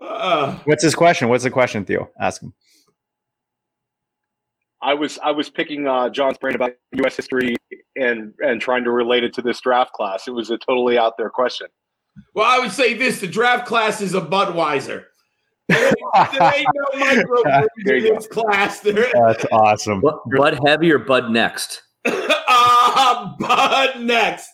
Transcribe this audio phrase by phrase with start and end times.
[0.00, 1.28] Uh, What's his question?
[1.28, 2.10] What's the question, Theo?
[2.20, 2.52] Ask him.
[4.82, 7.14] I was I was picking uh, John's brain about U.S.
[7.16, 7.54] history
[7.96, 10.26] and and trying to relate it to this draft class.
[10.26, 11.66] It was a totally out there question.
[12.34, 15.04] well, I would say this: the draft class is a Budweiser.
[15.68, 15.92] There,
[16.32, 18.80] there ain't no micro in you this class.
[18.80, 20.00] There, That's awesome.
[20.00, 21.82] Bu- Bud heavy or Bud next?
[22.06, 24.48] ah, Bud next.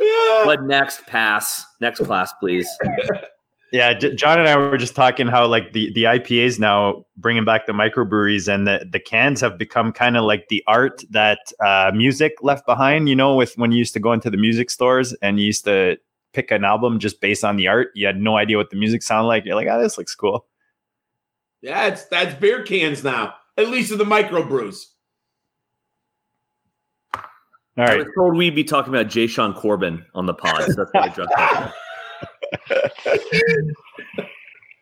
[0.00, 0.42] Yeah.
[0.44, 1.06] Bud next.
[1.06, 1.66] Pass.
[1.82, 2.66] Next class, please.
[3.70, 7.66] Yeah, John and I were just talking how like the the IPAs now bringing back
[7.66, 11.90] the microbreweries and the the cans have become kind of like the art that uh,
[11.94, 13.10] music left behind.
[13.10, 15.64] You know, with when you used to go into the music stores and you used
[15.64, 15.98] to
[16.32, 19.02] pick an album just based on the art, you had no idea what the music
[19.02, 19.44] sounded like.
[19.44, 20.46] You're like, oh, this looks cool.
[21.60, 23.34] Yeah, it's that's beer cans now.
[23.58, 24.86] At least of the microbrews.
[27.76, 27.90] All right.
[27.90, 30.62] I was told we'd be talking about Jay Sean Corbin on the pod.
[30.62, 31.74] So that's why I dropped that.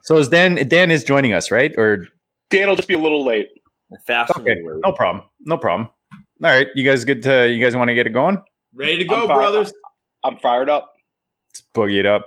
[0.02, 1.72] So is Dan Dan is joining us, right?
[1.76, 2.06] Or
[2.50, 3.48] Dan will just be a little late.
[4.06, 4.36] Fast.
[4.36, 5.88] okay, no problem, no problem.
[6.42, 8.42] All right, you guys good to you guys want to get it going?
[8.74, 9.36] Ready to go, I'm fine.
[9.36, 9.72] brothers.
[10.24, 10.92] I'm fired up.
[11.50, 12.26] Let's boogie it up.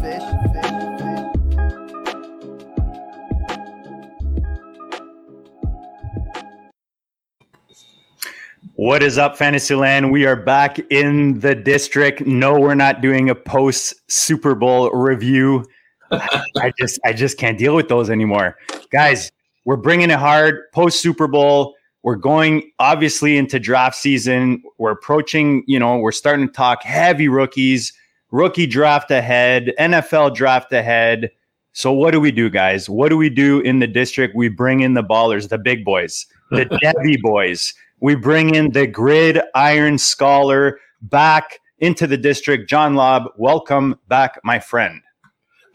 [8.81, 10.11] What is up, Fantasyland?
[10.11, 12.25] We are back in the district.
[12.25, 15.67] No, we're not doing a post Super Bowl review.
[16.11, 18.57] I just, I just can't deal with those anymore,
[18.91, 19.31] guys.
[19.65, 21.75] We're bringing it hard post Super Bowl.
[22.01, 24.63] We're going obviously into draft season.
[24.79, 27.93] We're approaching, you know, we're starting to talk heavy rookies,
[28.31, 31.29] rookie draft ahead, NFL draft ahead.
[31.73, 32.89] So what do we do, guys?
[32.89, 34.35] What do we do in the district?
[34.35, 37.75] We bring in the ballers, the big boys, the Devy boys.
[38.01, 42.67] We bring in the grid iron scholar back into the district.
[42.67, 45.01] John Laub, welcome back, my friend.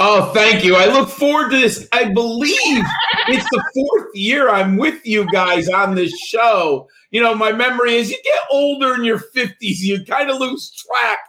[0.00, 0.75] Oh, thank you.
[0.75, 1.88] I look forward to this.
[1.92, 2.50] I believe
[3.28, 6.88] it's the fourth year I'm with you guys on this show.
[7.12, 10.72] You know, my memory is you get older in your 50s, you kind of lose
[10.72, 11.20] track.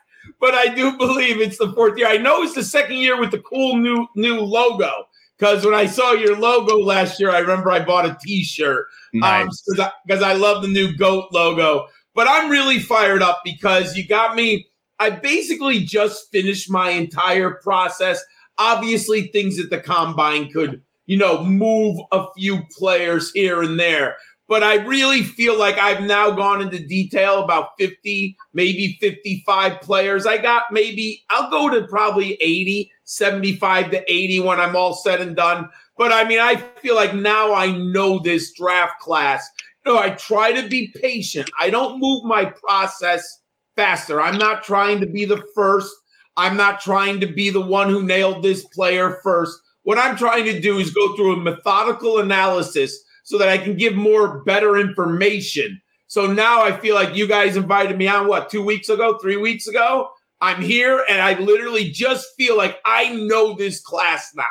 [0.42, 2.08] But I do believe it's the fourth year.
[2.08, 5.08] I know it's the second year with the cool new new logo.
[5.38, 9.20] Because when I saw your logo last year, I remember I bought a T-shirt um,
[9.20, 9.64] Nice.
[10.06, 11.88] because I, love the new goat logo.
[12.16, 14.68] But I'm really fired up because you got me.
[15.00, 18.24] I basically just finished my entire process.
[18.58, 24.18] Obviously, things at the combine could, you know, move a few players here and there.
[24.48, 30.26] But I really feel like I've now gone into detail about 50, maybe 55 players.
[30.26, 35.22] I got maybe, I'll go to probably 80, 75 to 80 when I'm all said
[35.22, 35.70] and done.
[35.98, 39.50] But I mean, I feel like now I know this draft class.
[39.86, 41.50] You know, I try to be patient.
[41.58, 43.42] I don't move my process
[43.78, 44.22] faster.
[44.22, 45.96] I'm not trying to be the first.
[46.36, 49.58] I'm not trying to be the one who nailed this player first.
[49.84, 53.78] What I'm trying to do is go through a methodical analysis so that I can
[53.78, 55.82] give more better information.
[56.08, 59.38] So now I feel like you guys invited me on what, two weeks ago, three
[59.38, 60.10] weeks ago?
[60.42, 64.44] I'm here and I literally just feel like I know this class now.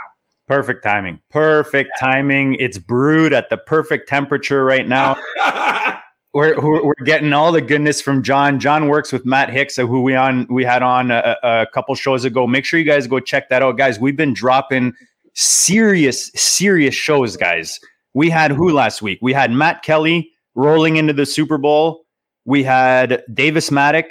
[0.48, 1.20] Perfect timing.
[1.30, 2.54] Perfect timing.
[2.54, 5.16] It's brewed at the perfect temperature right now.
[6.34, 8.60] We're, we're, we're getting all the goodness from John.
[8.60, 11.94] John works with Matt Hicks, uh, who we on we had on a, a couple
[11.94, 12.46] shows ago.
[12.46, 13.98] Make sure you guys go check that out, guys.
[13.98, 14.92] We've been dropping
[15.32, 17.80] serious, serious shows, guys.
[18.12, 19.18] We had who last week?
[19.22, 22.04] We had Matt Kelly rolling into the Super Bowl.
[22.44, 24.10] We had Davis Mattek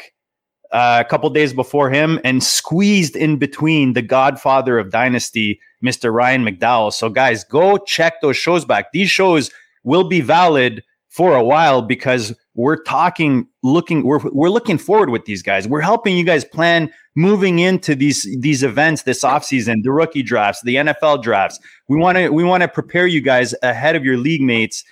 [0.76, 6.14] uh, a couple days before him, and squeezed in between the Godfather of Dynasty, Mr.
[6.14, 6.92] Ryan McDowell.
[6.92, 8.92] So, guys, go check those shows back.
[8.92, 9.52] These shows
[9.86, 15.24] will be valid for a while because we're talking, looking, we're we're looking forward with
[15.24, 15.66] these guys.
[15.66, 20.62] We're helping you guys plan moving into these these events this offseason, the rookie drafts,
[20.64, 21.58] the NFL drafts.
[21.88, 24.84] We want to we want to prepare you guys ahead of your league mates.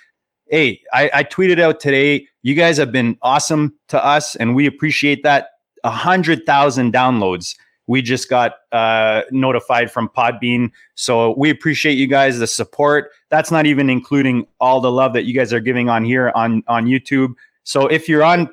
[0.48, 2.26] Hey, I, I tweeted out today.
[2.42, 5.48] You guys have been awesome to us, and we appreciate that.
[5.84, 7.54] A hundred thousand downloads
[7.86, 10.70] we just got uh, notified from Podbean.
[10.94, 13.10] So we appreciate you guys, the support.
[13.28, 16.62] That's not even including all the love that you guys are giving on here on,
[16.66, 17.34] on YouTube.
[17.64, 18.50] So if you're on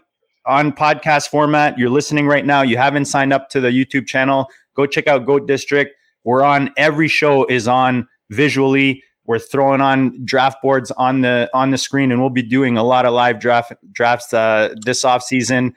[0.48, 4.48] on podcast format, you're listening right now, you haven't signed up to the YouTube channel,
[4.75, 5.95] go check out Goat District.
[6.24, 9.04] We're on every show is on visually.
[9.28, 12.83] We're throwing on draft boards on the on the screen, and we'll be doing a
[12.83, 15.75] lot of live draft drafts uh, this off season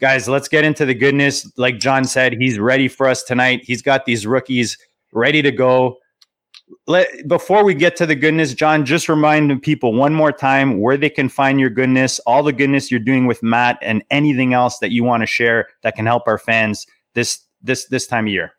[0.00, 1.50] guys, let's get into the goodness.
[1.56, 3.62] Like John said, he's ready for us tonight.
[3.62, 4.76] He's got these rookies
[5.12, 5.98] ready to go.
[6.86, 10.80] Let before we get to the goodness, John, just remind the people one more time
[10.80, 14.54] where they can find your goodness, all the goodness you're doing with Matt, and anything
[14.54, 18.26] else that you want to share that can help our fans this this this time
[18.26, 18.52] of year.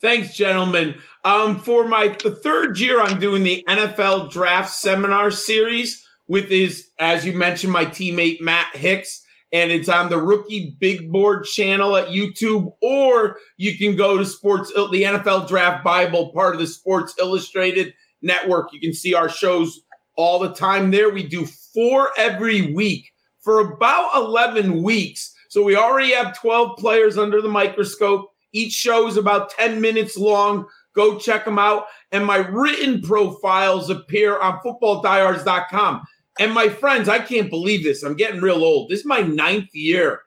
[0.00, 0.96] Thanks, gentlemen.
[1.24, 6.88] Um, for my the third year, I'm doing the NFL Draft Seminar Series with his,
[6.98, 9.21] as you mentioned, my teammate Matt Hicks
[9.52, 14.24] and it's on the Rookie Big Board channel at YouTube, or you can go to
[14.24, 18.72] Sports the NFL Draft Bible, part of the Sports Illustrated network.
[18.72, 19.82] You can see our shows
[20.16, 21.10] all the time there.
[21.10, 23.10] We do four every week
[23.40, 25.34] for about 11 weeks.
[25.48, 28.30] So we already have 12 players under the microscope.
[28.52, 30.66] Each show is about 10 minutes long.
[30.94, 31.86] Go check them out.
[32.10, 36.02] And my written profiles appear on footballdiehards.com.
[36.38, 38.02] And my friends, I can't believe this.
[38.02, 38.88] I'm getting real old.
[38.88, 40.22] This is my ninth year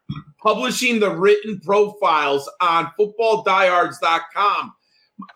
[0.46, 4.74] publishing the written profiles on footballdiehards.com.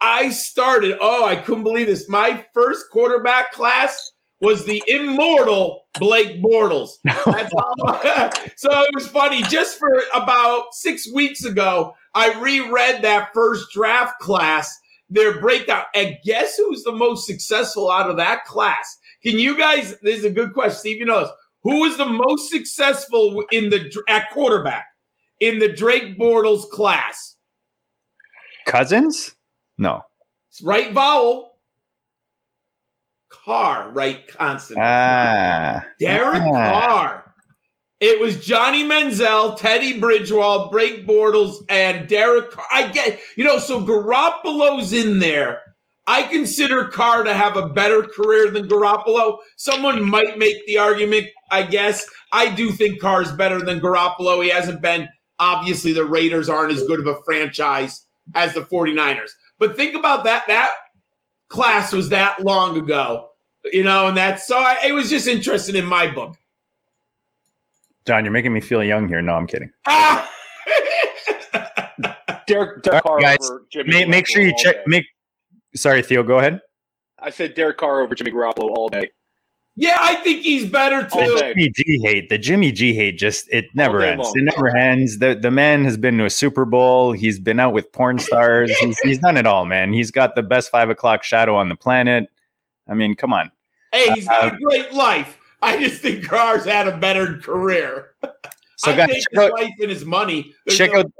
[0.01, 2.07] I started, oh, I couldn't believe this.
[2.07, 4.11] My first quarterback class
[4.41, 6.91] was the immortal Blake Bortles.
[8.55, 9.41] so it was funny.
[9.43, 14.79] Just for about six weeks ago, I reread that first draft class,
[15.09, 15.83] their breakdown.
[15.95, 18.98] And guess who's the most successful out of that class?
[19.23, 19.95] Can you guys?
[20.01, 20.79] This is a good question.
[20.79, 21.29] Steve, you knows
[21.63, 24.85] who was the most successful in the at quarterback
[25.39, 27.35] in the Drake Bortles class?
[28.65, 29.35] Cousins?
[29.77, 30.01] No.
[30.49, 31.57] It's right vowel.
[33.29, 34.85] Carr, right consonant.
[34.85, 35.85] Ah.
[35.99, 36.87] Derek ah.
[36.87, 37.33] Carr.
[37.99, 42.65] It was Johnny Manziel, Teddy Bridgewater, Blake Bortles, and Derek Carr.
[42.71, 45.61] I get, you know, so Garoppolo's in there
[46.09, 49.37] I consider Carr to have a better career than Garoppolo.
[49.57, 52.03] Someone might make the argument, I guess.
[52.31, 54.43] I do think Carr's better than Garoppolo.
[54.43, 55.07] He hasn't been,
[55.37, 59.29] obviously, the Raiders aren't as good of a franchise as the 49ers.
[59.59, 60.45] But think about that.
[60.47, 60.71] That
[61.47, 63.29] class was that long ago,
[63.71, 66.35] you know, and that's so I, it was just interesting in my book.
[68.07, 69.21] John, you're making me feel young here.
[69.21, 69.69] No, I'm kidding.
[69.85, 70.27] Ah!
[72.47, 74.77] Derek, Derek Carr guys, Jimmy make, make sure you check.
[74.77, 74.83] day.
[74.87, 75.05] Make
[75.75, 76.23] sorry, Theo.
[76.23, 76.61] Go ahead.
[77.19, 79.09] I said Derek Carr over Jimmy Garoppolo all day.
[79.75, 81.19] yeah, I think he's better too.
[81.37, 81.53] day.
[81.53, 82.29] Jimmy G hate.
[82.29, 84.23] The Jimmy G hate just it never ends.
[84.23, 84.33] long.
[84.37, 85.19] It never ends.
[85.19, 87.11] The the man has been to a Super Bowl.
[87.11, 88.71] He's been out with porn stars.
[88.79, 89.91] He's, he's done it all, man.
[89.93, 92.29] He's got the best five o'clock shadow on the planet.
[92.87, 93.51] I mean, come on.
[93.91, 95.37] Hey, he's got Uh, a great life.
[95.61, 98.11] I just think Carr's had a better career.
[98.77, 100.53] So I guys, take check his out, life and his money.
[100.65, 101.11] There's check no- out.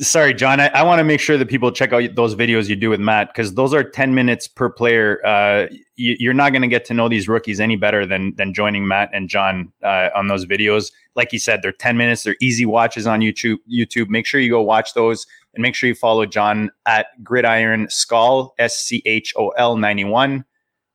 [0.00, 0.60] Sorry, John.
[0.60, 3.00] I, I want to make sure that people check out those videos you do with
[3.00, 5.24] Matt because those are ten minutes per player.
[5.24, 5.66] Uh,
[5.96, 8.86] you, you're not going to get to know these rookies any better than than joining
[8.86, 10.92] Matt and John uh, on those videos.
[11.16, 12.22] Like you said, they're ten minutes.
[12.22, 13.56] They're easy watches on YouTube.
[13.66, 14.08] YouTube.
[14.10, 18.54] Make sure you go watch those and make sure you follow John at Gridiron Skull
[18.58, 20.44] S C H O L ninety one.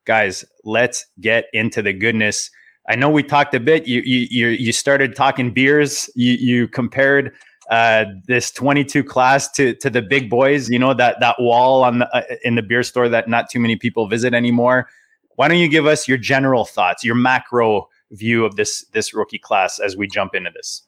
[0.05, 2.51] Guys, let's get into the goodness.
[2.87, 3.87] I know we talked a bit.
[3.87, 6.11] You you you, you started talking beers.
[6.13, 7.33] You you compared
[7.69, 10.69] uh, this 22 class to to the big boys.
[10.69, 13.59] You know that that wall on the, uh, in the beer store that not too
[13.59, 14.89] many people visit anymore.
[15.35, 19.39] Why don't you give us your general thoughts, your macro view of this this rookie
[19.39, 20.83] class as we jump into this?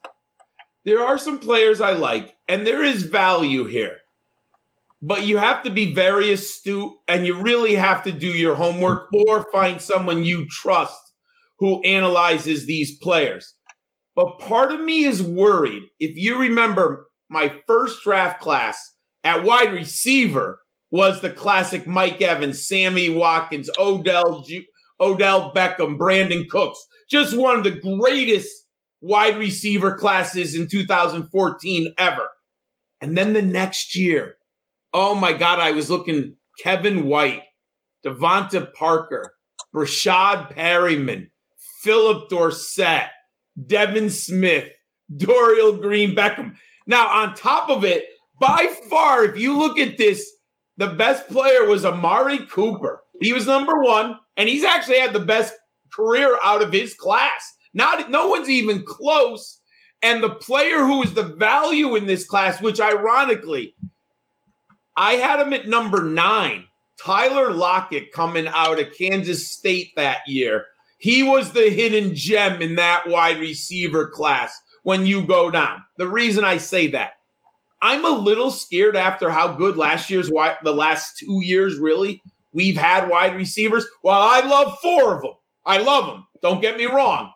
[0.86, 3.98] there are some players I like, and there is value here.
[5.02, 9.12] But you have to be very astute and you really have to do your homework
[9.12, 11.12] or find someone you trust
[11.58, 13.54] who analyzes these players.
[14.16, 15.84] But part of me is worried.
[16.00, 22.66] If you remember, my first draft class at wide receiver was the classic Mike Evans,
[22.66, 24.44] Sammy Watkins, Odell,
[24.98, 26.84] Odell Beckham, Brandin Cooks.
[27.10, 28.48] Just one of the greatest
[29.02, 32.28] wide receiver classes in 2014 ever.
[33.02, 34.36] And then the next year,
[34.94, 37.42] oh my God, I was looking Kevin White,
[38.04, 39.34] DeVante Parker,
[39.74, 41.28] Rashad Perriman,
[41.82, 43.10] Phillip Dorsett,
[43.66, 44.68] Devin Smith,
[45.16, 46.56] Dorial Green Beckham.
[46.86, 48.04] Now, on top of it,
[48.40, 50.30] by far, if you look at this,
[50.76, 53.02] the best player was Amari Cooper.
[53.20, 55.54] He was number one, and he's actually had the best
[55.92, 57.54] career out of his class.
[57.72, 59.60] Not no one's even close.
[60.02, 63.74] And the player who is the value in this class, which ironically,
[64.96, 66.64] I had him at number nine,
[67.02, 70.66] Tyler Lockett coming out of Kansas State that year.
[70.98, 75.82] He was the hidden gem in that wide receiver class when you go down.
[75.98, 77.14] The reason I say that,
[77.82, 82.22] I'm a little scared after how good last year's wide, the last two years really
[82.52, 83.86] we've had wide receivers.
[84.02, 85.34] Well, I love four of them.
[85.66, 86.26] I love them.
[86.40, 87.32] Don't get me wrong.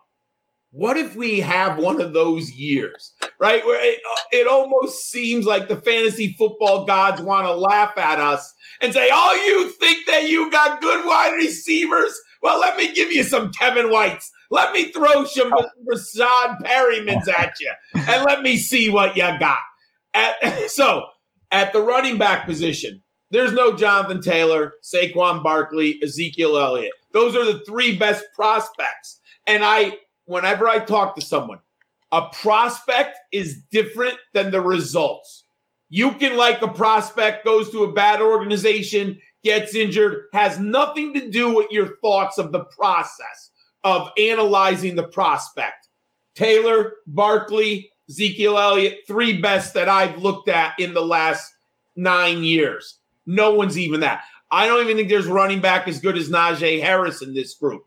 [0.71, 3.63] What if we have one of those years, right?
[3.65, 8.19] Where it, uh, it almost seems like the fantasy football gods want to laugh at
[8.19, 12.17] us and say, Oh, you think that you got good wide receivers?
[12.41, 14.31] Well, let me give you some Kevin Whites.
[14.49, 19.59] Let me throw some Rashad Perrimans at you and let me see what you got.
[20.13, 20.35] At,
[20.69, 21.05] so,
[21.51, 26.91] at the running back position, there's no Jonathan Taylor, Saquon Barkley, Ezekiel Elliott.
[27.13, 29.19] Those are the three best prospects.
[29.47, 31.59] And I, whenever I talk to someone,
[32.11, 35.45] a prospect is different than the results.
[35.89, 41.29] You can like a prospect, goes to a bad organization, gets injured, has nothing to
[41.29, 43.51] do with your thoughts of the process
[43.83, 45.87] of analyzing the prospect.
[46.35, 51.53] Taylor, Barkley, Ezekiel Elliott, three best that I've looked at in the last
[51.95, 52.99] nine years.
[53.25, 54.23] No one's even that.
[54.51, 57.85] I don't even think there's running back as good as Najee Harris in this group.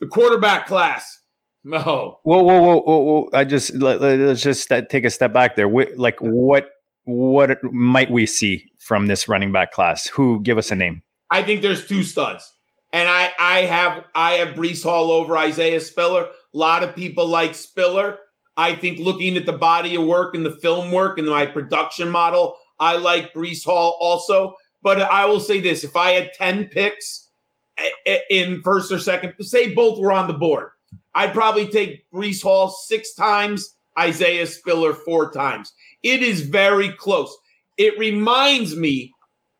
[0.00, 1.20] The quarterback class,
[1.64, 2.20] no.
[2.22, 3.30] Whoa, whoa, whoa, whoa, whoa!
[3.32, 5.68] I just let, us just take a step back there.
[5.96, 6.70] Like, what,
[7.04, 10.06] what might we see from this running back class?
[10.06, 11.02] Who give us a name?
[11.30, 12.52] I think there's two studs,
[12.92, 16.22] and I, I have, I have Breece Hall over Isaiah Spiller.
[16.22, 18.18] A lot of people like Spiller.
[18.56, 22.08] I think looking at the body of work and the film work and my production
[22.08, 24.54] model, I like Breece Hall also.
[24.82, 27.28] But I will say this: if I had ten picks
[27.76, 30.68] eh, eh, in first or second, say both were on the board,
[31.12, 35.72] I'd probably take Breece Hall six times, Isaiah Spiller four times.
[36.04, 37.36] It is very close.
[37.76, 39.12] It reminds me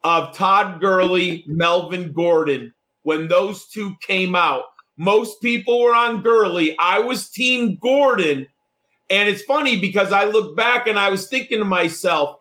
[0.04, 4.64] of Todd Gurley, Melvin Gordon when those two came out.
[4.96, 6.76] Most people were on Gurley.
[6.78, 8.46] I was team Gordon.
[9.10, 12.38] And it's funny because I look back and I was thinking to myself,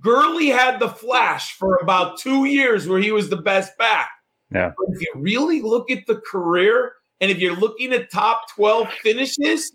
[0.00, 4.08] Gurley had the flash for about two years where he was the best back.
[4.52, 4.72] Yeah.
[4.76, 8.90] But if you really look at the career and if you're looking at top 12
[9.02, 9.72] finishes,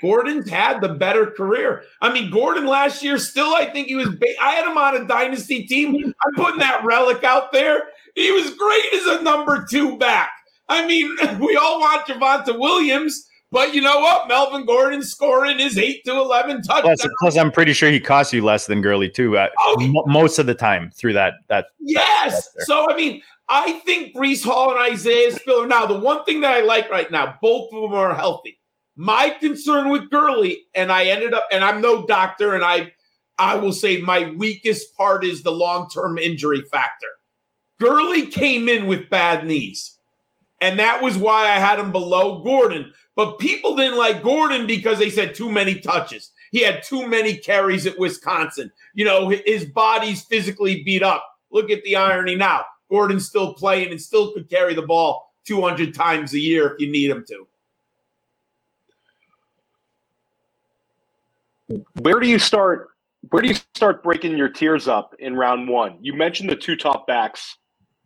[0.00, 1.82] Gordon's had the better career.
[2.00, 4.08] I mean, Gordon last year still, I think he was.
[4.08, 5.94] Ba- I had him on a dynasty team.
[5.96, 7.82] I'm putting that relic out there.
[8.14, 10.30] He was great as a number two back.
[10.68, 14.28] I mean, we all want Javonte Williams, but you know what?
[14.28, 17.00] Melvin Gordon scoring his eight to eleven touchdowns.
[17.00, 19.36] Plus, plus, I'm pretty sure he cost you less than Gurley too.
[19.36, 21.34] Uh, oh, m- most of the time through that.
[21.48, 22.50] That yes.
[22.52, 25.66] That so I mean, I think Breece Hall and Isaiah Spiller.
[25.66, 28.58] Now, the one thing that I like right now, both of them are healthy.
[29.00, 32.92] My concern with Gurley, and I ended up, and I'm no doctor, and I,
[33.38, 37.06] I will say my weakest part is the long term injury factor.
[37.78, 39.96] Gurley came in with bad knees.
[40.60, 42.92] And that was why I had him below Gordon.
[43.14, 46.32] But people didn't like Gordon because they said too many touches.
[46.50, 48.72] He had too many carries at Wisconsin.
[48.94, 51.24] You know, his body's physically beat up.
[51.52, 52.64] Look at the irony now.
[52.90, 56.90] Gordon's still playing and still could carry the ball 200 times a year if you
[56.90, 57.46] need him to.
[62.00, 62.88] Where do you start?
[63.30, 65.98] Where do you start breaking your tiers up in round one?
[66.00, 67.56] You mentioned the two top backs.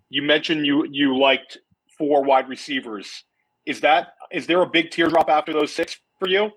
[0.09, 1.59] You mentioned you you liked
[1.97, 3.25] four wide receivers.
[3.67, 6.51] Is that is there a big teardrop after those six for you?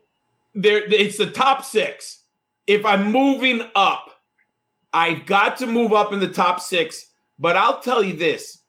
[0.55, 2.23] There, it's the top six.
[2.65, 4.11] If I'm moving up,
[4.93, 7.11] I've got to move up in the top six.
[7.37, 8.59] But I'll tell you this: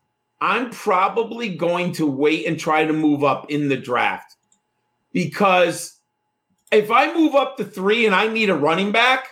[0.40, 4.36] I'm probably going to wait and try to move up in the draft
[5.12, 5.95] because
[6.72, 9.28] if I move up to three and I need a running back,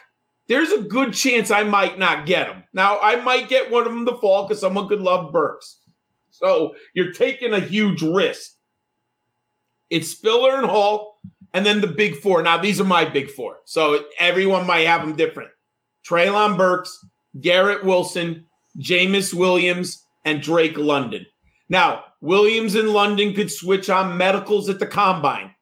[0.49, 2.65] there's a good chance I might not get him.
[2.73, 5.81] Now I might get one of them to fall because someone could love Burks.
[6.31, 8.53] So you're taking a huge risk.
[9.91, 11.21] It's Spiller and Hall,
[11.53, 12.43] and then the big four.
[12.43, 13.59] Now, these are my big four.
[13.65, 15.51] So everyone might have them different.
[16.05, 16.99] Treylon Burks,
[17.41, 21.25] Garrett Wilson, Jameson Williams, and Drake London.
[21.69, 25.54] Now, Williams and London could switch on medicals at the combine.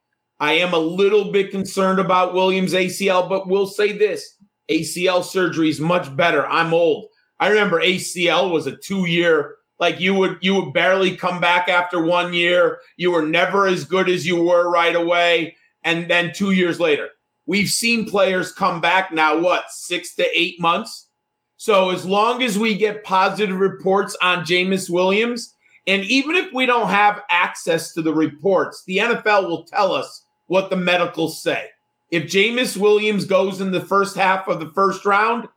[0.43, 5.69] I am a little bit concerned about Williams' ACL, but we'll say this ACL surgery
[5.69, 6.45] is much better.
[6.49, 7.07] I'm old.
[7.39, 11.69] I remember ACL was a two year, like you would you would barely come back
[11.69, 12.81] after one year.
[12.97, 15.57] You were never as good as you were right away.
[15.85, 17.11] And then two years later,
[17.47, 21.09] we've seen players come back now, what, six to eight months?
[21.57, 25.55] So as long as we get positive reports on Jameson Williams,
[25.87, 30.25] and even if we don't have access to the reports, the NFL will tell us
[30.53, 31.71] what the medicals say.
[32.11, 35.49] If Jameson Williams goes in the first half of the first round,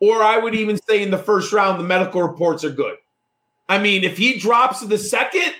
[0.00, 2.96] or I would even say in the first round, the medical reports are good.
[3.68, 5.54] I mean, if he drops to the second,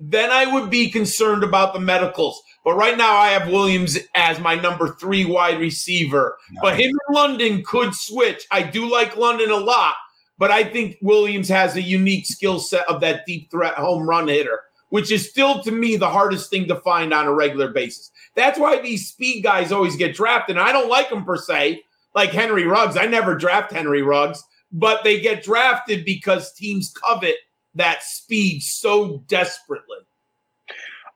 [0.00, 2.42] then I would be concerned about the medicals.
[2.64, 6.38] But right now, I have Williams as my number three wide receiver.
[6.52, 6.62] Nice.
[6.62, 8.46] But him and London could switch.
[8.50, 9.94] I do like London a lot,
[10.38, 14.28] but I think Williams has a unique skill set of that deep threat home run
[14.28, 18.10] hitter, which is still to me the hardest thing to find on a regular basis.
[18.34, 20.56] That's why these speed guys always get drafted.
[20.56, 21.82] And I don't like them per se,
[22.14, 22.96] like Henry Ruggs.
[22.96, 27.36] I never draft Henry Ruggs, but they get drafted because teams covet
[27.74, 29.98] that speed so desperately.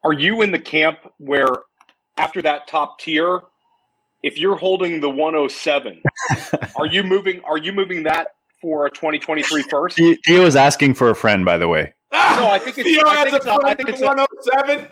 [0.02, 1.48] Are you in the camp where
[2.16, 3.40] after that top tier,
[4.22, 6.02] if you're holding the 107,
[6.76, 8.28] are you moving are you moving that
[8.60, 9.96] for a 2023 first?
[9.96, 11.94] Theo is asking for a friend, by the way.
[12.12, 12.88] No, I think it's.
[12.88, 14.88] Theo I think it's, a, I think it's 107.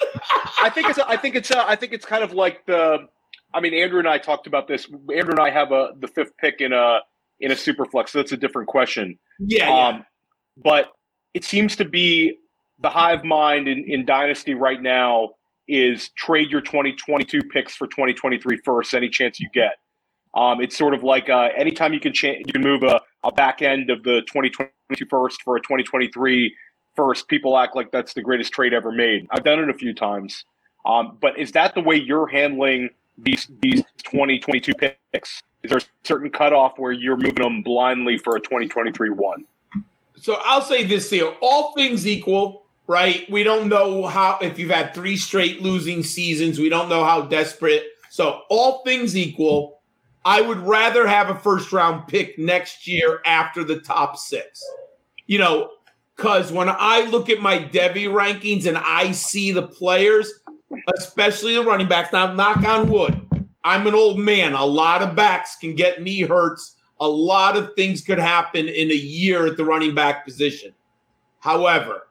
[0.63, 0.99] I think it's.
[0.99, 1.51] I think it's.
[1.51, 3.07] I think it's kind of like the.
[3.55, 4.87] I mean, Andrew and I talked about this.
[5.15, 7.01] Andrew and I have a the fifth pick in a
[7.41, 9.19] in a super flex, so that's a different question.
[9.39, 10.03] Yeah, um, yeah.
[10.63, 10.93] But
[11.35, 12.37] it seems to be
[12.81, 15.31] the hive mind in, in Dynasty right now
[15.67, 19.77] is trade your 2022 picks for 2023 first, any chance you get.
[20.35, 23.33] Um, it's sort of like uh, anytime you can cha- you can move a, a
[23.33, 26.55] back end of the 2022 first for a 2023
[26.99, 29.29] first, people act like that's the greatest trade ever made.
[29.31, 30.45] I've done it a few times.
[30.85, 35.43] Um, but is that the way you're handling these these 2022 picks?
[35.63, 39.45] Is there a certain cutoff where you're moving them blindly for a 2023 one?
[40.17, 43.31] So I'll say this here: all things equal, right?
[43.31, 46.59] We don't know how if you've had three straight losing seasons.
[46.59, 47.85] We don't know how desperate.
[48.11, 49.81] So all things equal,
[50.25, 54.65] I would rather have a first round pick next year after the top six.
[55.27, 55.71] You know,
[56.19, 60.33] because when I look at my Devy rankings and I see the players,
[60.97, 63.25] especially the running backs, now knock on wood.
[63.63, 64.53] I'm an old man.
[64.55, 66.75] A lot of backs can get knee hurts.
[66.99, 70.75] A lot of things could happen in a year at the running back position.
[71.39, 72.09] However,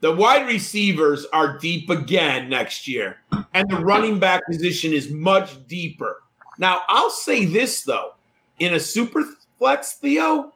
[0.00, 3.16] the wide receivers are deep again next year,
[3.54, 6.22] and the running back position is much deeper.
[6.58, 8.12] Now, I'll say this though
[8.58, 9.24] in a super
[9.58, 10.52] flex, Theo,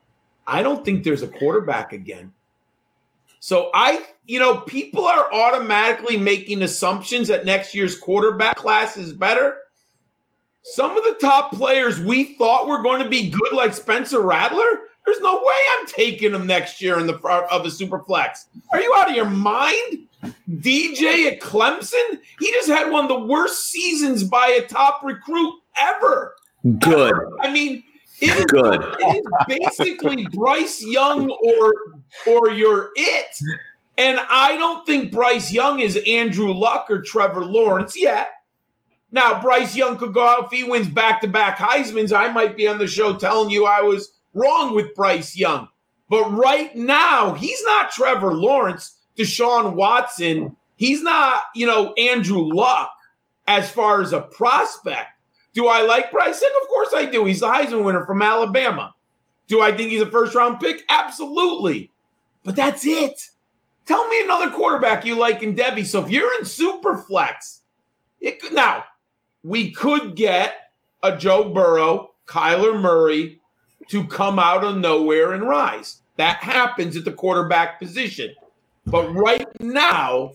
[0.47, 2.33] I don't think there's a quarterback again.
[3.43, 9.13] So I, you know, people are automatically making assumptions that next year's quarterback class is
[9.13, 9.57] better.
[10.63, 14.83] Some of the top players we thought were going to be good, like Spencer Rattler,
[15.05, 18.47] there's no way I'm taking him next year in the front of the super flex.
[18.71, 20.07] Are you out of your mind?
[20.49, 25.55] DJ at Clemson, he just had one of the worst seasons by a top recruit
[25.77, 26.37] ever.
[26.79, 27.11] Good.
[27.11, 27.37] Ever.
[27.41, 27.83] I mean,
[28.23, 28.83] it is, good.
[29.01, 31.75] It is basically Bryce Young or
[32.27, 33.37] or you're it.
[33.99, 38.31] And I don't think Bryce Young is Andrew Luck or Trevor Lawrence yet.
[39.11, 42.13] Now, Bryce Young could go out if he wins back to back Heisman's.
[42.13, 45.69] I might be on the show telling you I was wrong with Bryce Young.
[46.09, 50.57] But right now, he's not Trevor Lawrence, Deshaun Watson.
[50.77, 52.91] He's not, you know, Andrew Luck
[53.47, 55.09] as far as a prospect.
[55.55, 56.53] Do I like Bryce Young?
[56.63, 57.25] Of course I do.
[57.25, 58.95] He's the Heisman winner from Alabama.
[59.49, 60.83] Do I think he's a first round pick?
[60.89, 61.91] Absolutely.
[62.45, 63.31] But that's it.
[63.87, 65.85] Tell me another quarterback you like in Devy.
[65.85, 67.63] So if you're in super flex,
[68.21, 68.85] it could, now
[69.43, 70.71] we could get
[71.03, 73.41] a Joe Burrow, Kyler Murray,
[73.89, 76.01] to come out of nowhere and rise.
[76.17, 78.35] That happens at the quarterback position.
[78.87, 80.33] But right now,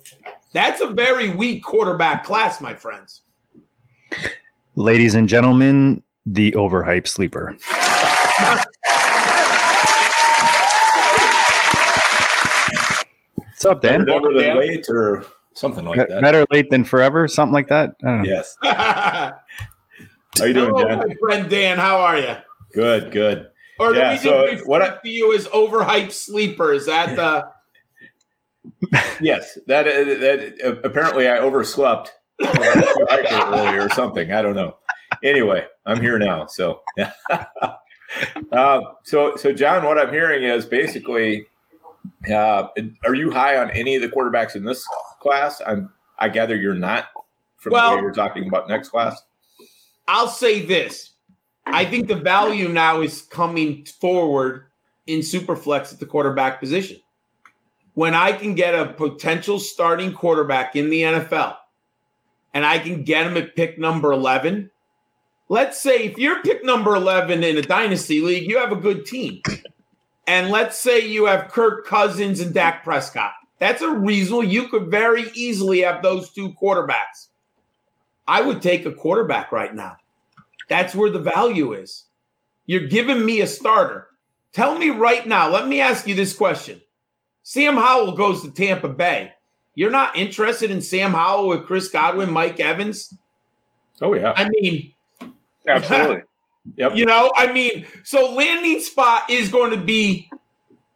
[0.51, 3.21] that's a very weak quarterback class, my friends.
[4.77, 7.57] Ladies and gentlemen, the overhyped sleeper.
[13.33, 14.05] What's up, Dan?
[14.05, 16.21] Better than late or something like that.
[16.21, 17.95] Better late than forever, something like that.
[18.23, 18.55] Yes.
[18.61, 19.33] How
[20.41, 21.07] are you doing, Hello, Dan?
[21.07, 22.35] My friend Dan, how are you?
[22.71, 23.47] Good, good.
[23.79, 26.71] Or do yeah, we so just what I, to you as overhyped sleeper?
[26.71, 27.49] Is that the?
[29.21, 34.31] yes, that that uh, apparently I overslept earlier or something.
[34.31, 34.77] I don't know.
[35.23, 36.45] Anyway, I'm here now.
[36.47, 36.81] So,
[38.51, 41.45] uh, so so John, what I'm hearing is basically,
[42.31, 42.67] uh,
[43.05, 44.85] are you high on any of the quarterbacks in this
[45.21, 45.61] class?
[45.65, 45.91] I'm.
[46.19, 47.05] I gather you're not.
[47.57, 49.21] from Well- the way you're talking about next class?
[50.07, 51.11] I'll say this.
[51.65, 54.67] I think the value now is coming forward
[55.05, 56.97] in Superflex at the quarterback position.
[57.93, 61.57] When I can get a potential starting quarterback in the NFL
[62.57, 64.71] and I can get him at pick number 11,
[65.47, 69.05] let's say if you're pick number 11 in a dynasty league, you have a good
[69.05, 69.43] team.
[70.25, 73.33] And let's say you have Kirk Cousins and Dak Prescott.
[73.59, 74.43] That's a reasonable.
[74.43, 77.27] You could very easily have those two quarterbacks.
[78.27, 79.97] I would take a quarterback right now.
[80.67, 82.05] That's where the value is.
[82.65, 84.07] You're giving me a starter.
[84.51, 86.81] Tell me right now, let me ask you this question.
[87.43, 89.33] Sam Howell goes to Tampa Bay.
[89.77, 93.13] You're not interested in Sam Howell with Chris Godwin, Mike Evans?
[94.01, 94.33] Oh yeah.
[94.35, 94.91] I mean,
[95.67, 96.23] Absolutely.
[96.77, 96.95] Yep.
[96.95, 100.31] you know, I mean, so landing spot is going to be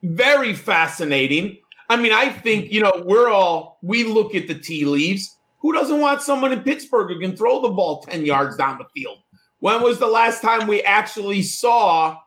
[0.02, 1.60] very fascinating.
[1.90, 5.38] I mean, I think, you know, we're all, we look at the tea leaves.
[5.60, 8.86] Who doesn't want someone in Pittsburgh who can throw the ball 10 yards down the
[8.96, 9.20] field?
[9.60, 12.18] When was the last time we actually saw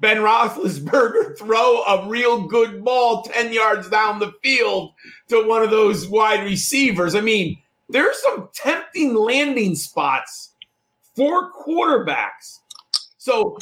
[0.00, 4.92] Ben Roethlisberger throw a real good ball 10 yards down the field
[5.28, 7.14] to one of those wide receivers?
[7.14, 7.58] I mean,
[7.88, 10.52] there's some tempting landing spots
[11.16, 12.60] for quarterbacks.
[13.16, 13.58] So,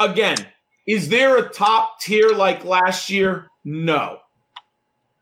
[0.00, 0.38] again,
[0.86, 3.46] is there a top tier like last year?
[3.64, 4.18] No.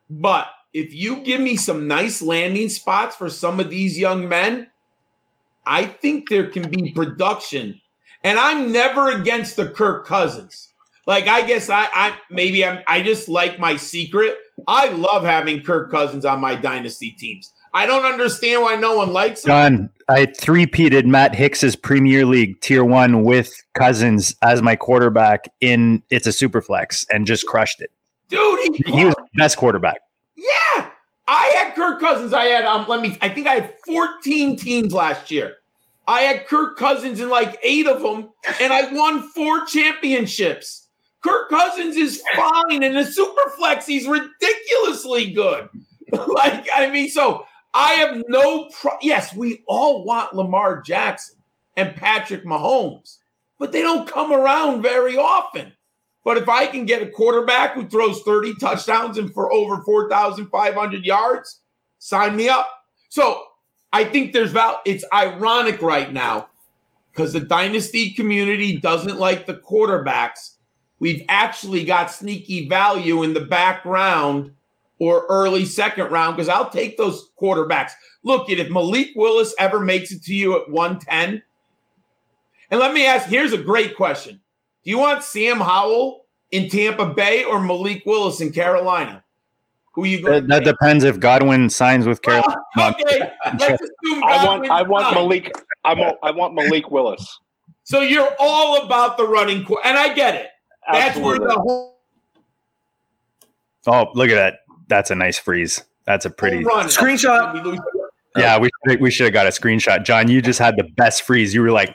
[0.08, 4.68] But if you give me some nice landing spots for some of these young men,
[5.66, 7.80] I think there can be production.
[8.24, 10.68] And I'm never against the Kirk Cousins.
[11.06, 14.36] Like I guess I, I maybe I'm I just like my secret.
[14.68, 17.52] I love having Kirk Cousins on my dynasty teams.
[17.74, 19.48] I don't understand why no one likes him.
[19.48, 26.02] John, I three-peated Matt Hicks's Premier League Tier One with Cousins as my quarterback in
[26.10, 27.90] it's a super flex and just crushed it.
[28.28, 30.02] Dude, he, He was the best quarterback.
[30.36, 30.90] Yeah,
[31.26, 32.32] I had Kirk Cousins.
[32.32, 32.86] I had um.
[32.88, 33.18] Let me.
[33.20, 35.56] I think I had 14 teams last year.
[36.06, 40.88] I had Kirk Cousins in like eight of them, and I won four championships.
[41.22, 43.86] Kirk Cousins is fine in the super flex.
[43.86, 45.68] He's ridiculously good.
[46.12, 48.68] like I mean, so I have no.
[48.80, 51.36] Pro- yes, we all want Lamar Jackson
[51.76, 53.18] and Patrick Mahomes,
[53.58, 55.72] but they don't come around very often.
[56.24, 61.04] But if I can get a quarterback who throws 30 touchdowns and for over 4,500
[61.04, 61.60] yards,
[61.98, 62.68] sign me up.
[63.08, 63.42] So
[63.92, 64.80] I think there's val.
[64.84, 66.48] It's ironic right now
[67.12, 70.54] because the dynasty community doesn't like the quarterbacks.
[70.98, 74.52] We've actually got sneaky value in the back round
[74.98, 77.90] or early second round because I'll take those quarterbacks.
[78.22, 81.42] Look, if Malik Willis ever makes it to you at 110,
[82.70, 84.40] and let me ask here's a great question.
[84.84, 89.21] Do you want Sam Howell in Tampa Bay or Malik Willis in Carolina?
[89.94, 90.46] Who you going?
[90.46, 92.56] That, that depends if Godwin signs with Carolina.
[92.78, 95.14] okay, let's assume I want Godwin I want signs.
[95.14, 95.52] Malik
[95.84, 97.38] I want I want Malik Willis.
[97.84, 100.48] So you're all about the running court, and I get it.
[100.90, 101.92] That's where the whole
[103.86, 104.54] Oh, look at that.
[104.88, 105.82] That's a nice freeze.
[106.04, 106.62] That's a pretty.
[106.64, 107.78] Screenshot.
[108.36, 110.04] Yeah, we should, we should have got a screenshot.
[110.04, 111.52] John, you just had the best freeze.
[111.52, 111.94] You were like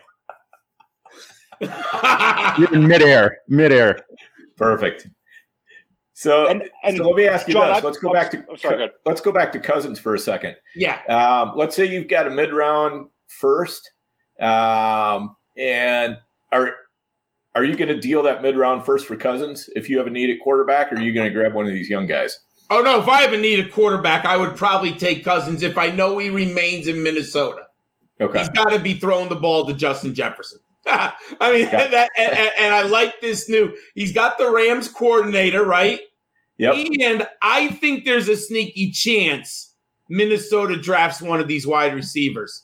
[2.57, 3.99] you're in midair, midair.
[4.57, 5.07] Perfect.
[6.19, 7.83] So, And and so let me ask you John, this.
[7.83, 10.55] Let's go I'm- back to I'm sorry, let's go back to Cousins for a second.
[10.75, 13.91] yeah, Um, let's say you've got a mid round first,
[14.39, 16.17] um, and
[16.51, 16.73] are
[17.53, 20.09] are you going to deal that mid round first for Cousins if you have a
[20.09, 22.39] need at quarterback, or are you going to grab one of these young guys?
[22.71, 22.99] Oh no!
[22.99, 26.17] If I have a need at quarterback, I would probably take Cousins if I know
[26.17, 27.67] he remains in Minnesota.
[28.19, 28.39] Okay.
[28.39, 30.57] He's got to be throwing the ball to Justin Jefferson.
[31.41, 31.87] I mean, Yeah.
[31.91, 33.75] that, and, and- I like this new.
[33.95, 36.01] He's got the Rams coordinator, right?
[36.57, 36.75] Yep.
[37.01, 39.73] And I think there's a sneaky chance
[40.09, 42.63] Minnesota drafts one of these wide receivers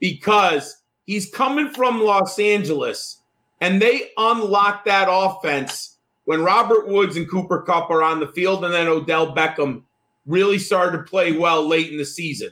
[0.00, 3.20] because he's coming from Los Angeles
[3.60, 8.64] and they unlock that offense when Robert Woods and Cooper Kupp are on the field
[8.64, 9.82] and then Odell Beckham
[10.26, 12.50] really started to play well late in the season.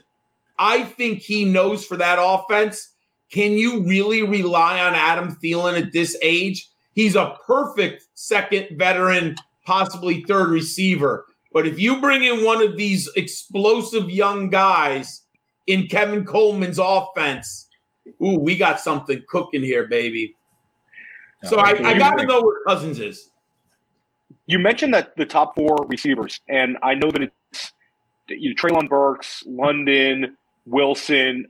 [0.57, 2.92] I think he knows for that offense.
[3.33, 6.69] Can you really rely on Adam Thielen at this age?
[6.93, 11.25] He's a perfect second veteran, possibly third receiver.
[11.51, 15.23] But if you bring in one of these explosive young guys
[15.65, 17.69] in Kevin Coleman's offense,
[18.21, 20.35] ooh, we got something cooking here, baby.
[21.45, 23.31] So I, I got to know where Cousins is.
[24.45, 27.73] You mentioned that the top four receivers, and I know that it's
[28.29, 31.47] you know, Treylon Burks, London, Wilson.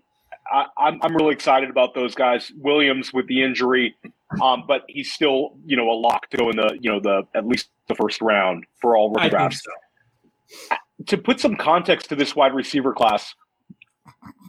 [0.52, 2.52] I, I'm I'm really excited about those guys.
[2.58, 3.96] Williams with the injury,
[4.42, 7.24] um, but he's still you know a lock to go in the you know the
[7.36, 9.62] at least the first round for all think drafts.
[9.64, 10.76] so.
[11.08, 13.34] To put some context to this wide receiver class,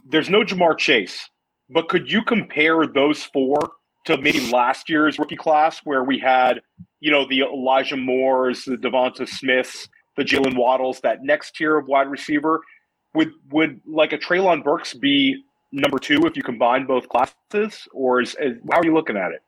[0.07, 1.29] there's no Ja'Marr Chase,
[1.69, 3.57] but could you compare those four
[4.05, 6.61] to maybe last year's rookie class where we had,
[6.99, 11.87] you know, the Elijah Moores, the Devonta Smiths, the Jaylen Waddles, that next tier of
[11.87, 12.61] wide receiver?
[13.15, 15.43] Would would like a Treylon Burks be
[15.75, 19.31] number two if you combine both classes, or is, is how are you looking at
[19.31, 19.41] it?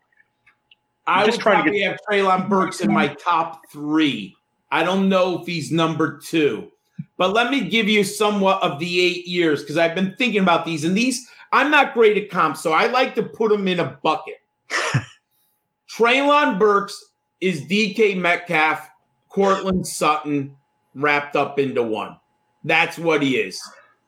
[1.07, 4.35] I just would trying to probably get- have Treylon Burks in my top three.
[4.69, 6.69] I don't know if he's number two,
[7.17, 10.65] but let me give you somewhat of the eight years because I've been thinking about
[10.65, 10.83] these.
[10.83, 13.97] And these, I'm not great at comps, so I like to put them in a
[14.03, 14.41] bucket.
[15.89, 17.01] Treylon Burks
[17.39, 18.89] is DK Metcalf,
[19.29, 20.55] Courtland Sutton
[20.93, 22.17] wrapped up into one.
[22.65, 23.61] That's what he is.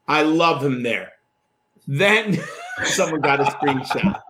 [0.07, 1.13] I love him there.
[1.91, 2.37] Then
[2.83, 4.21] someone got a screenshot.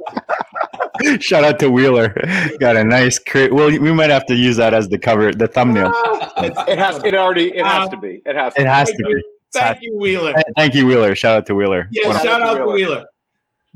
[1.21, 2.15] Shout out to Wheeler.
[2.59, 5.47] Got a nice cra- Well, we might have to use that as the cover, the
[5.47, 5.91] thumbnail.
[6.37, 7.03] It has.
[7.03, 7.49] It already.
[7.55, 8.21] It has to be.
[8.25, 8.53] It has.
[8.53, 9.21] To It has to be.
[9.51, 10.33] Thank you, Wheeler.
[10.55, 11.15] Thank you, Wheeler.
[11.15, 11.89] Shout out to Wheeler.
[11.91, 12.73] Yeah, One shout out to Wheeler.
[12.73, 13.05] Wheeler.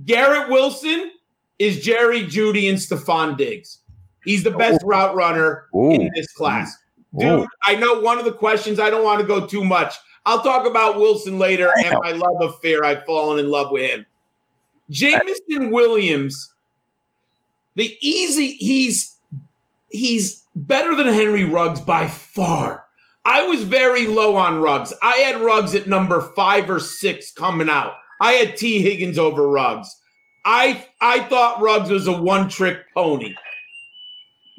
[0.05, 1.11] Garrett Wilson
[1.59, 3.79] is Jerry Jeudy and Stefon Diggs.
[4.23, 5.91] He's the best route runner Ooh.
[5.91, 6.73] in this class.
[7.17, 7.47] Dude, Ooh.
[7.65, 9.95] I know one of the questions, I don't want to go too much.
[10.25, 12.83] I'll talk about Wilson later and my love affair.
[12.83, 14.05] I've fallen in love with him.
[14.89, 16.53] Jameson Williams,
[17.75, 19.17] the easy, he's
[19.89, 22.85] he's better than Henry Ruggs by far.
[23.25, 24.93] I was very low on Ruggs.
[25.01, 27.93] I had Ruggs at number five or six coming out.
[28.19, 29.95] I had Tee Higgins over Ruggs.
[30.45, 33.35] I I thought Ruggs was a one trick pony.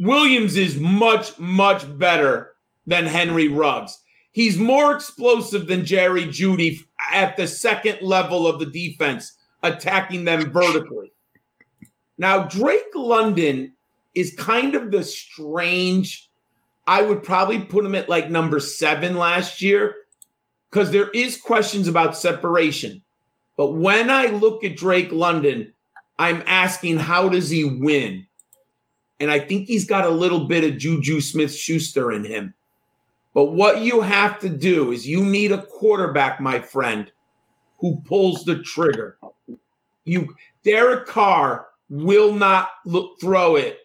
[0.01, 2.53] Williams is much much better
[2.87, 3.99] than Henry Ruggs.
[4.35, 6.81] He's more explosive than Jerry Jeudy
[7.13, 11.13] at the second level of the defense, attacking them vertically.
[12.19, 13.75] Now Drake London
[14.13, 16.29] is kind of the strange.
[16.85, 19.95] I would probably put him at like number seven last year
[20.69, 23.03] because there is questions about separation.
[23.57, 25.73] But when I look at Drake London,
[26.19, 28.27] I'm asking how does he win?
[29.21, 32.53] And I think he's got a little bit of Juju Smith Schuster in him.
[33.35, 37.11] But what you have to do is you need a quarterback, my friend,
[37.81, 39.19] who pulls the trigger.
[40.05, 43.81] You Derek Carr will not look, throw it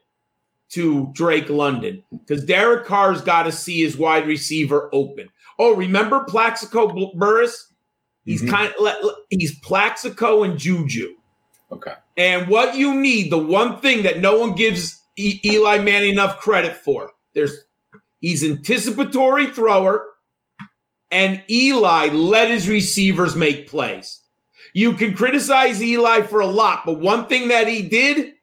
[0.69, 5.29] to Drake London because Derek Carr's got to see his wide receiver open.
[5.57, 7.73] Oh, remember Plaxico Burress?
[8.25, 8.49] He's Mhm.
[8.49, 11.15] kind of he's Plaxico and Juju.
[11.71, 11.93] Okay.
[12.17, 16.39] And what you need, the one thing that no one gives e- Eli Manning enough
[16.39, 17.63] credit for, there's
[18.19, 20.05] he's anticipatory thrower,
[21.11, 24.21] and Eli let his receivers make plays.
[24.73, 28.33] You can criticize Eli for a lot, but one thing that he did,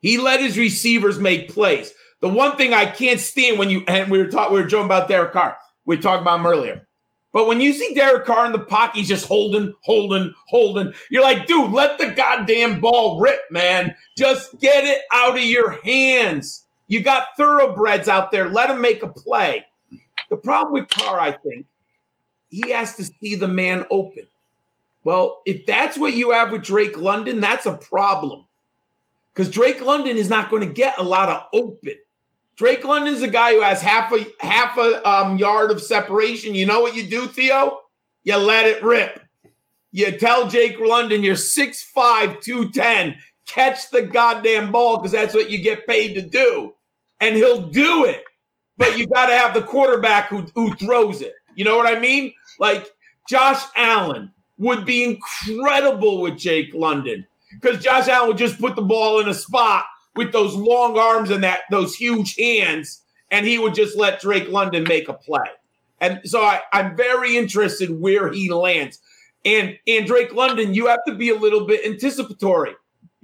[0.00, 1.92] he let his receivers make plays.
[2.20, 4.86] The one thing I can't stand when you and we were talking, we were joking
[4.86, 5.58] about Derek Carr.
[5.84, 6.88] We talked about him earlier.
[7.34, 10.94] But when you see Derek Carr in the pocket, he's just holding, holding, holding.
[11.10, 13.94] You're like, dude, let the goddamn ball rip, man.
[14.16, 16.63] Just get it out of your hands.
[16.86, 18.48] You got thoroughbreds out there.
[18.48, 19.64] Let them make a play.
[20.30, 21.66] The problem with Carr, I think,
[22.48, 24.26] he has to see the man open.
[25.02, 28.46] Well, if that's what you have with Drake London, that's a problem.
[29.32, 31.94] Because Drake London is not going to get a lot of open.
[32.56, 36.54] Drake London's a guy who has half a half a um, yard of separation.
[36.54, 37.80] You know what you do, Theo?
[38.22, 39.20] You let it rip.
[39.90, 43.16] You tell Jake London you're 6'5, 210.
[43.46, 46.74] Catch the goddamn ball because that's what you get paid to do.
[47.20, 48.24] And he'll do it.
[48.76, 51.34] But you got to have the quarterback who, who throws it.
[51.54, 52.32] You know what I mean?
[52.58, 52.90] Like
[53.28, 57.26] Josh Allen would be incredible with Jake London
[57.60, 59.84] because Josh Allen would just put the ball in a spot
[60.16, 64.48] with those long arms and that those huge hands, and he would just let Drake
[64.48, 65.48] London make a play.
[66.00, 69.00] And so I, I'm very interested where he lands.
[69.44, 72.74] And and Drake London, you have to be a little bit anticipatory.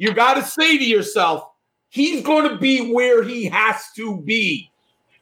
[0.01, 1.45] You got to say to yourself,
[1.91, 4.71] he's going to be where he has to be,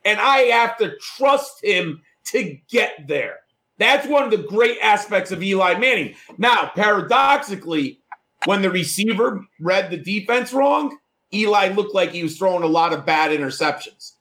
[0.04, 3.40] and I have to trust him to get there.
[3.78, 6.14] That's one of the great aspects of Eli Manning.
[6.38, 7.98] Now, paradoxically,
[8.44, 10.96] when the receiver read the defense wrong,
[11.34, 14.12] Eli looked like he was throwing a lot of bad interceptions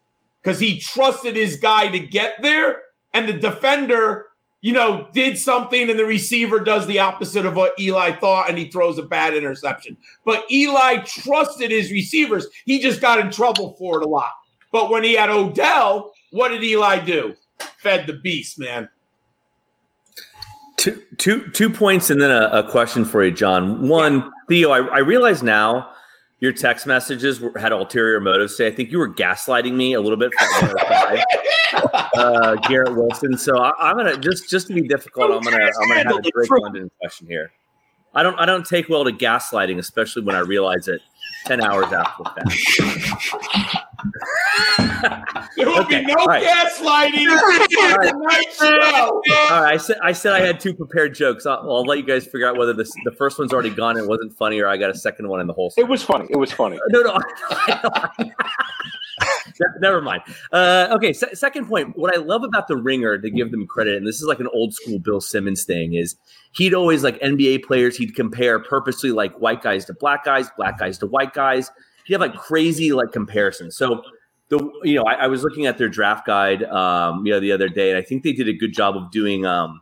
[0.41, 2.81] because he trusted his guy to get there,
[3.13, 4.25] and the defender,
[4.61, 8.57] you know, did something, and the receiver does the opposite of what Eli thought, and
[8.57, 9.95] he throws a bad interception.
[10.25, 12.47] But Eli trusted his receivers.
[12.65, 14.31] He just got in trouble for it a lot.
[14.71, 17.35] But when he had Odell, what did Eli do?
[17.77, 18.89] Fed the beast, man.
[20.77, 23.87] Two, two, two points and then a, a question for you, John.
[23.87, 25.89] One, Theo, I, I realize now
[26.39, 28.55] your text messages were, had ulterior motives.
[28.55, 30.31] Say, I think you were gaslighting me a little bit.
[30.33, 30.75] For
[32.17, 33.37] uh, Garrett Wilson.
[33.37, 35.31] So I, I'm gonna just just to be difficult.
[35.31, 37.51] I'm gonna I'm gonna have a Drake London question here.
[38.13, 41.01] I don't I don't take well to gaslighting, especially when I realize it
[41.45, 43.83] ten hours after the fact.
[45.57, 46.43] There will Okay, be no all right.
[46.43, 48.53] gaslighting Right.
[48.53, 49.21] Show.
[49.51, 49.73] All right.
[49.73, 51.45] I said I said I had two prepared jokes.
[51.45, 54.05] I'll, I'll let you guys figure out whether this the first one's already gone and
[54.05, 55.73] it wasn't funny, or I got a second one in the whole.
[55.77, 56.25] It was funny.
[56.29, 56.79] It was funny.
[56.89, 57.17] No, no.
[59.79, 60.21] Never mind.
[60.51, 61.97] Uh, okay, se- second point.
[61.97, 64.47] What I love about the Ringer, to give them credit, and this is like an
[64.53, 66.15] old school Bill Simmons thing, is
[66.51, 67.97] he'd always like NBA players.
[67.97, 71.71] He'd compare purposely like white guys to black guys, black guys to white guys.
[72.07, 73.75] He'd have like crazy like comparisons.
[73.75, 74.01] So
[74.49, 77.51] the you know I, I was looking at their draft guide um, you know the
[77.51, 79.81] other day, and I think they did a good job of doing um,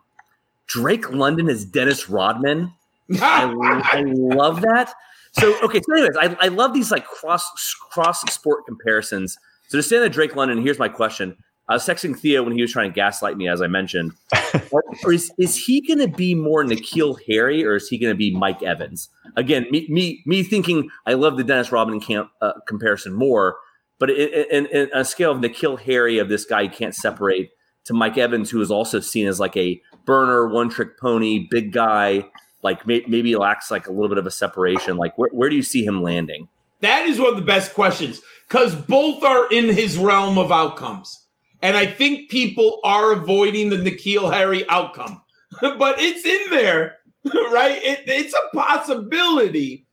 [0.65, 2.73] Drake London as Dennis Rodman.
[3.21, 4.91] I, I love that.
[5.33, 9.37] So okay, so anyways, I, I love these like cross cross sport comparisons.
[9.67, 11.37] So to stay on the Drake London, here's my question.
[11.67, 14.11] I was texting Theo when he was trying to gaslight me, as I mentioned.
[14.71, 18.13] or, or is, is he going to be more N'Keal Harry, or is he going
[18.13, 19.09] to be Mike Evans?
[19.35, 23.57] Again, me me me thinking I love the Dennis Rodman camp uh, comparison more,
[23.99, 27.51] but in, in, in a scale of N'Keal Harry of this guy you can't separate
[27.85, 31.71] to Mike Evans, who is also seen as like a burner, one trick pony, big
[31.71, 32.25] guy,
[32.61, 34.97] like may, maybe lacks like a little bit of a separation.
[34.97, 36.47] Like where, where do you see him landing?
[36.81, 41.24] That is one of the best questions because both are in his realm of outcomes.
[41.65, 45.23] And I think people are avoiding the N'Keal Harry outcome,
[45.61, 47.79] but it's in there, right?
[47.83, 49.87] It, it's a possibility.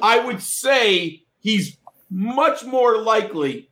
[0.00, 1.76] I would say he's
[2.08, 3.68] much more likely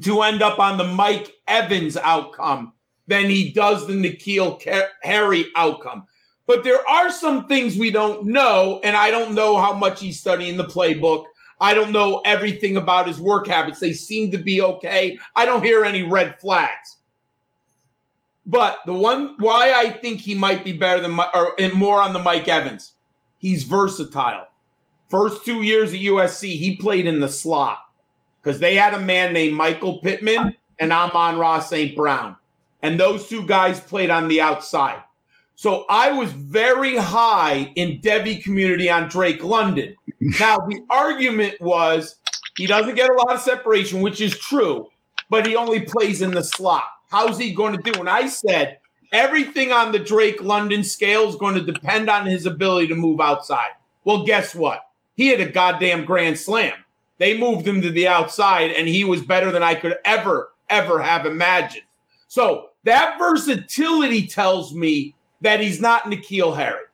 [0.00, 2.72] to end up on the Mike Evans outcome
[3.06, 4.58] than he does the N'Keal
[5.02, 6.06] Harry outcome.
[6.46, 10.18] But there are some things we don't know, and I don't know how much he's
[10.18, 11.24] studying the playbook.
[11.62, 13.78] I don't know everything about his work habits.
[13.78, 15.16] They seem to be okay.
[15.36, 16.96] I don't hear any red flags.
[18.44, 22.18] But the one why I think he might be better than or more on the
[22.18, 22.94] Mike Evans,
[23.38, 24.48] he's versatile.
[25.08, 27.78] First two years at USC, he played in the slot
[28.42, 31.94] because they had a man named Michael Pittman and Amon-Ra St.
[31.94, 32.34] Brown.
[32.82, 35.00] And those two guys played on the outside.
[35.62, 39.94] So I was very high in Devy community on Drake London.
[40.18, 42.16] Now, the argument was
[42.56, 44.90] he doesn't get a lot of separation, which is true,
[45.30, 46.82] but he only plays in the slot.
[47.10, 48.00] How's he going to do?
[48.00, 48.78] And I said
[49.12, 53.20] everything on the Drake London scale is going to depend on his ability to move
[53.20, 53.70] outside.
[54.02, 54.80] Well, guess what?
[55.14, 56.74] He had a goddamn grand slam.
[57.18, 61.00] They moved him to the outside, and he was better than I could ever, ever
[61.00, 61.84] have imagined.
[62.26, 66.84] So that versatility tells me that he's not N'Keal Harry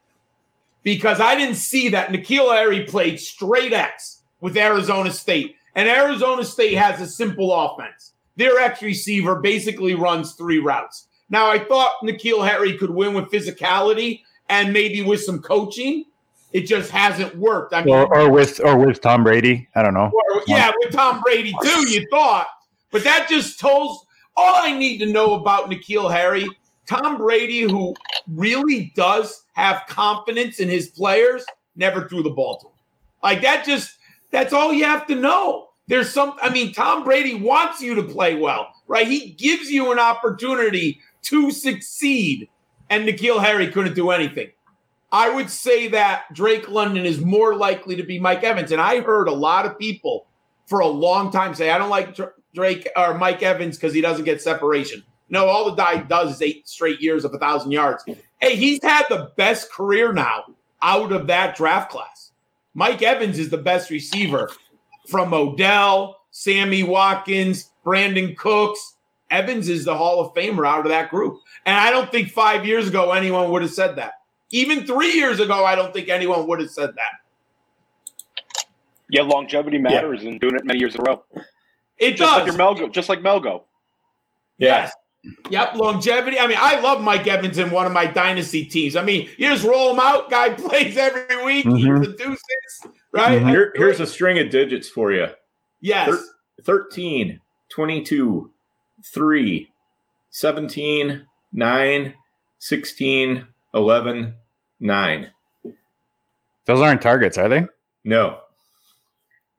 [0.82, 2.10] because I didn't see that.
[2.10, 8.12] N'Keal Harry played straight X with Arizona State, and Arizona State has a simple offense.
[8.36, 11.08] Their X receiver basically runs three routes.
[11.30, 16.04] Now, I thought N'Keal Harry could win with physicality and maybe with some coaching.
[16.52, 17.74] It just hasn't worked.
[17.74, 19.68] I mean, or, or with or with Tom Brady.
[19.74, 20.10] I don't know.
[20.34, 22.46] or- yeah, with Tom Brady too, you thought.
[22.90, 26.48] But that just tells all I need to know about N'Keal Harry.
[26.88, 27.94] Tom Brady, who
[28.26, 31.44] really does have confidence in his players,
[31.76, 32.72] never threw the ball to him.
[33.22, 33.96] Like that just
[34.30, 35.68] that's all you have to know.
[35.86, 39.06] There's some I mean, Tom Brady wants you to play well, right?
[39.06, 42.48] He gives you an opportunity to succeed.
[42.90, 44.50] And N'Keal Harry couldn't do anything.
[45.12, 48.72] I would say that Drake London is more likely to be Mike Evans.
[48.72, 50.26] And I heard a lot of people
[50.66, 52.16] for a long time say, I don't like
[52.54, 55.02] Drake or Mike Evans because he doesn't get separation.
[55.30, 58.04] No, all the guy does is eight straight years of a thousand yards.
[58.40, 60.44] Hey, he's had the best career now
[60.82, 62.32] out of that draft class.
[62.74, 64.50] Mike Evans is the best receiver
[65.08, 68.94] from Odell, Sammy Watkins, Brandin Cooks.
[69.30, 71.40] Evans is the Hall of Famer out of that group.
[71.66, 74.14] And I don't think five years ago anyone would have said that.
[74.50, 78.64] Even three years ago, I don't think anyone would have said that.
[79.10, 81.24] Yeah, longevity matters and doing it many years in a row.
[81.98, 82.56] It Just like does.
[82.56, 83.62] your Melgo, just like Melgo.
[84.58, 84.92] Yes.
[85.50, 86.38] Yep, longevity.
[86.38, 88.96] I mean, I love Mike Evans in one of my dynasty teams.
[88.96, 91.76] I mean, you just roll him out, guy plays every week, Mhm.
[91.76, 93.42] he's the deuces, right?
[93.42, 93.48] Mhm.
[93.50, 95.26] Here, here's a string of digits for you
[95.80, 96.08] yes.
[96.08, 96.24] Thir-
[96.64, 98.50] 13, 22,
[99.04, 99.72] 3,
[100.30, 102.14] 17, 9,
[102.58, 104.34] 16, 11,
[104.80, 105.30] 9.
[106.64, 107.66] Those aren't targets, are they?
[108.04, 108.40] No.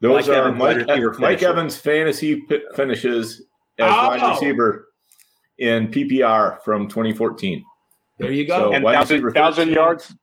[0.02, 0.58] Those Mike are Evans,
[0.88, 1.44] Mike, Mike.
[1.44, 3.42] Evans fantasy p- finishes
[3.78, 4.08] as Oh.
[4.08, 4.89] wide receiver
[5.60, 7.64] in PPR from 2014.
[8.18, 8.58] There you go.
[8.72, 9.74] So- And thousand, receiver thousand 13.
[9.76, 10.16] yards.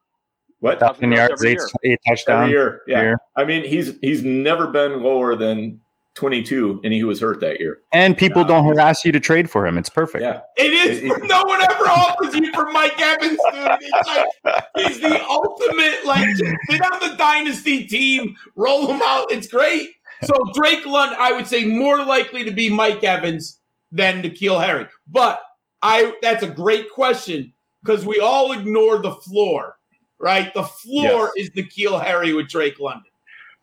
[0.61, 0.81] What?
[0.81, 1.93] Thousand yards yards, every eight, year.
[1.93, 2.43] eight touchdowns.
[2.45, 2.81] Every year.
[2.87, 3.03] Yeah.
[3.03, 3.19] year.
[3.37, 5.81] I mean, he's he's never been lower than
[6.15, 7.81] 22, and he was hurt that year.
[7.93, 9.77] And people don't harass you to trade for him.
[9.77, 10.23] It's perfect.
[10.23, 10.41] Yeah.
[10.57, 11.03] It is.
[11.03, 13.79] It- it- no one ever offers you for Mike Evans, dude.
[13.83, 14.09] It's
[14.47, 16.07] like he's the ultimate.
[16.07, 19.31] Like, just sit on the dynasty team, roll him out.
[19.31, 19.91] It's great.
[20.25, 23.61] So Drake Lund, I would say, more likely to be Mike Evans
[23.93, 24.87] than N'Keal Harry.
[25.07, 25.41] But
[25.83, 29.77] I, that's a great question because we all ignore the floor,
[30.19, 30.53] right?
[30.55, 33.11] The floor is N'Keal Harry with Drake London.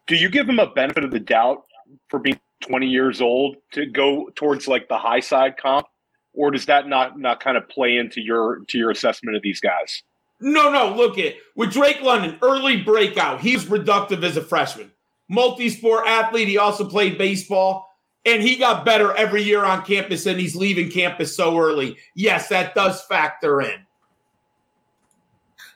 [0.08, 1.64] Do you give him a benefit of the doubt
[2.10, 5.88] for being 20 years old to go towards like the high side comp,
[6.34, 9.60] or does that not not kind of play into your to your assessment of these
[9.60, 10.04] guys?
[10.40, 10.96] No, no.
[10.96, 13.42] Look at with Drake London, early breakout.
[13.42, 14.92] He's productive as a freshman,
[15.30, 16.48] multi-sport athlete.
[16.48, 17.88] He also played baseball,
[18.26, 20.26] and he got better every year on campus.
[20.26, 21.98] And he's leaving campus so early.
[22.16, 23.86] Yes, that does factor in.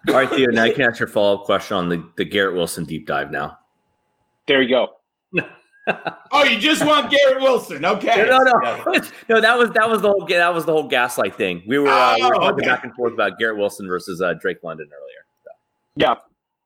[0.07, 0.47] All right, Theo.
[0.51, 3.31] Now you can ask your follow up question on the, the Garrett Wilson deep dive.
[3.31, 3.59] Now,
[4.47, 4.89] There you go.
[6.33, 7.85] Oh, you just want Garrett Wilson?
[7.85, 8.13] Okay.
[8.27, 8.93] no, no, no,
[9.29, 9.39] no.
[9.39, 11.63] That was that was the whole that was the whole gaslight thing.
[11.65, 12.65] We were, uh, we were Oh, talking okay.
[12.67, 15.25] back and forth about Garrett Wilson versus uh, Drake London earlier.
[15.95, 16.15] Yeah,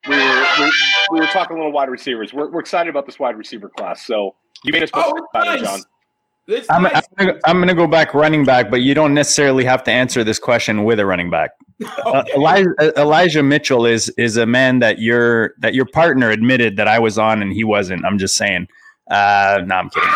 [0.09, 0.71] we were we,
[1.11, 2.33] we were talking a little wide receivers.
[2.33, 4.03] We're, we're excited about this wide receiver class.
[4.07, 5.69] So you made us Oh, it's about it, nice.
[5.69, 5.81] John.
[6.47, 6.95] It's I'm, nice.
[6.95, 10.23] I'm, gonna, I'm gonna go back running back, but you don't necessarily have to answer
[10.23, 11.51] this question with a running back.
[12.05, 16.87] Uh, Elijah, Elijah Mitchell is is a man that your that your partner admitted that
[16.87, 18.05] I was on and he wasn't.
[18.05, 18.67] I'm just saying.
[19.09, 20.09] Uh, no, I'm kidding.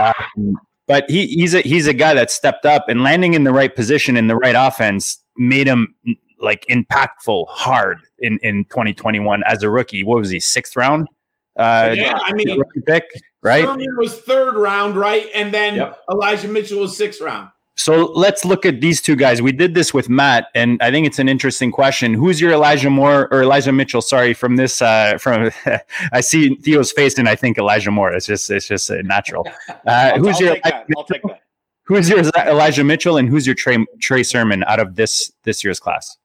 [0.00, 3.52] Um, but he, he's a he's a guy that stepped up and landing in the
[3.52, 5.94] right position in the right offense made him
[6.40, 10.02] like impactful hard in in 2021 as a rookie.
[10.02, 11.08] What was he sixth round?
[11.56, 13.04] Uh, yeah, I mean, pick,
[13.42, 13.64] right?
[13.64, 15.28] Sermon was third round, right?
[15.34, 15.98] And then Yep.
[16.10, 17.50] Elijah Mitchell was sixth round.
[17.76, 19.42] So let's look at these two guys.
[19.42, 22.14] We did this with Matt, and I think it's an interesting question.
[22.14, 24.00] Who's your Elijah Moore or Elijah Mitchell?
[24.00, 24.80] Sorry, from this.
[24.80, 25.50] Uh, from
[26.12, 28.12] I see Theo's face, and I think Elijah Moore.
[28.12, 29.46] It's just it's just uh, natural.
[29.86, 30.86] Uh, who's I'll your take that.
[30.96, 31.42] I'll take that.
[31.82, 35.78] who's your Elijah Mitchell, and who's your Trey Trey Sermon out of this this year's
[35.80, 36.16] class?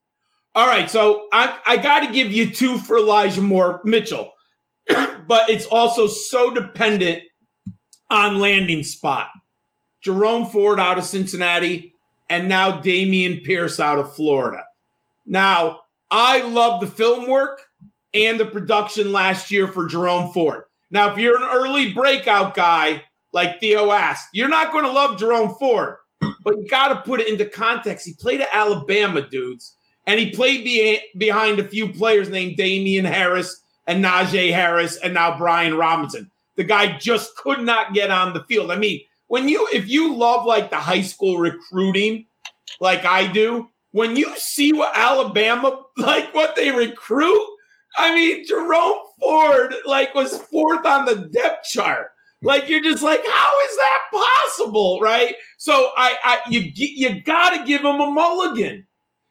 [0.56, 4.32] All right, so I, I got to give you two for Elijah Moore Mitchell,
[5.28, 7.24] but it's also so dependent
[8.10, 9.30] on landing spot.
[10.02, 11.94] Jerome Ford out of Cincinnati,
[12.30, 14.64] and now Dameon Pierce out of Florida.
[15.26, 17.62] Now, I love the film work
[18.14, 20.64] and the production last year for Jerome Ford.
[20.90, 25.20] Now, if you're an early breakout guy, like Theo asked, you're not going to love
[25.20, 28.08] Jerome Ford, but you got to put it into context.
[28.08, 29.76] He played at Alabama, dudes
[30.10, 35.16] and he played be- behind a few players named Damien Harris and Najee Harris and
[35.16, 36.30] now Brian Robinson.
[36.58, 38.70] The guy just could not get on the field.
[38.70, 42.28] I mean, when you if you love like the high school recruiting
[42.80, 47.48] like I do, when you see what Alabama like what they recruit,
[47.98, 52.12] I mean, Jerome Ford like was fourth on the depth chart.
[52.44, 55.36] Like you're just like, how is that possible, right?
[55.58, 58.86] So I, I you you got to give him a mulligan.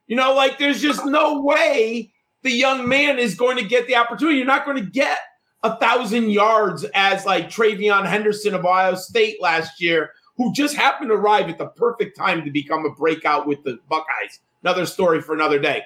[0.09, 3.97] You know, like there's just no way the young man is going to get the
[3.97, 4.39] opportunity.
[4.39, 5.19] You're not going to get
[5.63, 11.11] a thousand yards as like TreVeyon Henderson of Ohio State last year, who just happened
[11.11, 14.41] to arrive at the perfect time to become a breakout with the Buckeyes.
[14.63, 15.83] Another story for another day.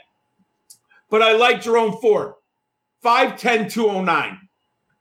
[1.08, 2.34] But I like Jerome Ford,
[3.04, 4.38] 5'10, 209.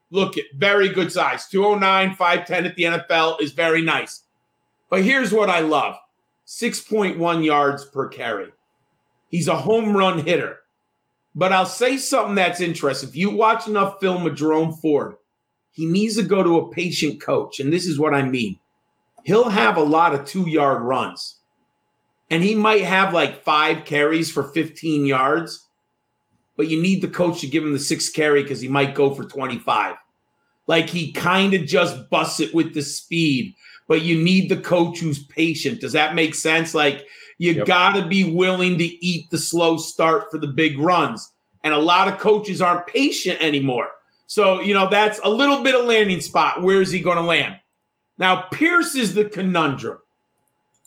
[0.09, 1.47] Look at very good size.
[1.47, 4.23] 209, 5'10 at the NFL is very nice.
[4.89, 5.95] But here's what I love
[6.45, 8.51] 6.1 yards per carry.
[9.29, 10.60] He's a home run hitter.
[11.33, 13.09] But I'll say something that's interesting.
[13.09, 15.15] If you watch enough film of Jerome Ford,
[15.71, 17.59] he needs to go to a patient coach.
[17.59, 18.59] And this is what I mean.
[19.23, 21.37] He'll have a lot of two yard runs.
[22.29, 25.67] And he might have like five carries for 15 yards.
[26.57, 29.13] But you need the coach to give him the six carry because he might go
[29.13, 29.95] for 25.
[30.67, 33.55] Like he kind of just busts it with the speed.
[33.87, 35.81] But you need the coach who's patient.
[35.81, 36.73] Does that make sense?
[36.73, 37.05] Like
[37.41, 37.65] you Yep.
[37.65, 41.27] got to be willing to eat the slow start for the big runs.
[41.63, 43.89] And a lot of coaches aren't patient anymore.
[44.27, 46.61] So, you know, that's a little bit of landing spot.
[46.61, 47.55] Where is he going to land?
[48.19, 49.97] Now, Pierce is the conundrum,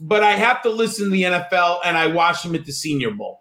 [0.00, 3.10] but I have to listen to the NFL and I watched him at the Senior
[3.10, 3.40] Bowl.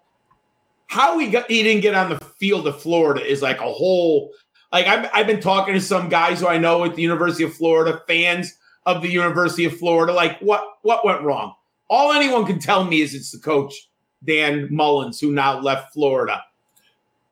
[0.88, 4.32] How he got he didn't get on the field of Florida is like a whole
[4.72, 7.54] like I've, I've been talking to some guys who I know at the University of
[7.54, 10.12] Florida, fans of the University of Florida.
[10.12, 11.54] Like, what what went wrong?
[11.94, 13.88] All anyone can tell me is it's the coach,
[14.24, 16.42] Dan Mullen, who now left Florida.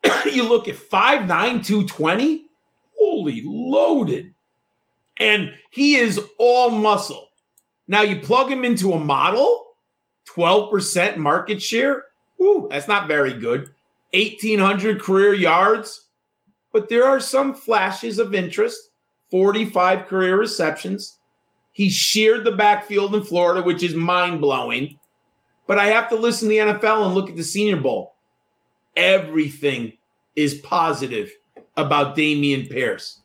[0.33, 1.27] you look at 5'9,
[1.67, 2.47] 220,
[2.97, 4.33] holy loaded.
[5.19, 7.31] And he is all muscle.
[7.89, 9.67] Now you plug him into a model,
[10.33, 12.05] 12% market share.
[12.41, 13.69] Ooh, that's not very good.
[14.15, 16.07] 1,800 career yards.
[16.73, 18.91] But there are some flashes of interest
[19.33, 21.19] 45 career receptions,
[21.73, 24.99] He sheared the backfield in Florida, which is mind blowing.
[25.67, 28.15] But I have to listen to the NFL and look at the Senior Bowl.
[28.95, 29.95] Everything
[30.37, 31.31] is positive
[31.77, 33.21] about Dameon Pierce.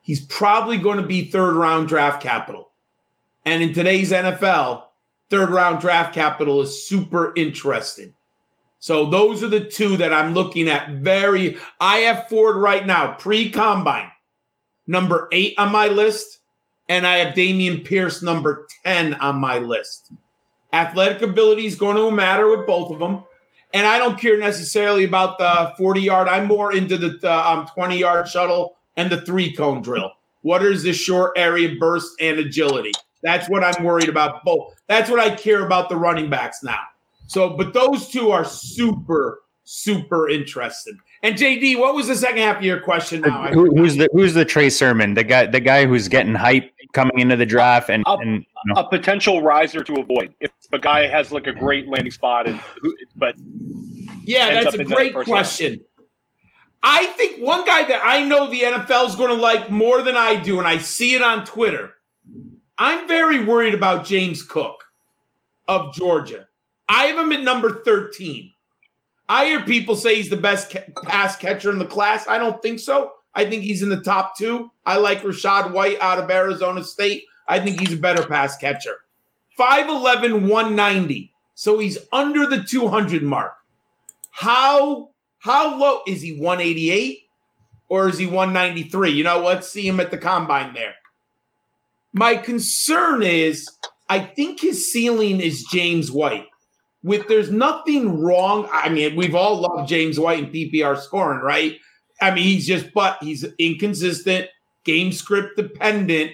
[0.00, 2.70] He's probably going to be third round draft capital.
[3.44, 4.84] And in today's NFL,
[5.30, 8.14] third round draft capital is super interesting.
[8.78, 11.56] So those are the two that I'm looking at very.
[11.80, 14.10] I have Ford right now, pre combine,
[14.86, 16.40] number eight on my list.
[16.92, 20.12] And I have Dameon Pierce, number 10 on my list.
[20.74, 23.24] Athletic ability is going to matter with both of them.
[23.72, 26.28] And I don't care necessarily about the 40 yard.
[26.28, 30.12] I'm more into the um, 20 yard shuttle and the three cone drill.
[30.42, 32.92] What is the short area burst and agility?
[33.22, 34.44] That's what I'm worried about.
[34.44, 34.74] Both.
[34.86, 36.80] That's what I care about the running backs now.
[37.26, 40.96] So, but those two are super, super interested.
[41.24, 43.20] And JD, what was the second half of your question?
[43.20, 45.14] Now, Who, who's the who's the Trey Sermon?
[45.14, 48.74] The guy, the guy who's getting hype coming into the draft, and, A, and you
[48.74, 52.48] know, a potential riser to avoid if a guy has like a great landing spot,
[52.48, 53.36] and who, but
[54.24, 55.80] yeah, that's a in that great first question.
[56.82, 60.16] I think one guy that I know the NFL is going to like more than
[60.16, 61.94] I do, and I see it on Twitter.
[62.78, 64.82] I'm very worried about James Cook
[65.68, 66.48] of Georgia.
[66.88, 68.52] I have him at number 13.
[69.32, 72.28] I hear people say he's the best pass catcher in the class.
[72.28, 73.12] I don't think so.
[73.34, 74.70] I think he's in the top two.
[74.84, 77.24] I like Rachaad White out of Arizona State.
[77.48, 78.98] I think he's a better pass catcher.
[79.58, 81.32] 5'11, 190.
[81.54, 83.54] So he's under the 200 mark.
[84.32, 87.20] How how low is he 188
[87.88, 89.12] or is he 193?
[89.12, 90.96] You know, let's see him at the combine there.
[92.12, 93.66] My concern is
[94.10, 96.48] I think his ceiling is James White.
[97.02, 98.68] With there's nothing wrong.
[98.72, 101.76] I mean, we've all loved James White and PPR scoring, right?
[102.20, 104.48] I mean, he's just but he's inconsistent,
[104.84, 106.32] game script dependent.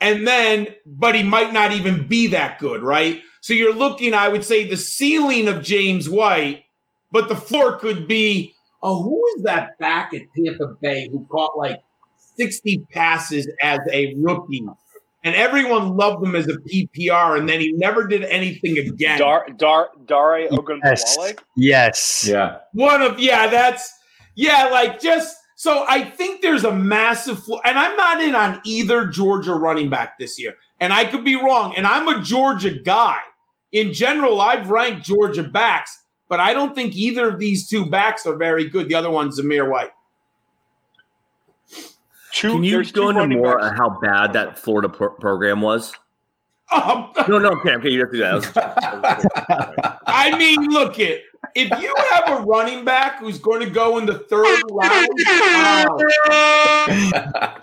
[0.00, 3.20] And then, but he might not even be that good, right?
[3.40, 6.64] So you're looking, I would say, the ceiling of James White,
[7.10, 11.56] but the floor could be, oh, who is that back at Tampa Bay who caught
[11.58, 11.82] like
[12.36, 14.66] 60 passes as a rookie?
[15.24, 19.18] And everyone loved him as a PPR, and then he never did anything again.
[19.18, 20.48] Dar Dar Dare
[20.84, 21.16] yes,
[21.56, 22.58] yes, Yeah.
[22.72, 23.92] One of yeah, that's
[24.36, 28.60] yeah, like just so I think there's a massive flaw, and I'm not in on
[28.64, 32.70] either Georgia running back this year, and I could be wrong, and I'm a Georgia
[32.70, 33.18] guy.
[33.72, 38.24] In general, I've ranked Georgia backs, but I don't think either of these two backs
[38.24, 38.88] are very good.
[38.88, 39.90] The other one's Zamir White.
[42.32, 43.70] Two, Can you go into more backs.
[43.70, 45.92] on how bad that Florida pro- program was?
[46.70, 48.22] Um, No, no, okay, okay, you have to do
[48.52, 49.98] that.
[50.06, 51.22] I mean, look it.
[51.54, 55.90] If you have a running back who's going to go in the third round,
[56.28, 57.58] wow.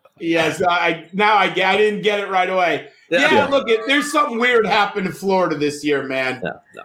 [0.20, 2.88] yes, I now I, I didn't get it right away.
[3.10, 3.46] Yeah, Yeah.
[3.46, 3.80] look it.
[3.86, 6.40] There's something weird happened in Florida this year, man.
[6.44, 6.82] No, no.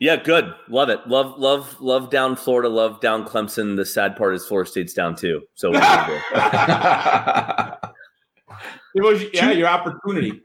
[0.00, 0.54] Yeah, good.
[0.68, 1.06] Love it.
[1.06, 2.68] Love, love, love down Florida.
[2.70, 3.76] Love down Clemson.
[3.76, 5.42] The sad part is Florida State's down too.
[5.54, 7.88] So what are you gonna do?
[8.94, 10.42] It was yeah, your opportunity.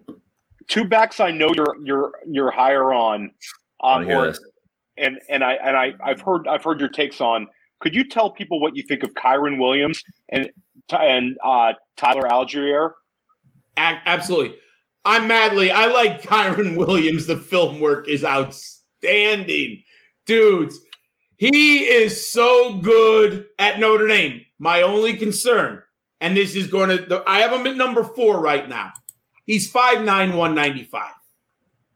[0.68, 3.32] two backs I know you're you're you're higher on.
[3.82, 4.40] I Um, or- this.
[4.98, 7.48] and and I and I I've heard I've heard your takes on.
[7.80, 10.50] Could you tell people what you think of Kyren Williams and
[10.92, 12.92] and uh, Tyler Allgeier?
[13.78, 14.58] A- absolutely.
[15.06, 15.72] I'm madly.
[15.72, 17.26] I like Kyren Williams.
[17.28, 18.75] The film work is outstanding.
[20.26, 20.80] Dudes,
[21.38, 24.46] he is so good at Notre Dame.
[24.58, 25.82] My only concern,
[26.22, 28.92] and this is going to, I have him at number four right now.
[29.46, 31.12] He's 5'9, 195.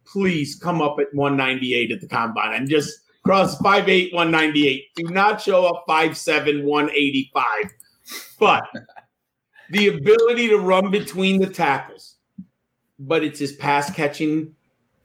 [0.05, 2.51] Please come up at 198 at the combine.
[2.51, 4.83] I'm just cross 5'8, 198.
[4.95, 7.45] Do not show up 5'7, 185.
[8.39, 8.63] But
[9.69, 12.15] the ability to run between the tackles,
[12.97, 14.55] but it's his pass catching.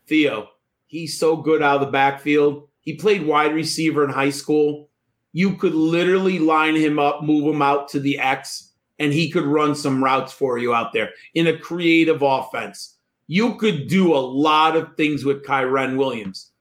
[0.07, 0.48] Theo,
[0.95, 2.68] he's so good out of the backfield.
[2.80, 4.90] He played wide receiver in high school.
[5.32, 9.45] You could literally line him up, move him out to the X, and he could
[9.45, 12.97] run some routes for you out there in a creative offense.
[13.26, 16.53] You could do a lot of things with Kyren Williams.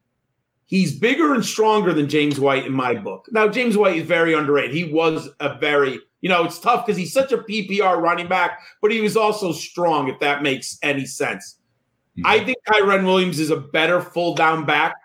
[0.66, 3.28] He's bigger and stronger than James White in my book.
[3.32, 4.74] Now, James White is very underrated.
[4.74, 8.62] He was a very, you know, it's tough because he's such a PPR running back,
[8.82, 11.60] but he was also strong, if that makes any sense.
[12.18, 12.28] Mm-hmm.
[12.28, 14.96] I think Kyren Williams is a better full down back.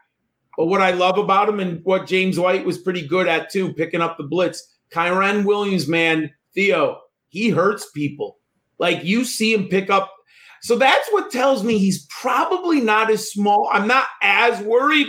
[0.56, 3.72] But what I love about him and what James White was pretty good at too,
[3.74, 4.76] picking up the blitz.
[4.92, 8.38] Kyren Williams, man, Theo, he hurts people.
[8.78, 10.12] Like you see him pick up.
[10.60, 13.70] So that's what tells me he's probably not as small.
[13.72, 15.06] I'm not as worried.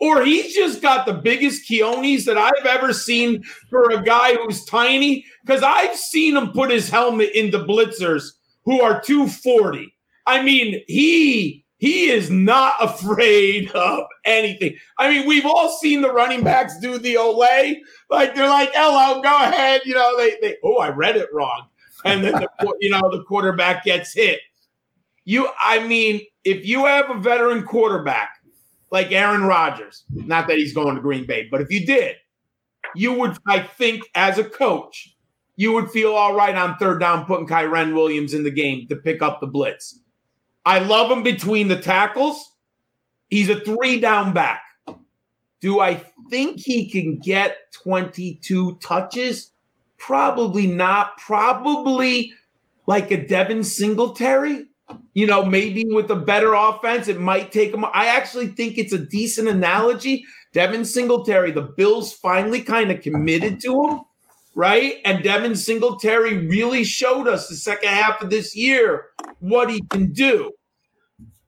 [0.00, 4.64] Or he's just got the biggest Keonis that I've ever seen for a guy who's
[4.66, 5.24] tiny.
[5.46, 8.32] Because I've seen him put his helmet into blitzers
[8.64, 9.93] who are 240.
[10.26, 14.76] I mean, he he is not afraid of anything.
[14.98, 17.76] I mean, we've all seen the running backs do the Olay.
[18.10, 19.82] Like they're like, hello, go ahead.
[19.84, 21.68] You know, they they oh, I read it wrong.
[22.04, 24.40] And then the you know, the quarterback gets hit.
[25.24, 28.30] You I mean, if you have a veteran quarterback
[28.90, 32.16] like Aaron Rodgers, not that he's going to Green Bay, but if you did,
[32.94, 35.16] you would, I think, as a coach,
[35.56, 38.96] you would feel all right on third down putting Kyren Williams in the game to
[38.96, 40.00] pick up the blitz.
[40.64, 42.52] I love him between the tackles.
[43.28, 44.62] He's a three down back.
[45.60, 49.50] Do I think he can get 22 touches?
[49.98, 51.16] Probably not.
[51.18, 52.32] Probably
[52.86, 54.66] like a Devin Singletary.
[55.14, 57.84] You know, maybe with a better offense, it might take him.
[57.86, 60.24] I actually think it's a decent analogy.
[60.52, 64.00] Devin Singletary, the Bills finally kind of committed to him,
[64.54, 64.96] right?
[65.04, 69.06] And Devin Singletary really showed us the second half of this year
[69.48, 70.52] what he can do.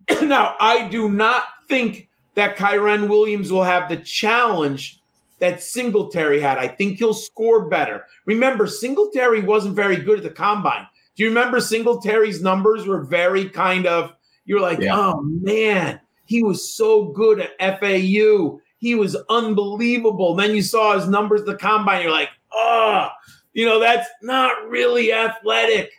[0.23, 5.01] now, I do not think that Kyren Williams will have the challenge
[5.39, 6.59] that Singletary had.
[6.59, 8.07] I think he'll score better.
[8.25, 10.87] Remember, Singletary wasn't very good at the combine.
[11.17, 14.13] Do you remember Singletary's numbers were very kind of,
[14.45, 14.97] you're like, yeah.
[14.97, 18.61] oh man, he was so good at FAU.
[18.79, 20.35] He was unbelievable.
[20.35, 22.03] Then you saw his numbers the combine.
[22.03, 23.09] You're like, oh,
[23.55, 25.91] you know, that's not really athletic,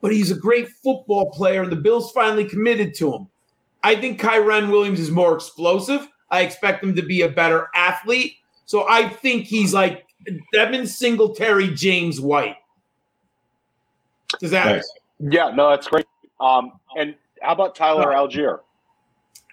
[0.00, 3.28] but he's a great football player, and the Bills finally committed to him.
[3.82, 6.06] I think Kyren Williams is more explosive.
[6.30, 8.36] I expect him to be a better athlete.
[8.66, 10.06] So I think he's like
[10.52, 12.56] Devin Singletary, James White.
[14.38, 14.66] Does that?
[14.66, 14.92] Nice.
[15.18, 16.06] Yeah, no, that's great.
[16.38, 18.60] Um, and how about Tyler Allgeier?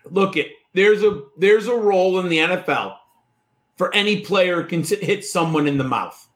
[0.06, 2.98] Look, it there's a there's a role in the NFL
[3.78, 6.28] for any player can hit someone in the mouth.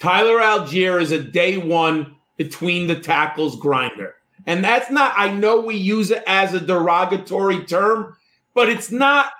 [0.00, 4.14] Tyler Allgeier is a day one between the tackles grinder.
[4.46, 8.16] And that's not, I know we use it as a derogatory term,
[8.54, 9.32] but it's not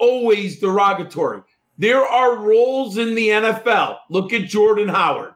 [0.00, 1.42] always derogatory.
[1.78, 3.98] There are roles in the NFL.
[4.10, 5.34] Look at Jordan Howard.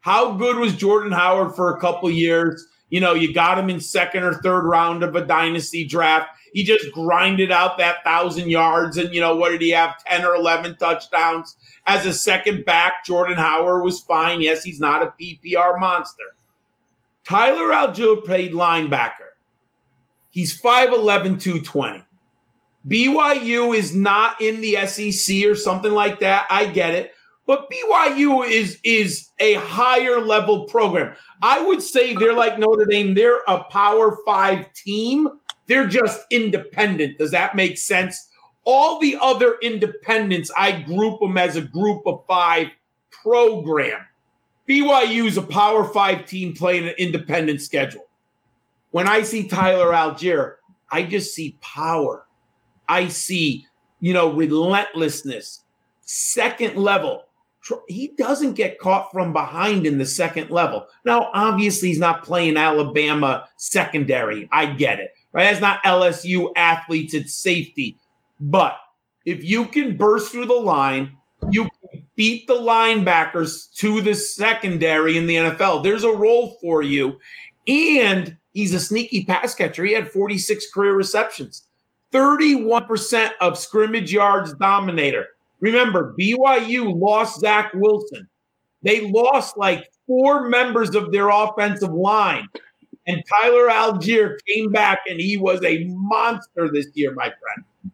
[0.00, 2.66] How good was Jordan Howard for a couple years?
[2.88, 6.30] You know, you got him in second or third round of a dynasty draft.
[6.52, 8.96] He just grinded out that thousand yards.
[8.96, 10.02] And, you know, what did he have?
[10.04, 11.56] 10 or 11 touchdowns.
[11.86, 14.40] As a second back, Jordan Howard was fine.
[14.40, 16.24] Yes, he's not a PPR monster.
[17.24, 19.32] Tyler Allgeier played linebacker.
[20.30, 22.04] He's 5'11, 220.
[22.88, 26.46] BYU is not in the SEC or something like that.
[26.50, 27.12] I get it.
[27.46, 31.14] But BYU is is a higher level program.
[31.42, 33.14] I would say they're like Notre Dame.
[33.14, 35.28] They're a Power Five team.
[35.66, 37.18] They're just independent.
[37.18, 38.28] Does that make sense?
[38.64, 42.68] All the other independents, I group them as a group of five
[43.10, 44.00] program.
[44.68, 48.06] BYU is a Power Five team playing an independent schedule.
[48.90, 50.56] When I see Tyler Allgeier,
[50.90, 52.26] I just see power.
[52.88, 53.66] I see,
[54.00, 55.64] you know, relentlessness,
[56.02, 57.24] second level
[57.88, 60.86] he doesn't get caught from behind in the second level.
[61.04, 64.48] Now, obviously, he's not playing Alabama secondary.
[64.50, 65.44] I get it, right?
[65.44, 67.98] That's not LSU athletes, it's safety.
[68.40, 68.76] But
[69.24, 71.16] if you can burst through the line,
[71.50, 71.68] you
[72.16, 75.82] beat the linebackers to the secondary in the NFL.
[75.82, 77.18] There's a role for you.
[77.66, 79.84] And he's a sneaky pass catcher.
[79.84, 81.66] He had 46 career receptions,
[82.12, 85.28] 31% of scrimmage yards dominator.
[85.60, 88.28] Remember, BYU lost Zach Wilson.
[88.82, 92.48] They lost like four members of their offensive line.
[93.06, 97.92] And Tyler Allgeier came back and he was a monster this year, my friend.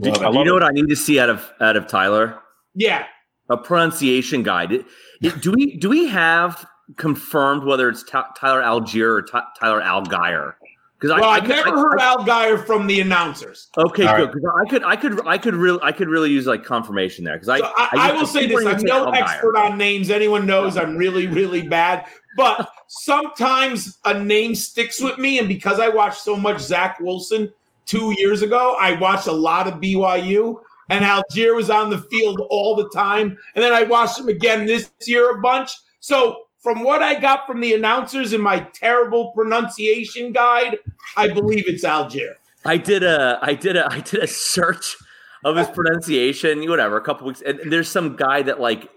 [0.00, 0.52] Did, do you know it.
[0.52, 2.38] what I need to see out of out of Tyler?
[2.74, 3.06] Yeah.
[3.48, 4.84] A pronunciation guide.
[5.20, 6.66] do we do we have
[6.96, 10.54] confirmed whether it's Tyler Algier or Tyler Allgeier?
[11.00, 13.68] Because well, I, I, never I, heard I, Allgeier from the announcers.
[13.78, 14.32] Okay, All good.
[14.32, 14.66] Because right.
[14.66, 17.36] I could, I could, I could really, I could really use like confirmation there.
[17.36, 20.10] Because I, so I, will say this: I'm no expert on names.
[20.10, 22.06] Anyone knows I'm really, really bad.
[22.36, 27.50] But sometimes a name sticks with me, and because I watched so much Zach Wilson
[27.86, 30.60] two years ago, I watched a lot of BYU,
[30.90, 33.38] and Algier was on the field all the time.
[33.54, 35.70] And then I watched him again this year a bunch.
[36.00, 40.78] So from what I got from the announcers in my terrible pronunciation guide,
[41.16, 42.36] I believe it's Algier.
[42.64, 44.96] I did a I did a I did a search
[45.44, 48.90] of his pronunciation, whatever, a couple weeks, and there's some guy that like,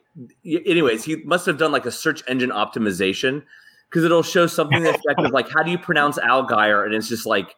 [0.46, 3.44] anyways, he must have done like a search engine optimization
[3.89, 7.56] because it'll show something effective like how do you pronounce Allgeier, and it's just like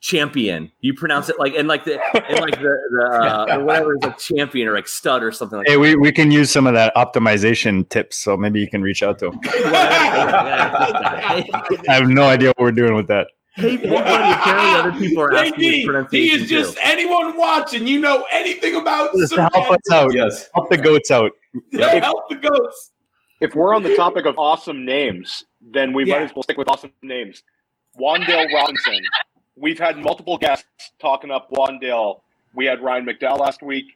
[0.00, 0.70] champion.
[0.80, 3.04] You pronounce it like and like the and like the, the
[3.54, 5.80] uh, whatever is like champion or like stud or something like Hey, that.
[5.80, 9.18] we, we can use some of that optimization tips, so maybe you can reach out
[9.20, 9.40] to him.
[10.78, 11.44] I
[11.88, 13.28] have no idea what we're doing with that.
[13.54, 16.80] Hey, hey, buddy, apparently other people are Hey, asking his D, he is just too.
[16.84, 17.86] anyone watching.
[17.88, 20.14] You know anything about Just help us out.
[20.14, 20.48] Yes.
[20.54, 21.32] Help the goats out.
[21.72, 22.92] Andrew, help the goats.
[23.40, 26.18] If we're on the topic of awesome names, then we Yeah.
[26.18, 27.42] might as well stick with awesome names.
[27.98, 29.00] Wan'Dale Robinson.
[29.60, 30.66] We've had multiple guests
[31.00, 32.20] talking up Wan'Dale.
[32.54, 33.86] We had Ryan McDowell last week.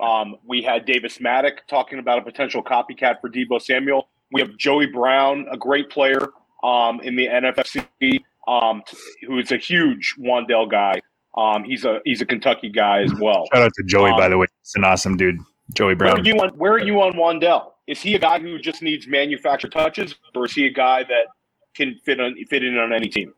[0.00, 4.08] Um, we had Davis Mattek talking about a potential copycat for Deebo Samuel.
[4.32, 6.28] We have Joey Brown, a great player
[6.62, 8.82] um, in the NFFC, um,
[9.26, 11.00] who is a huge Wandale guy.
[11.36, 13.46] Um, he's a he's a Kentucky guy as well.
[13.54, 14.46] Shout out to Joey, Um, by the way.
[14.62, 15.38] He's an awesome dude.
[15.74, 16.24] Joey Where are Brown.
[16.24, 16.48] you on?
[16.50, 17.70] Where are you on Wan'Dale?
[17.86, 21.26] Is he a guy who just needs manufactured touches, or is he a guy that
[21.74, 23.32] can fit on fit in on any team?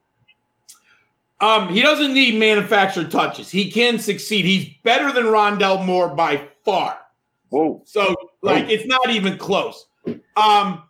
[1.43, 3.51] Um, he doesn't need manufactured touches.
[3.51, 4.45] He can succeed.
[4.45, 6.99] He's better than Rondale Moore by far.
[7.49, 7.82] Whoa!
[7.84, 9.86] So, like, it's not even close.
[10.36, 10.84] Um,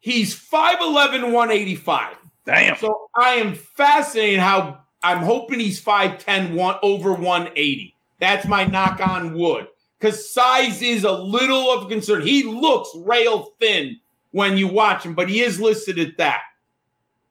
[0.00, 2.16] he's 5'11, 185.
[2.44, 2.76] Damn.
[2.76, 7.94] So I am fascinated how I'm hoping he's 5'10, one, over 180.
[8.18, 9.68] That's my knock on wood.
[9.98, 12.22] Because size is a little of a concern.
[12.22, 14.00] He looks rail thin
[14.32, 16.42] when you watch him, but he is listed at that.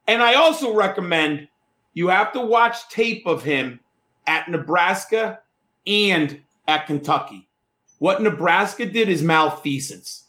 [0.07, 1.49] And I also recommend
[1.94, 3.80] you have to watch tape of him
[4.28, 5.39] at Nebraska
[5.86, 7.48] and at Kentucky.
[8.00, 10.26] What Nebraska did is malfeasance.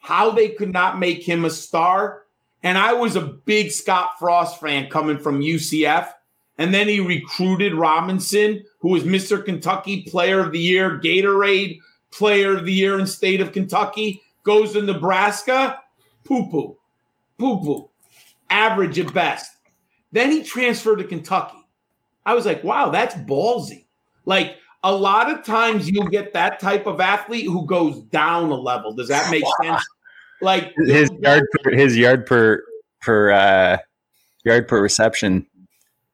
[0.00, 2.22] How they could not make him a star.
[2.62, 6.10] And I was a big Scott Frost fan coming from UCF.
[6.58, 9.44] And then he recruited Robinson, who was Mr.
[9.44, 11.80] Kentucky Player of the Year, Gatorade
[12.12, 15.80] Player of the Year in state of Kentucky, goes to Nebraska,
[16.24, 16.76] poo poo,
[17.38, 17.90] poo poo,
[18.50, 19.53] average at best.
[20.14, 21.58] Then he transferred to Kentucky.
[22.24, 23.84] I was like, wow, that's ballsy.
[24.24, 28.54] Like a lot of times you'll get that type of athlete who goes down a
[28.54, 28.94] level.
[28.94, 29.84] Does that make sense?
[30.40, 32.62] Like His yard per, his yard per
[33.02, 33.78] per uh,
[34.44, 35.46] yard per reception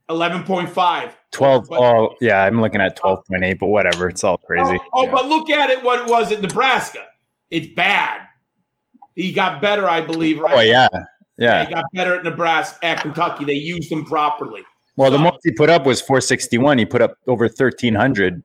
[0.08, 1.12] 11.5.
[1.30, 1.68] twelve.
[1.68, 4.08] But- Oh yeah, I'm looking at twelve point eight, but whatever.
[4.08, 4.78] It's all crazy.
[4.94, 7.04] Oh, oh, but look at it what it was at Nebraska.
[7.50, 8.22] It's bad.
[9.14, 10.56] He got better, I believe, right?
[10.56, 10.88] Oh yeah,
[11.40, 11.68] Yeah.
[11.70, 13.44] got better at Nebraska, at Kentucky.
[13.44, 14.62] They used him properly.
[14.96, 16.78] Well, the most he put up was 461.
[16.78, 18.42] He put up over 1300.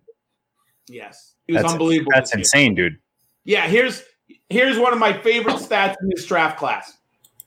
[0.88, 1.34] Yes.
[1.46, 2.14] He was That's unbelievable.
[2.16, 2.98] That's insane, dude.
[3.44, 4.02] Yeah, here's
[4.50, 6.98] here's one of my favorite stats in this draft class.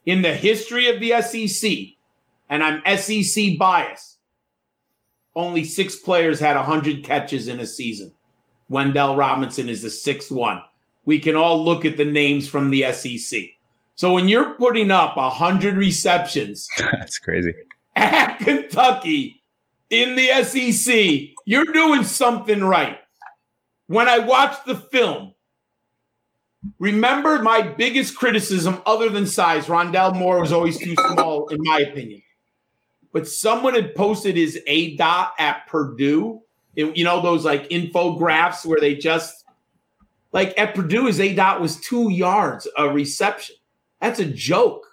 [0.05, 1.97] In the history of the SEC,
[2.51, 4.19] and I'm SEC biased,
[5.35, 8.13] only six players had 100 catches in a season.
[8.71, 10.63] Wan'Dale Robinson is the sixth one.
[11.05, 13.41] We can all look at the names from the SEC.
[13.99, 17.53] So when you're putting up 100 receptions That's crazy.
[17.97, 19.43] at Kentucky
[19.91, 23.01] in the SEC, you're doing something right.
[23.89, 25.35] When I watched the film,
[26.79, 31.81] remember my biggest criticism, other than size, Rondale Moore was always too small, in my
[31.81, 32.23] opinion.
[33.13, 36.43] But someone had posted his aDOT at Purdue.
[36.77, 39.45] It- you know, those like infographs where they just
[40.31, 43.57] like at Purdue, his aDOT was two yards a reception.
[44.01, 44.87] That's a joke.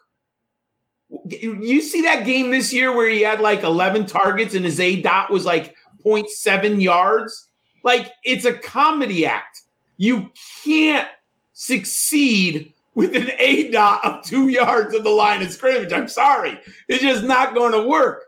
[1.27, 5.29] You see that game this year where he had like 11 targets and his aDOT
[5.29, 5.75] was like
[6.05, 7.47] 0.7 yards?
[7.83, 9.61] Like it's a comedy act.
[9.97, 10.31] You
[10.63, 11.07] can't
[11.53, 15.93] succeed with an aDOT of two yards of the line of scrimmage.
[15.93, 16.59] I'm sorry.
[16.87, 18.23] It's just not going to work.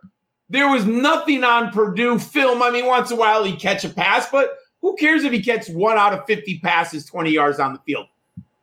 [0.49, 2.61] There was nothing on Purdue film.
[2.61, 5.39] I mean, once in a while he'd catch a pass, but who cares if he
[5.39, 8.07] gets one out of 50 passes 20 yards on the field?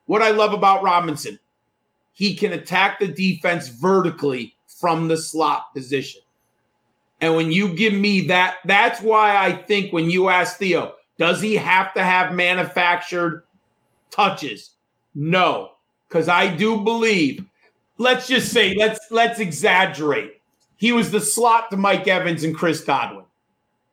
[0.06, 1.38] What I love about Robinson,
[2.14, 6.22] he can attack the defense vertically from the slot position.
[7.20, 11.40] And when you give me that, that's why I think when you ask Theo, does
[11.40, 13.44] he have to have manufactured
[14.10, 14.70] touches?
[15.14, 15.72] No,
[16.08, 17.44] because I do believe,
[17.98, 20.40] let's just say, let's let's exaggerate.
[20.76, 23.24] He was the slot to Mike Evans and Chris Godwin.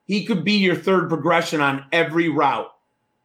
[0.05, 2.71] He could be your third progression on every route.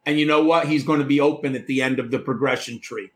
[0.05, 0.67] And you know what?
[0.67, 3.11] He's going to be open at the end of the progression tree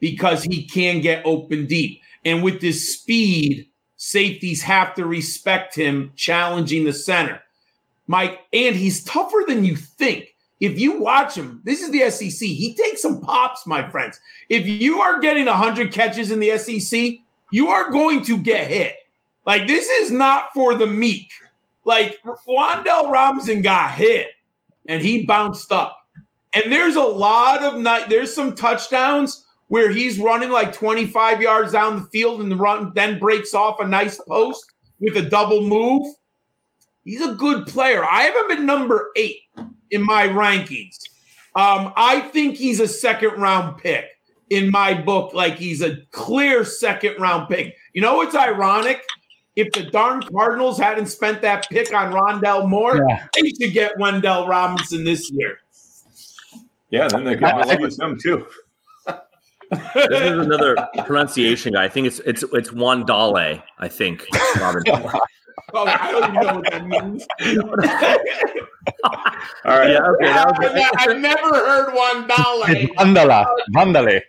[0.00, 2.00] because he can get open deep.
[2.24, 7.42] And with this speed, safeties have to respect him challenging the center.
[8.06, 10.34] Mike, and he's tougher than you think.
[10.60, 12.48] If you watch him, this is the SEC.
[12.48, 14.18] He takes some pops, my friends.
[14.48, 17.18] If you are getting 100 catches in the SEC,
[17.50, 18.96] you are going to get hit.
[19.46, 21.30] Like, this is not for the meek.
[21.84, 24.28] Like, Wan'Dale Robinson got hit
[24.86, 26.06] and he bounced up.
[26.54, 31.72] And there's a lot of night, there's some touchdowns where he's running like 25 yards
[31.72, 34.64] down the field and the run then breaks off a nice post
[35.00, 36.06] with a double move.
[37.04, 38.04] He's a good player.
[38.04, 39.40] I have him at number eight
[39.90, 40.96] in my rankings.
[41.54, 44.04] Um, I think he's a second round pick
[44.50, 45.32] in my book.
[45.34, 47.74] Like he's a clear second round pick.
[47.94, 49.02] You know what's ironic?
[49.56, 53.26] If the darn Cardinals hadn't spent that pick on Rondale Moore, Yeah.
[53.34, 55.58] they should get Wan'Dale Robinson this year.
[56.90, 58.46] Yeah, then they could use them too.
[59.70, 61.84] This is another pronunciation guy.
[61.84, 63.62] I think it's it's it's Wan'Dale.
[63.78, 64.26] I think.
[64.60, 64.82] Robin.
[65.74, 67.26] Oh, I don't even know what that means.
[69.64, 69.90] All right.
[69.90, 70.02] yeah.
[70.02, 70.30] Okay.
[70.30, 72.64] I've, I've never heard one dollar.
[72.70, 73.46] It's Vandala.
[73.74, 74.22] Vandale.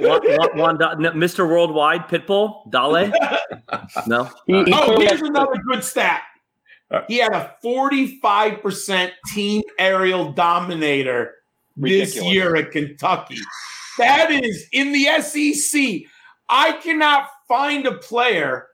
[0.00, 1.48] One, one, one, da- no, Mr.
[1.48, 3.10] Worldwide Pitbull Dale.
[4.06, 4.24] No.
[4.46, 6.22] He, he Oh, here's has- another good stat.
[6.90, 11.36] Uh, he had a 45% team aerial dominator
[11.76, 13.38] this year at Kentucky.
[13.98, 16.08] That is in the SEC.
[16.48, 18.68] I cannot find a player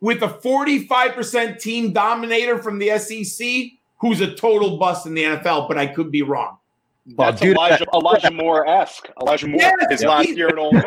[0.00, 5.66] with a 45% team dominator from the SEC who's a total bust in the NFL,
[5.68, 6.58] but I could be wrong.
[7.16, 9.08] Well, That's dude, Elijah, Elijah Moore esque.
[9.20, 10.84] Elijah Moore, Yes, his last year at Ole Miss.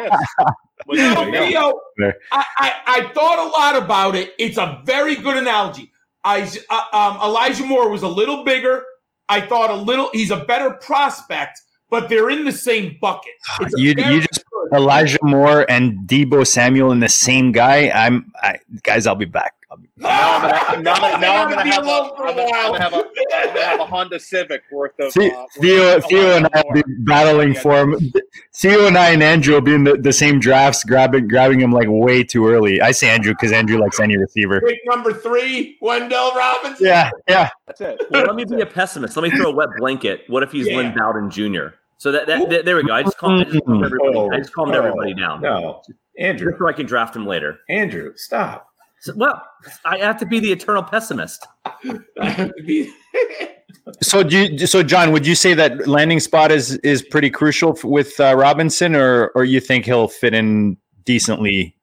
[0.88, 1.82] Was- You know, There you go.
[1.97, 2.11] Theo, Yeah.
[2.32, 4.34] I, I, I thought a lot about it.
[4.39, 5.91] It's a very good analogy.
[6.24, 8.84] I, uh, um, Elijah Moore was a little bigger.
[9.30, 10.09] I thought a little.
[10.13, 13.33] He's a better prospect, but they're in the same bucket.
[13.49, 17.89] Ah, you you just Elijah Moore and Deebo Samuel in the same guy.
[17.89, 19.07] I'm I, guys.
[19.07, 19.57] I'll be back.
[19.70, 22.15] I'll be, now I'm gonna, now, They're now I'm gonna gonna be have a, alone
[22.15, 22.95] for a I'm I'm gonna have a,
[23.36, 25.11] I'm gonna have a Honda Civic worth of.
[25.11, 26.95] See, uh, Theo, Theo and I will be Moore.
[26.99, 28.13] battling for him.
[28.55, 31.74] Theo and I and Andrew will be in the, the same drafts, grabbing grabbing him
[31.74, 32.80] like way too early.
[32.82, 34.61] I say Andrew because Andrew likes any receiver.
[34.61, 36.86] Pick number three, Wan'Dale Robinson.
[36.86, 37.49] Yeah, yeah.
[37.65, 38.01] That's it.
[38.09, 39.18] Well, let me be a pessimist.
[39.18, 40.22] Let me throw a wet blanket.
[40.28, 40.78] What if he's Yeah.
[40.78, 41.76] Lynn Bowden Jr.?
[41.97, 42.93] So that, that, that- there we go.
[42.93, 44.30] I just calmed, I just calmed everybody.
[44.32, 45.41] I just calmed Oh, everybody down.
[45.41, 45.82] No,
[46.18, 46.51] Andrew.
[46.51, 47.59] Just so I can draft him later.
[47.70, 48.70] Andrew, stop.
[49.01, 49.41] So, well,
[49.85, 51.45] I have to be the eternal pessimist.
[54.01, 57.71] So do you, so John, would you say that landing spot is is pretty crucial
[57.77, 61.75] f- with uh, Robinson, or or you think he'll fit in decently?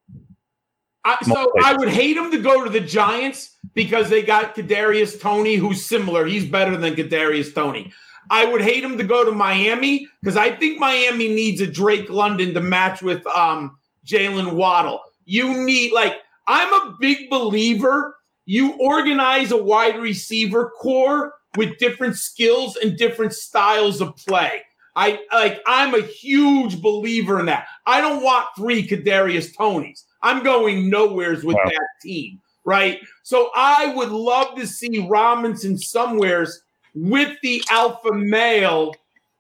[1.05, 5.21] I, so I would hate him to go to the Giants because they got Kadarius
[5.21, 6.25] Toney, who's similar.
[6.25, 7.93] He's better than Kadarius Toney.
[8.31, 12.09] I would hate him to go to Miami because I think Miami needs a Drake
[12.09, 15.01] London to match with um, Jaylen Waddle.
[15.27, 16.17] You need like
[16.47, 18.17] I'm a big believer.
[18.47, 24.63] You organize a wide receiver core with different skills and different styles of play.
[24.97, 27.67] I like I'm a huge believer in that.
[27.87, 30.05] I don't want three Kadarius Toneys.
[30.23, 31.65] I'm going nowheres with Wow.
[31.65, 33.01] that team, right?
[33.23, 36.63] So I would love to see Robinson somewheres
[36.95, 38.95] with the alpha male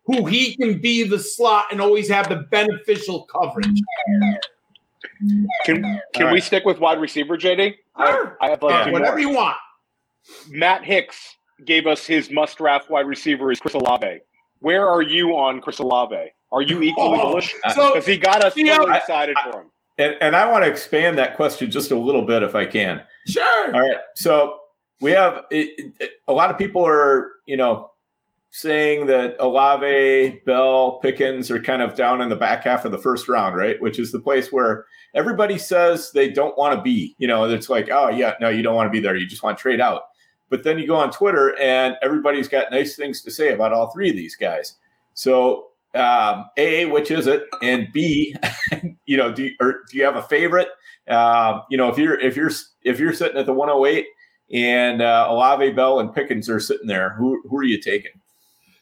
[0.07, 3.80] who he can be the slot and always have the beneficial coverage.
[5.64, 7.74] Can can All we stick with wide receiver, JD?
[7.98, 8.36] Sure.
[8.40, 9.20] I, I have like two whatever more.
[9.20, 9.56] you want.
[10.50, 14.20] Matt Hicks gave us his must draft wide receiver is Chris Olave.
[14.60, 16.32] Where are you on Chris Olave?
[16.52, 17.54] Are you equally Oh, bullish?
[17.74, 19.70] So he got us Theo, really I- excited for him.
[19.96, 23.02] And, and I want to expand that question just a little bit if I can.
[23.28, 23.72] sure.
[23.74, 23.98] All right.
[24.16, 24.58] So
[25.00, 27.90] we have it, it- a lot of people are, you know,
[28.55, 32.98] saying that Olave, Bell, Pickens are kind of down in the back half of the
[32.98, 33.82] first round, right?
[33.82, 37.16] Which is the place where everybody says they don't want to be.
[37.18, 39.16] You know, it's like, oh yeah, no, you don't want to be there.
[39.16, 40.02] You just want to trade out.
[40.50, 43.90] But then you go on Twitter and everybody's got nice things to say about all
[43.90, 44.76] three of these guys.
[45.14, 47.46] So um, A, which is it?
[47.61, 48.36] And B,
[49.05, 50.68] you know, do you, or do you have a favorite?
[51.09, 52.52] Um, you know, if you're if you're
[52.84, 54.07] if you're sitting at the 108
[54.52, 58.12] and uh, Olave Bell and Pickens are sitting there, who who are you taking?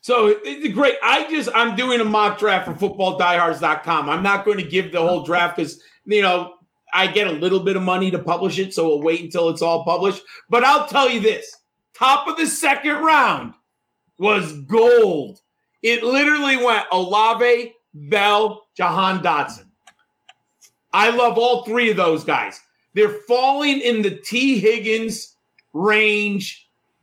[0.03, 0.97] So it's great.
[1.01, 4.11] I just I'm doing a mock draft for footballdiehards.com.
[4.11, 6.55] I'm not going to give the whole draft because you know
[6.93, 9.63] I get a little bit of money to publish it, so we'll wait until it's
[9.63, 10.23] all published.
[10.51, 11.57] But I'll tell you this:
[11.95, 13.55] top of the second round
[14.19, 15.41] was gold.
[15.83, 19.67] It literally went Olave, Bell, Jahan Dotson.
[20.93, 22.61] I love all three of those guys.
[22.95, 25.37] They're falling in the Tee Higgins
[25.73, 26.62] range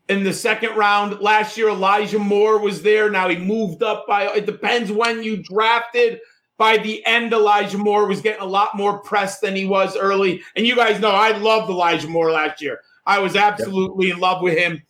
[0.09, 1.21] in the second round.
[1.21, 3.09] Last year, Elijah Moore was there.
[3.09, 6.19] Now he moved up by, it depends when you drafted.
[6.57, 10.41] By the end, Elijah Moore was getting a lot more press than he was early.
[10.57, 12.81] And you guys know I loved Elijah Moore last year.
[13.05, 14.83] I was absolutely in love with him.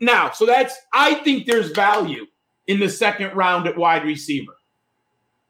[0.00, 2.26] Now, so that's, I think there's value
[2.66, 4.56] in the second round at wide receiver.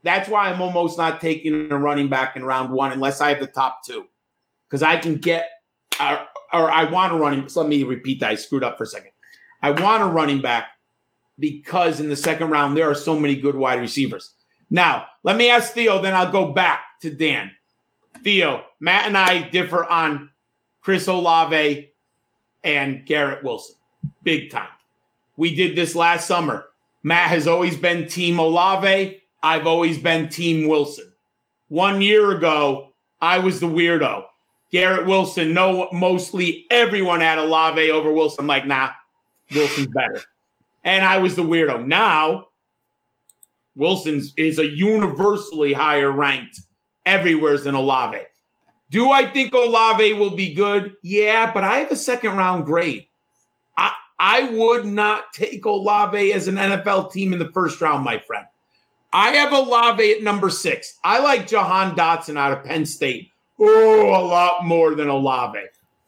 [0.03, 3.41] That's why I'm almost not taking a running back in round one unless I have
[3.41, 4.07] the top two.
[4.69, 5.49] Because I can get,
[6.01, 7.49] or, or I want a running.
[7.49, 8.31] So let me repeat that.
[8.31, 9.11] I screwed up for a second.
[9.63, 10.69] I want a running back
[11.39, 14.35] because in the second round, there are so many good wide receivers.
[14.71, 17.51] Now, let me ask Theo, then I'll go back to Dan.
[18.23, 20.31] Theo, Matt and I differ on
[20.81, 21.91] Chris Olave
[22.63, 23.77] and Garrett Wilson,
[24.23, 24.69] big time.
[25.37, 26.67] We did this last summer.
[27.03, 29.23] Matt has always been Team Olave.
[29.43, 31.11] I've always been Team Wilson.
[31.69, 34.25] One year ago, I was the weirdo.
[34.71, 38.43] Garrett Wilson, no, mostly everyone had Olave over Wilson.
[38.43, 38.91] I'm like, nah,
[39.53, 40.23] Wilson's better.
[40.85, 41.87] And I was the weirdo.
[41.87, 42.49] Now,
[43.75, 46.61] Wilson's is a universally higher ranked
[47.05, 48.21] everywhere than Olave.
[48.91, 50.95] Do I think Olave will be good?
[51.03, 53.07] Yeah, but I have a second round grade.
[53.77, 58.19] I I would not take Olave as an NFL team in the first round, my
[58.19, 58.47] friend.
[59.13, 60.99] I have Olave at number six.
[61.03, 63.31] I like Jahan Dotson out of Penn State.
[63.61, 65.61] Oh, a lot more than Olave.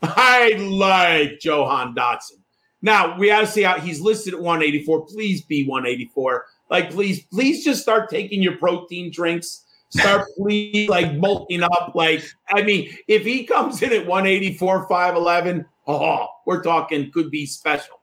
[0.03, 2.39] I like Jahan Dotson.
[2.81, 5.07] Now we got to see how he's listed at 184.
[5.07, 6.47] Please be 184.
[6.71, 9.65] Like, please, please just start taking your protein drinks.
[9.91, 11.93] Start please like bulking up.
[11.95, 17.45] Like, I mean, if he comes in at 184, 511, oh, we're talking could be
[17.45, 18.01] special.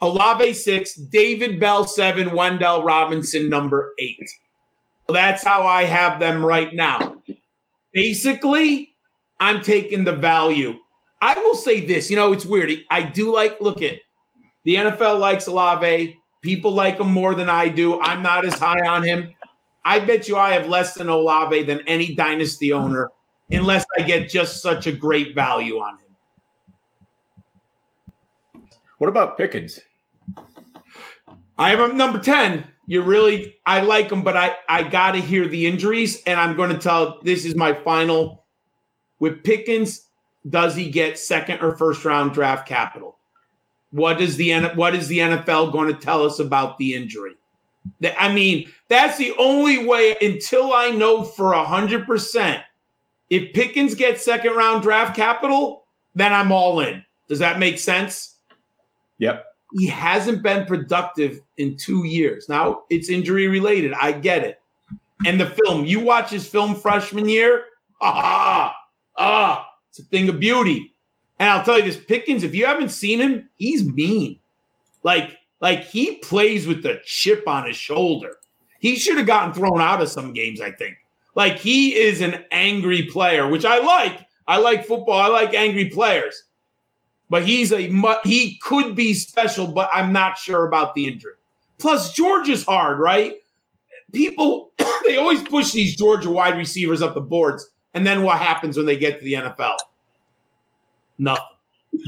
[0.00, 4.28] Olave six, David Bell seven, Wan'Dale Robinson number eight.
[5.08, 7.16] That's how I have them right now.
[7.96, 8.94] Basically,
[9.40, 10.74] I'm taking the value.
[11.22, 12.70] I will say this, you know, it's weird.
[12.90, 14.00] I do like look at
[14.64, 16.20] the NFL likes Olave.
[16.42, 17.98] People like him more than I do.
[18.02, 19.32] I'm not as high on him.
[19.82, 23.12] I bet you I have less than Olave than any dynasty owner,
[23.50, 26.02] unless I get just such a great value on him.
[28.98, 29.80] What about Pickens?
[31.56, 32.62] I have him number 10.
[32.86, 36.22] You really, I like him, but I, I got to hear the injuries.
[36.24, 38.44] And I'm going to tell this is my final.
[39.18, 40.06] With Pickens,
[40.48, 43.18] does he get second or first round draft capital?
[43.90, 47.34] What is the what is the NFL going to tell us about the injury?
[48.18, 52.62] I mean, that's the only way until I know for hundred percent.
[53.30, 57.04] If Pickens gets second round draft capital, then I'm all in.
[57.28, 58.36] Does that make sense?
[59.18, 59.44] Yep.
[59.74, 62.48] He hasn't been productive in two years.
[62.48, 63.92] Now it's injury related.
[63.94, 64.60] I get it.
[65.24, 67.64] And the film, you watch his film freshman year,
[68.00, 68.76] ah,
[69.16, 70.94] ah, it's a thing of beauty.
[71.38, 74.38] And I'll tell you this, Pickens, if you haven't seen him, he's mean.
[75.02, 78.36] Like, like he plays with the chip on his shoulder.
[78.78, 80.96] He should have gotten thrown out of some games, I think.
[81.34, 84.26] Like he is an angry player, which I like.
[84.48, 85.18] I like football.
[85.18, 86.42] I like angry players.
[87.28, 87.90] But he's a
[88.24, 91.34] he could be special, but I'm not sure about the injury.
[91.78, 93.34] Plus, Georgia's hard, right?
[94.12, 94.72] People
[95.04, 98.86] they always push these Georgia wide receivers up the boards, and then what happens when
[98.86, 99.76] they get to the NFL?
[101.18, 101.44] Nothing.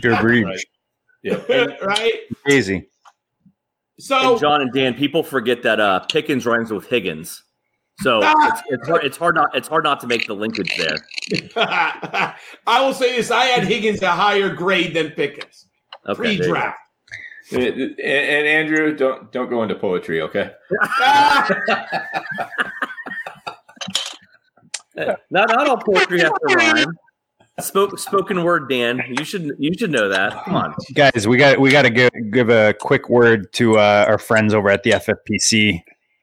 [0.01, 0.45] Drew Brees.
[0.45, 0.65] Right.
[1.23, 1.67] Yeah.
[1.85, 2.13] right?
[2.45, 2.89] Crazy.
[3.99, 7.43] So And John and Dan, people forget that uh, Pickens rhymes with Higgins,
[8.01, 8.35] so Ah!
[8.53, 9.05] it's, it's hard.
[9.05, 9.55] It's hard not.
[9.57, 10.97] It's hard not to make the linkage there.
[12.67, 15.67] I will say this: I had Higgins a higher grade than Pickens
[16.09, 16.45] Okay, there you go.
[16.45, 16.79] pre-draft.
[17.53, 20.53] and, and Andrew, don't don't go into poetry, okay?
[25.31, 26.93] Not not all poetry has to rhyme.
[27.61, 29.01] Spoke, spoken word, Dan.
[29.19, 30.45] You should you should know that.
[30.45, 30.75] Come on.
[30.95, 34.55] guys we got we got to give, give a quick word to uh, our friends
[34.55, 35.83] over at the ffpc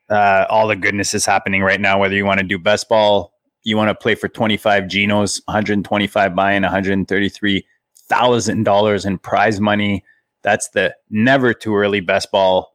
[0.10, 3.34] uh, all the goodness is happening right now whether you want to do best ball
[3.64, 10.03] you want to play for 25 genos 125 buy-in $133000 in prize money
[10.43, 12.74] that's the never too early best ball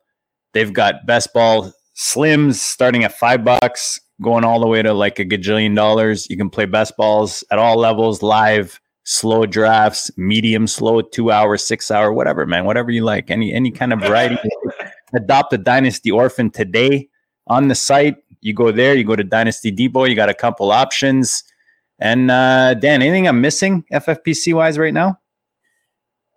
[0.52, 5.18] they've got best ball slims starting at five bucks going all the way to like
[5.18, 10.66] a gajillion dollars you can play best balls at all levels live slow drafts, medium
[10.66, 13.30] slow, two hour, six hour, whatever, man, whatever you like.
[13.30, 14.36] Any any kind of variety.
[15.14, 17.08] Adopt a Dynasty Orphan today
[17.50, 18.16] on the site.
[18.40, 21.44] You go there, you go to Dynasty Depot, you got a couple options.
[21.98, 25.18] And uh, Dan, anything I'm missing FFPC wise right now?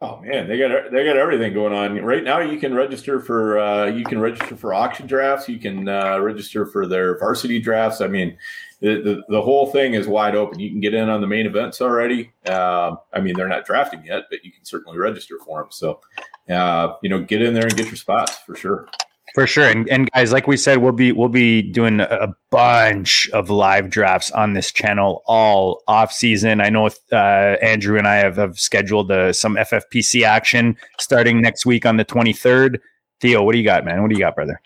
[0.01, 2.39] Oh man, they got they got everything going on right now.
[2.39, 5.47] You can register for uh, you can register for auction drafts.
[5.47, 8.01] You can uh, register for their varsity drafts.
[8.01, 8.37] I mean,
[8.81, 10.59] the, the the whole thing is wide open.
[10.59, 12.33] You can get in on the main events already.
[12.45, 15.71] Uh, I mean, they're not drafting yet, but you can certainly register for them.
[15.71, 16.01] So,
[16.49, 18.89] uh, you know, get in there and get your spots for sure.
[19.33, 19.67] For sure.
[19.67, 23.89] And, and guys, like we said, we'll be we'll be doing a bunch of live
[23.89, 26.61] drafts on this channel all off season.
[26.61, 31.65] I know uh, Andrew and I have, have scheduled uh, some FFPC action starting next
[31.65, 32.79] week on the 23rd.
[33.21, 34.03] Theo, what do you got, man?
[34.03, 34.61] What do you got, brother?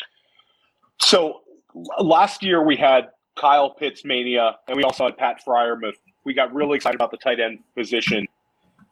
[1.00, 1.42] So
[2.00, 5.94] last year we had Kyle Pitts mania, and we also had Pat Freiermuth.
[6.26, 8.28] We got really excited about the tight end position.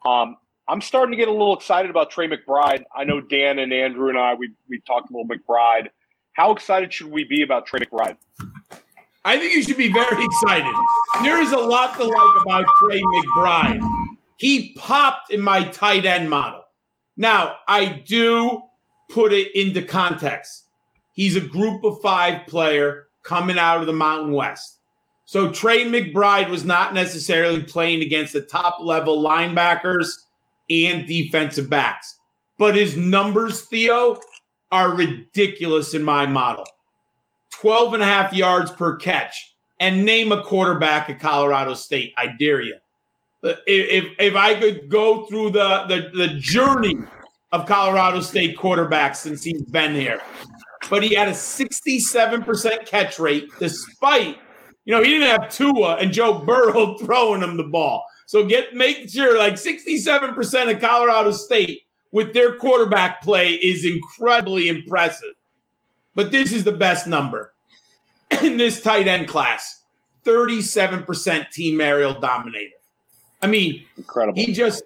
[0.06, 0.36] Um,
[0.68, 2.82] I'm starting to get a little excited about Trey McBride.
[2.94, 5.88] I know Dan and Andrew and I we we talked a little McBride.
[6.32, 8.16] How excited should we be about Trey McBride?
[9.24, 10.74] I think you should be very excited.
[11.22, 13.80] There is a lot to like about Trey McBride.
[14.38, 16.62] He popped in my tight end model.
[17.16, 18.62] Now, I do
[19.08, 20.64] put it into context.
[21.12, 24.78] He's a group of five player coming out of the Mountain West.
[25.24, 30.10] So Trey McBride was not necessarily playing against the top level linebackers
[30.70, 32.18] and defensive backs.
[32.58, 34.18] But his numbers, Theo,
[34.72, 36.66] are ridiculous in my model
[37.60, 39.52] 12 and a half yards per catch.
[39.78, 42.14] And name a quarterback at Colorado State.
[42.16, 42.76] I dare you.
[43.42, 46.96] If, if, I could go through the, the, the journey
[47.52, 50.22] of Colorado State quarterbacks since he's been here,
[50.88, 54.38] but he had a 67% catch rate despite,
[54.86, 58.04] you know, he didn't have Tua and Joe Burrow throwing him the ball.
[58.26, 64.68] So get make sure like 67% of Colorado State with their quarterback play is incredibly
[64.68, 65.34] impressive.
[66.14, 67.54] But this is the best number
[68.42, 69.82] in this tight end class
[70.24, 72.72] 37% team aerial dominator.
[73.42, 74.36] I mean, Incredible.
[74.42, 74.82] he just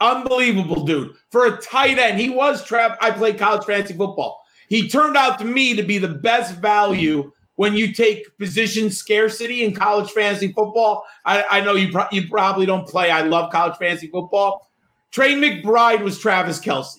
[0.00, 1.14] unbelievable, dude.
[1.30, 3.02] For a tight end, he was trapped.
[3.02, 4.42] I played college fantasy football.
[4.68, 7.30] He turned out to me to be the best value
[7.60, 11.04] when you take position scarcity in college fantasy football.
[11.26, 13.10] I, I know you pro- you probably don't play.
[13.10, 14.70] I love college fantasy football.
[15.10, 16.96] Trey McBride was Travis Kelce,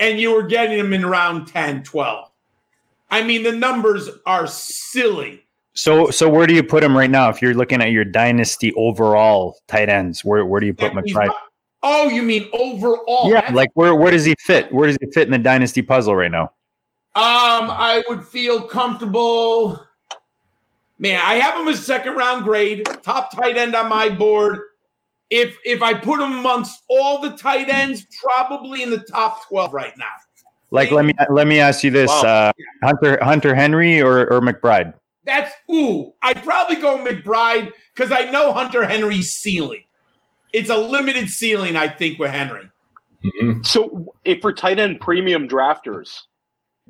[0.00, 2.28] and you were getting him in round 10, 12.
[3.08, 5.44] I mean, the numbers are silly.
[5.74, 7.28] So, so where do you put him right now?
[7.28, 11.30] If you're looking at your dynasty overall tight ends, where where do you put McBride?
[11.84, 13.28] Oh, you mean overall?
[13.28, 14.72] Yeah, That's- like where where does he fit?
[14.72, 16.50] Where does he fit in the dynasty puzzle right now?
[17.14, 19.86] Um, I would feel comfortable.
[20.98, 24.60] Man, I have him as second round grade, top tight end on my board.
[25.28, 29.74] If if I put him amongst all the tight ends, probably in the top twelve
[29.74, 30.06] right now.
[30.70, 32.22] Like, let me let me ask you this: Wow.
[32.22, 32.52] uh,
[32.82, 34.94] Hunter Hunter Henry or or McBride?
[35.24, 36.14] That's ooh.
[36.22, 39.84] I'd probably go McBride because I know Hunter Henry's ceiling.
[40.52, 42.70] It's a limited ceiling, I think, with Henry.
[43.24, 43.64] Mhm.
[43.64, 46.22] So, if for tight end premium drafters,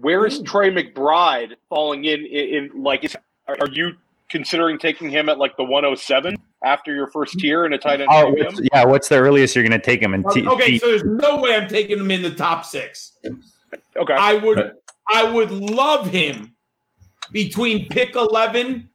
[0.02, 0.44] where is hmm.
[0.44, 2.26] Trey McBride falling in?
[2.26, 3.16] In, in like, is,
[3.48, 3.92] are, are you
[4.28, 8.08] considering taking him at like the 107 after your first tier in a tight end
[8.10, 8.84] Oh, what's, yeah.
[8.84, 10.14] What's the earliest you're going to take him?
[10.14, 13.12] And T- Okay, T- so there's no way I'm taking him in the top six.
[13.96, 14.72] Okay, I would
[15.12, 16.54] I would love him
[17.30, 18.88] between pick 11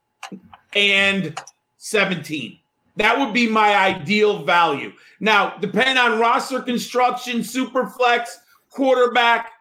[0.74, 1.39] and
[1.78, 2.60] 17.
[2.97, 4.93] That would be my ideal value.
[5.20, 8.39] Now, depending on roster construction, super flex,
[8.72, 9.51] quarterback,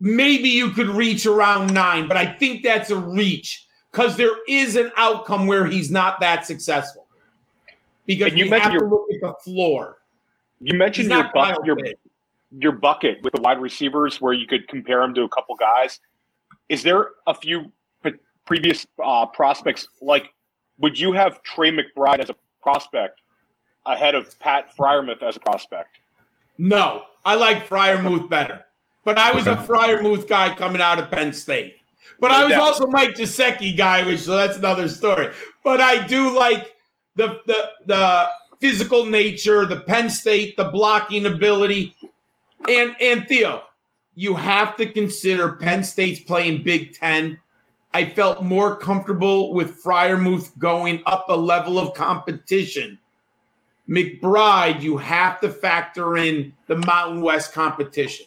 [0.00, 4.76] maybe you could reach around nine, but I think that's a reach because there is
[4.76, 7.06] an outcome where he's not that successful.
[8.06, 9.98] Because And you have to your- look at the floor.
[10.60, 11.76] you mentioned your buck, your
[12.58, 16.00] your bucket with the wide receivers where you could compare him to a couple guys.
[16.68, 17.70] Is there a few
[18.02, 20.32] p- previous uh, prospects like?
[20.78, 23.20] Would you have Trey McBride as a prospect
[23.86, 25.98] ahead of Pat Freiermuth as a prospect?
[26.58, 28.64] No, I like Freiermuth better.
[29.04, 29.66] But I was a Okay.
[29.66, 31.76] Freiermuth guy coming out of Penn State.
[32.20, 35.30] But I was also Mike Gesicki guy, which so that's another story.
[35.64, 36.76] But I do like
[37.16, 38.28] the the the
[38.60, 41.96] physical nature, the Penn State, the blocking ability,
[42.68, 43.62] and and Theo,
[44.14, 47.38] you have to consider Penn State's playing Big Ten.
[47.94, 52.98] I felt more comfortable with Freiermuth going up a level of competition.
[53.88, 58.26] McBride, you have to factor in the Mountain West competition.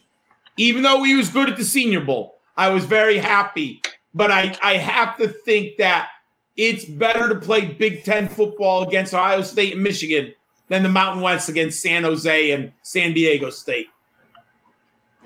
[0.58, 3.82] Even though he was good at the Senior Bowl, I was very happy.
[4.14, 6.10] But I, I have to think that
[6.56, 10.34] it's better to play Big Ten football against Ohio State and Michigan
[10.68, 13.88] than the Mountain West against San Jose and San Diego State.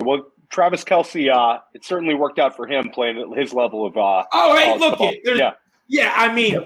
[0.00, 3.96] Well, Travis Kelce, uh, it certainly worked out for him playing at his level of.
[3.96, 5.20] Uh, Oh, hey, look it.
[5.24, 5.52] Yeah,
[5.88, 6.64] Yeah, I mean,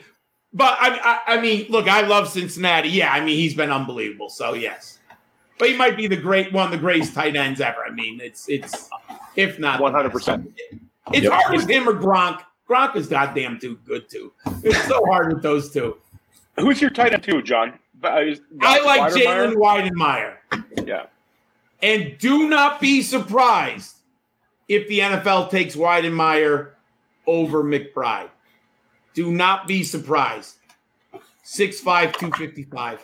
[0.53, 2.91] but I, I, I mean, look, I love Cincinnati.
[2.91, 4.29] Yeah, I mean, he's been unbelievable.
[4.29, 5.01] So yes,
[5.59, 7.85] but he might be the great one of the greatest tight ends ever.
[7.87, 8.89] I mean, it's it's
[9.37, 10.51] if not one hundred percent.
[11.13, 11.33] It's Yep.
[11.33, 12.41] hard with him or Gronk.
[12.69, 14.33] Gronk is goddamn too good too.
[14.63, 15.97] It's so hard with those two.
[16.59, 17.79] Who's your tight end too, John?
[18.03, 18.07] Uh,
[18.61, 19.13] I like?
[19.13, 20.35] Jalen Wydermyer.
[20.87, 21.07] Yeah.
[21.83, 23.97] And do not be surprised
[24.69, 26.71] if the NFL takes Wydermyer
[27.27, 28.31] over McBride.
[29.15, 30.57] Do not be surprised.
[31.45, 33.03] 6'5, 255.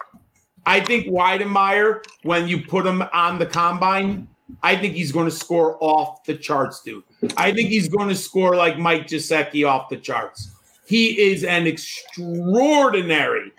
[0.68, 4.28] I think Wydermyer, when you put him on the combine,
[4.62, 7.04] I think he's going to score off the charts, dude.
[7.38, 10.50] I think he's going to score like Mike Gesicki off the charts.
[10.86, 13.52] He is an extraordinary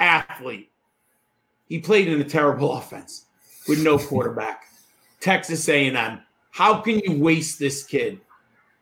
[0.00, 0.70] athlete.
[1.68, 3.26] He played in a terrible offense
[3.68, 4.64] with no quarterback.
[5.20, 6.20] Texas A&M.
[6.50, 8.22] How can you waste this kid?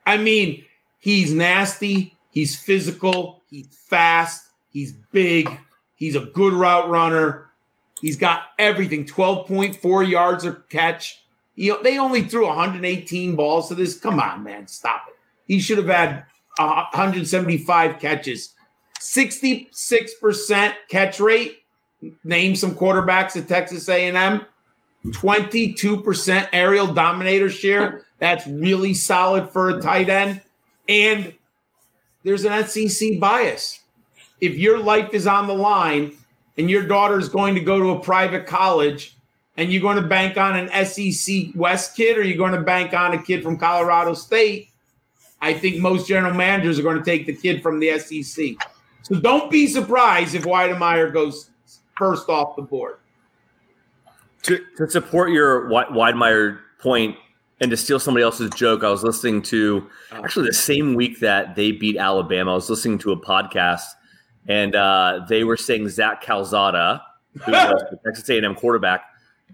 [0.07, 0.65] I mean,
[1.01, 5.51] he's nasty, he's physical, he's fast, he's big,
[5.97, 7.46] he's a good route runner.
[8.01, 11.23] He's got everything 12.4 yards a catch.
[11.57, 13.99] Know, they only threw 118 balls to this.
[13.99, 15.15] Come on, man, stop it.
[15.47, 16.25] He should have had
[16.59, 18.55] uh, 175 catches,
[19.01, 21.63] 66% catch rate.
[22.25, 24.45] Name some quarterbacks at Texas A&M.
[25.07, 28.05] 22% aerial dominator share.
[28.19, 30.43] That's really solid for a tight end.
[30.89, 31.35] And
[32.25, 33.81] there's an SEC bias.
[34.41, 36.17] If your life is on the line
[36.59, 39.17] and your daughter is going to go to a private college
[39.57, 42.93] and you're going to bank on an SEC West kid or you're going to bank
[42.95, 44.71] on a kid from Colorado State,
[45.41, 48.55] I think most general managers are going to take the kid from the SEC.
[49.03, 51.51] So don't be surprised if Wydermyer goes
[51.97, 52.99] first off the board.
[54.43, 57.17] To, to support your Wydermyer point
[57.61, 60.25] and to steal somebody else's joke, I was listening to oh.
[60.25, 62.53] actually the same week that they beat Alabama.
[62.53, 63.85] I was listening to a podcast
[64.49, 67.03] and uh, they were saying Zach Calzada,
[67.45, 69.05] who was the Texas A&M quarterback,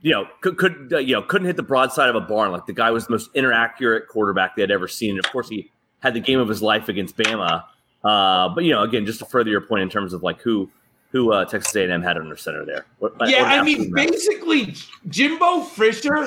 [0.01, 2.51] you know, could, could uh, you know couldn't hit the broadside of a barn.
[2.51, 5.16] Like the guy was the most inaccurate quarterback they had ever seen.
[5.16, 5.70] And of course, he
[6.01, 7.64] had the game of his life against Bama.
[8.05, 10.70] Uh, but you know, again, just to further your point in terms of like who
[11.10, 12.86] who uh, Texas A&M had under center there.
[12.98, 14.74] What, yeah, I mean, basically,
[15.09, 16.27] Jimbo Fisher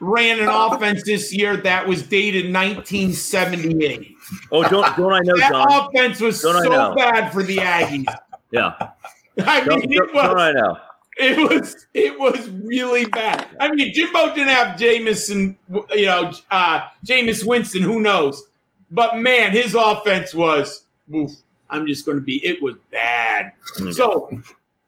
[0.00, 4.13] ran an offense this year that was dated 1978.
[4.52, 5.36] Oh, don't don't I know?
[5.36, 5.88] that John?
[5.88, 8.06] offense was don't so bad for the Aggies.
[8.50, 8.74] Yeah,
[9.38, 10.76] I mean, don't, don't, was, don't I know?
[11.16, 13.46] It was it was really bad.
[13.60, 15.56] I mean, Jimbo didn't have Jamison,
[15.92, 17.82] you know, uh, Jameis Winston.
[17.82, 18.44] Who knows?
[18.90, 20.84] But man, his offense was.
[21.14, 21.30] Oof,
[21.70, 22.44] I'm just going to be.
[22.44, 23.52] It was bad.
[23.76, 23.92] Mm-hmm.
[23.92, 24.40] So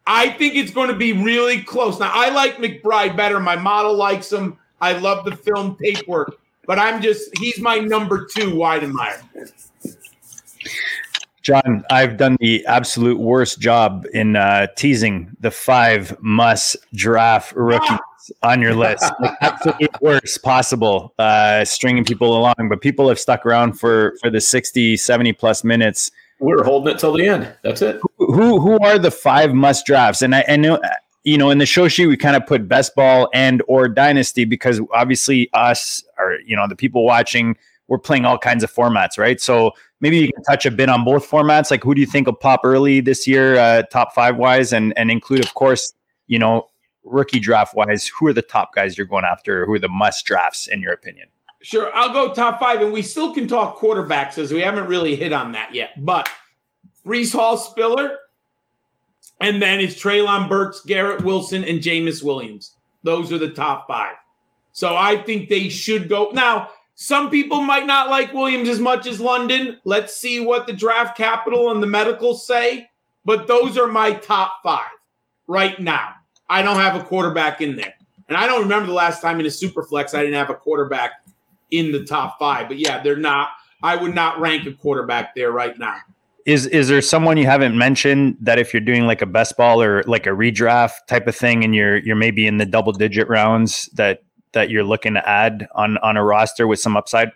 [0.06, 1.98] I think it's going to be really close.
[1.98, 3.40] Now I like McBride better.
[3.40, 4.58] My model likes him.
[4.80, 9.22] I love the film tape work, but I'm just he's my number two Wydermyer.
[11.46, 17.88] John, I've done the absolute worst job in uh, teasing the five must draft rookies
[18.42, 18.50] ah!
[18.50, 19.04] on your list.
[19.20, 22.68] Like, absolute worst possible, uh, stringing people along.
[22.68, 26.10] But people have stuck around for for the 60, 70 plus minutes.
[26.40, 27.54] We're holding it till the end.
[27.62, 28.00] That's it.
[28.18, 30.22] Who who are the five must drafts?
[30.22, 30.80] And I, I know
[31.26, 34.46] you know in the show sheet we kind of put best ball and or dynasty
[34.46, 37.56] because obviously us or you know the people watching
[37.88, 39.40] we're playing all kinds of formats, right?
[39.40, 41.70] So maybe you can touch a bit on both formats.
[41.70, 44.96] Like, who do you think will pop early this year, uh, top five wise, and
[44.96, 45.94] and include, of course,
[46.26, 46.68] you know,
[47.04, 48.08] rookie draft wise.
[48.08, 49.66] Who are the top guys you're going after?
[49.66, 51.28] Who are the must drafts in your opinion?
[51.62, 55.16] Sure, I'll go top five, and we still can talk quarterbacks as we haven't really
[55.16, 55.90] hit on that yet.
[55.96, 56.28] But
[57.04, 58.18] Breece Hall, Spiller,
[59.40, 62.72] and then it's Treylon Burks, Garrett Wilson, and Jameson Williams.
[63.02, 64.14] Those are the top five.
[64.72, 66.70] So I think they should go now.
[66.94, 69.78] Some people might not like Williams as much as London.
[69.84, 72.88] Let's see what the draft capital and the medicals say.
[73.24, 74.90] But those are my top five
[75.46, 76.14] right now.
[76.48, 77.94] I don't have a quarterback in there.
[78.28, 80.54] And I don't remember the last time in a super flex I didn't have a
[80.54, 81.12] quarterback
[81.70, 82.68] in the top five.
[82.68, 83.50] But yeah, they're not.
[83.82, 85.98] I would not rank a quarterback there right now.
[86.46, 89.82] Is is there someone you haven't mentioned that if you're doing like a best ball
[89.82, 93.28] or like a redraft type of thing and you're you're maybe in the double digit
[93.28, 97.32] rounds that that you're looking to add on on a roster with some upside?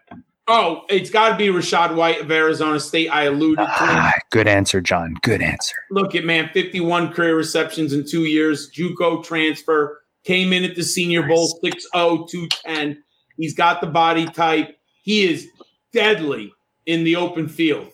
[0.47, 3.09] Oh, it's got to be Rachaad White of Arizona State.
[3.09, 3.67] I alluded to.
[3.69, 5.15] Ah, good answer, John.
[5.23, 5.77] Good answer.
[5.91, 8.71] Look at man, 51 career receptions in two years.
[8.73, 13.03] JUCO transfer came in at the Senior Bowl 6'0", 210.
[13.37, 14.77] He's got the body type.
[15.03, 15.47] He is
[15.93, 16.53] deadly
[16.85, 17.89] in the open field.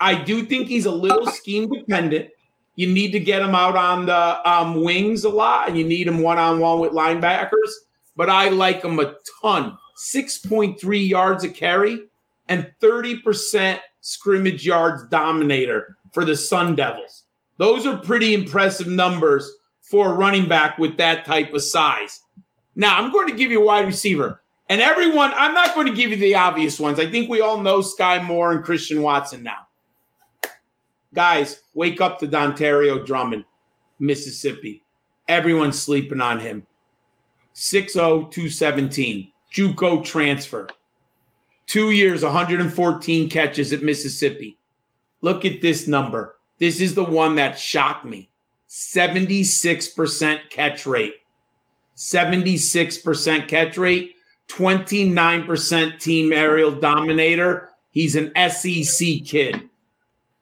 [0.00, 2.30] I do think he's a little scheme dependent.
[2.76, 6.08] You need to get him out on the um, wings a lot, and you need
[6.08, 7.70] him one on one with linebackers
[8.16, 9.76] but I like him a ton.
[9.96, 12.06] 6.3 yards a carry
[12.48, 17.24] and 30% scrimmage yards dominator for the Sun Devils.
[17.58, 19.50] Those are pretty impressive numbers
[19.82, 22.20] for a running back with that type of size.
[22.74, 24.40] Now, I'm going to give you a wide receiver.
[24.68, 26.98] And everyone, I'm not going to give you the obvious ones.
[26.98, 29.66] I think we all know Skyy Moore and Christian Watson now.
[31.14, 33.44] Guys, wake up to Dontario Drummond,
[34.00, 34.82] Mississippi.
[35.28, 36.66] Everyone's sleeping on him.
[37.52, 39.30] 60217.
[39.54, 40.68] JUCO transfer.
[41.66, 44.58] Two years, 114 catches at Mississippi.
[45.20, 46.36] Look at this number.
[46.58, 48.30] This is the one that shocked me
[48.68, 51.14] 76% catch rate.
[51.96, 54.16] 76% catch rate,
[54.48, 57.70] 29% team aerial dominator.
[57.90, 59.70] He's an SEC kid.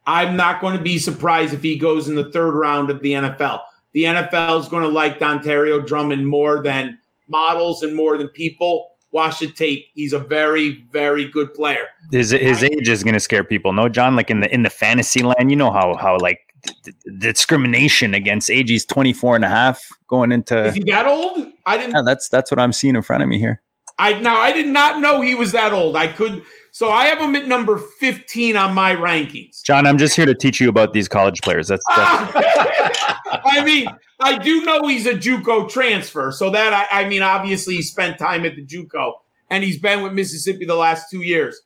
[0.07, 3.13] I'm not going to be surprised if he goes in the third round of the
[3.13, 3.61] NFL.
[3.93, 6.99] The NFL is going to like Dontario Drummond more than
[7.29, 8.89] models and more than people.
[9.11, 9.87] Watch the tape.
[9.95, 11.87] He's a very, very good player.
[12.11, 13.75] His his age is going to scare people.
[13.75, 14.17] No, John.
[14.17, 16.41] Like in the in the fantasy land, you know how how like
[16.85, 18.71] the, discrimination against age.
[18.71, 20.65] He's 24 and a half going into.
[20.65, 21.47] Is he that old?
[21.67, 21.95] I didn't.
[21.95, 23.61] Yeah, that's that's what I'm seeing in front of me here.
[23.99, 25.95] I now I did not know he was that old.
[25.95, 26.43] I could
[26.73, 29.63] so I have him at number 15 on my rankings.
[29.63, 31.69] John, I'm just here to teach you about these college players.
[31.69, 32.33] That's, that's
[33.45, 33.89] I mean,
[34.21, 38.19] I do know he's a JUCO transfer, so that I, I mean, obviously he spent
[38.19, 39.13] time at the JUCO
[39.51, 41.61] and he's been with Mississippi the last two years.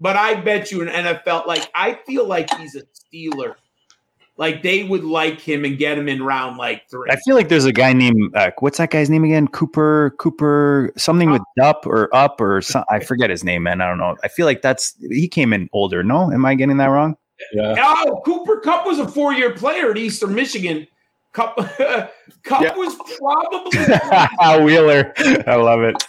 [0.00, 3.56] But I bet you an NFL, like I feel like he's a Steeler.
[4.40, 7.10] Like they would like him and get him in round like three.
[7.10, 9.46] I feel like there's a guy named uh, what's that guy's name again?
[9.46, 13.82] Cooper Cooper something with up or up or some, I forget his name, man.
[13.82, 14.16] I don't know.
[14.24, 16.02] I feel like that's he came in older.
[16.02, 17.18] No, am I getting that wrong?
[17.52, 17.74] Yeah.
[17.78, 20.86] Oh, Cooper Kupp was a four-year player at Eastern Michigan.
[21.34, 21.68] Kupp, Kupp
[22.62, 22.74] Yeah.
[22.76, 24.64] was probably.
[24.64, 25.12] Wheeler,
[25.46, 26.02] I love it.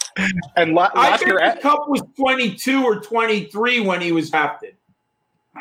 [0.56, 4.74] And la- I last think year, Kupp was 22 or 23 when he was drafted.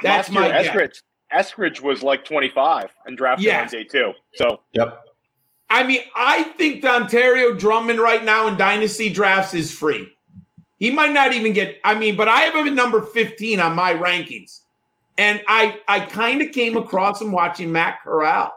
[0.02, 1.02] That's last year, my guess.
[1.33, 3.61] Eskridge, Eskridge was like 25 and drafted Yeah.
[3.61, 4.13] on day two.
[4.35, 5.03] So Yep.
[5.69, 10.13] I mean, I think Dontario Drummond right now in dynasty drafts is free.
[10.79, 11.79] He might not even get.
[11.85, 14.61] I mean, but I have him at number 15 on my rankings,
[15.17, 18.51] and I I kind of came across him watching Matt Corral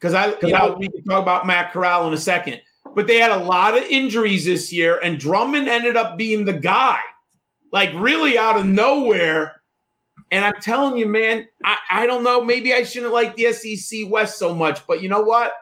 [0.00, 2.60] because I you know we can talk about Matt Corral in a second,
[2.94, 6.54] but they had a lot of injuries this year, and Drummond ended up being the
[6.54, 6.98] guy,
[7.70, 9.61] like really out of nowhere.
[10.32, 12.42] And I'm telling you, man, I, I don't know.
[12.42, 15.52] Maybe I shouldn't like the SEC West so much, but you know what?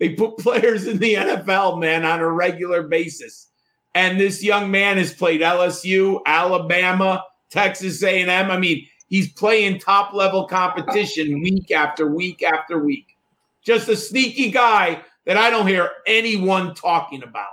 [0.00, 3.46] They put players in the NFL, man, on a regular basis.
[3.94, 8.50] And this young man has played LSU, Alabama, Texas A&M.
[8.50, 13.16] I mean, he's playing top level competition week after week after week.
[13.62, 17.46] Just a sneaky guy that I don't hear anyone talking about.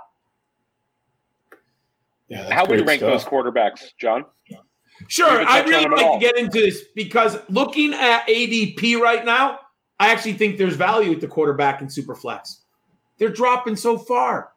[2.28, 2.52] Yeah.
[2.52, 3.12] how would you rank stuff.
[3.12, 4.24] those quarterbacks, John?
[5.08, 6.20] Sure, I really on them at like all.
[6.20, 9.60] to get into this because looking at ADP right now,
[9.98, 12.58] I actually think there's value at the quarterback in Superflex.
[13.18, 14.52] They're dropping so far.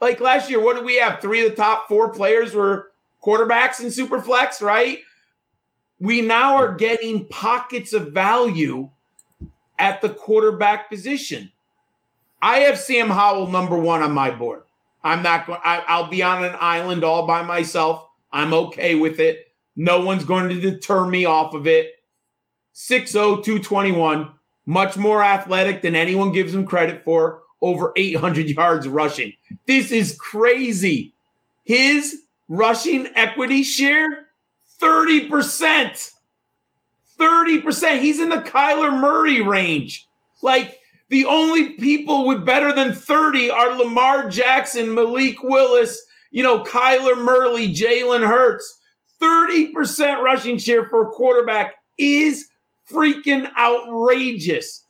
[0.00, 1.20] Like last year, what did we have?
[1.20, 2.92] Three of the top four players were
[3.22, 4.98] quarterbacks in Superflex, right?
[5.98, 8.90] We now are getting pockets of value
[9.78, 11.50] at the quarterback position.
[12.42, 14.62] I have Sam Howell number one on my board.
[15.02, 15.60] I'm not going.
[15.64, 18.08] I'll be on an island all by myself.
[18.32, 19.45] I'm okay with it.
[19.76, 21.86] No one's going to deter me off of it.
[21.86, 24.30] oh, 6'0, 221,
[24.64, 27.42] much more athletic than anyone gives him credit for.
[27.62, 29.32] Over 800 yards rushing.
[29.66, 31.14] This is crazy.
[31.64, 34.26] His rushing equity share
[34.80, 36.12] 30%.
[37.18, 38.00] 30%.
[38.00, 40.06] He's in the Kyler Murray range.
[40.42, 40.78] Like
[41.08, 47.16] the only people with better than 30 are Lamar Jackson, Malik Willis, you know, Kyler
[47.16, 48.80] Murray, Jalen Hurts.
[49.22, 52.48] 30% rushing share for a quarterback is
[52.90, 54.84] freaking outrageous.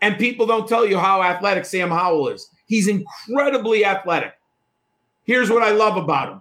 [0.00, 2.48] And people don't tell you how athletic Sam Howell is.
[2.66, 4.32] He's incredibly athletic.
[5.24, 6.40] Here's what I love about him.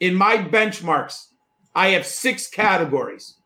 [0.00, 1.28] In my benchmarks,
[1.74, 3.36] I have six categories.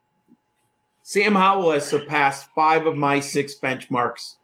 [1.03, 4.35] Sam Howell has surpassed five of my six benchmarks.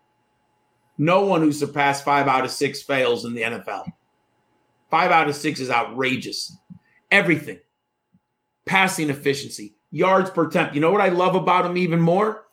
[0.96, 3.90] No one who surpassed five out of six fails in the NFL.
[4.90, 6.56] Five out of six is outrageous.
[7.10, 7.58] Everything.
[8.66, 10.74] Passing efficiency, yards per attempt.
[10.74, 12.44] You know what I love about him even more?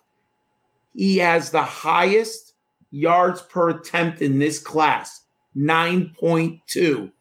[0.93, 2.53] He has the highest
[2.91, 5.21] yards per attempt in this class
[5.55, 7.11] 9.2.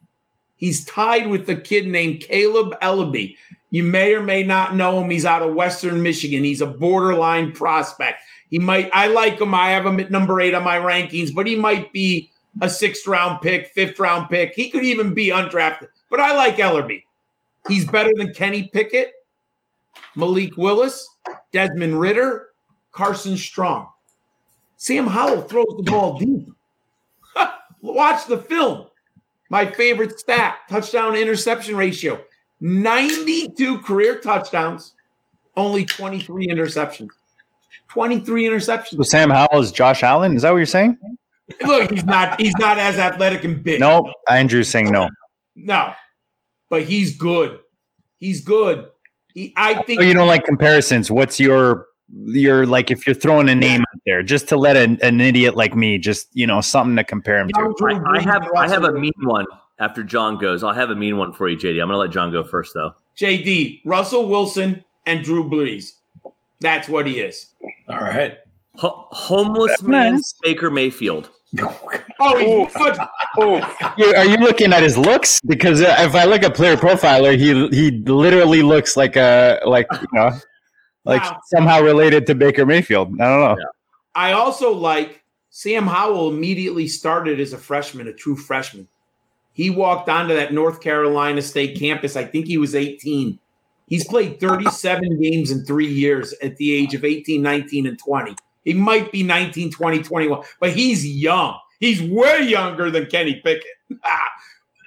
[0.57, 3.37] He's tied with a kid named Kaleb Eleby.
[3.71, 5.11] You may or may not know him.
[5.11, 6.45] He's out of Western Michigan.
[6.45, 8.23] He's a borderline prospect.
[8.51, 9.55] He might, I like him.
[9.55, 12.31] I have him at number eight on my rankings, but he might be
[12.61, 14.55] a sixth round pick, fifth round pick.
[14.55, 17.05] He could even be undrafted, but I like Eleby.
[17.69, 19.13] He's better than Kenny Pickett,
[20.17, 21.09] Malik Willis,
[21.53, 22.49] Desmond Ridder,
[22.93, 23.89] Carson Strong.
[24.77, 26.49] Sam Howell throws the ball deep.
[27.83, 28.87] Watch the film.
[29.51, 32.21] My favorite stat touchdown interception ratio
[32.61, 34.95] 92 career touchdowns,
[35.57, 37.09] only 23 interceptions.
[37.89, 38.97] 23 interceptions.
[38.97, 39.03] So.
[39.03, 40.37] Sam Howell is Josh Allen.
[40.37, 40.97] Is that what you're saying?
[41.63, 43.81] Look, he's not he's not as athletic and big.
[43.81, 45.09] No, Andrew's saying no.
[45.57, 45.93] No.
[46.71, 47.59] But he's good.
[48.19, 48.89] He's good.
[49.35, 51.11] He, I think So you don't like comparisons.
[51.11, 54.99] What's your your like if you're throwing a name out there just to let an,
[55.03, 57.75] an idiot like me just you know something to compare him to?
[57.83, 59.47] I, I have I have a mean one
[59.79, 60.63] after John goes.
[60.63, 61.81] I'll have a mean one for you, JD.
[61.81, 62.93] I'm gonna let John go first though.
[63.17, 65.93] JD, Russell Wilson, and Drew Brees.
[66.61, 67.55] That's what he is.
[67.89, 68.39] All right.
[68.77, 70.21] Ho- homeless man.
[70.43, 71.31] Baker Mayfield.
[71.59, 72.97] Oh, he's good.
[73.39, 73.61] Oh,
[74.17, 75.41] Are you looking at his looks?
[75.47, 79.87] Because uh, if I look at player profiler, he he literally looks like a like
[79.93, 80.31] you know
[81.05, 81.41] like Wow.
[81.47, 83.09] somehow related to Baker Mayfield.
[83.21, 83.65] I don't know.
[84.15, 88.87] I also like Sam Howell immediately started as a freshman, a true freshman.
[89.53, 92.17] He walked onto that North Carolina State campus.
[92.17, 93.39] I think he was 18.
[93.89, 98.37] He's played 37 games in three years at the age of 18, 19, and 20.
[98.65, 101.59] He might be 19, 20, 21, but he's young.
[101.79, 103.65] He's way younger than Kenny Pickett.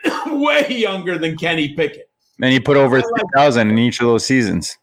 [0.27, 2.09] way younger than Kenny Pickett.
[2.41, 4.77] And he put over 3,000 in each of those seasons.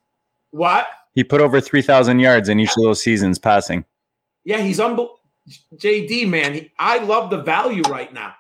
[0.50, 0.86] What?
[1.14, 3.84] He put over 3,000 yards in each of those seasons passing.
[4.44, 5.20] Yeah, he's unbelievable.
[5.76, 8.34] JD, man, he, I love the value right now.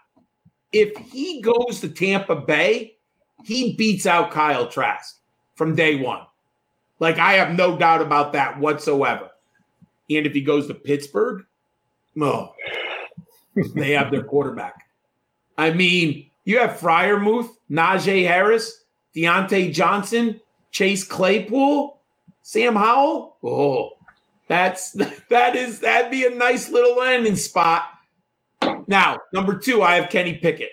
[0.72, 2.96] If he goes to Tampa Bay,
[3.44, 5.16] he beats out Kyle Trask
[5.54, 6.22] from day one.
[7.00, 9.29] Like, I have no doubt about that whatsoever.
[10.10, 11.44] And if he goes to Pittsburgh,
[12.20, 12.54] oh,
[13.74, 14.86] they have their quarterback.
[15.56, 18.84] I mean, you have Freiermuth, Najee Harris,
[19.14, 22.00] Diontae Johnson, Chase Claypool,
[22.42, 23.36] Sam Howell.
[23.44, 23.90] Oh,
[24.48, 24.92] that's
[25.28, 27.84] that is that'd be a nice little landing spot.
[28.86, 30.72] Now, number two, I have Kenny Pickett,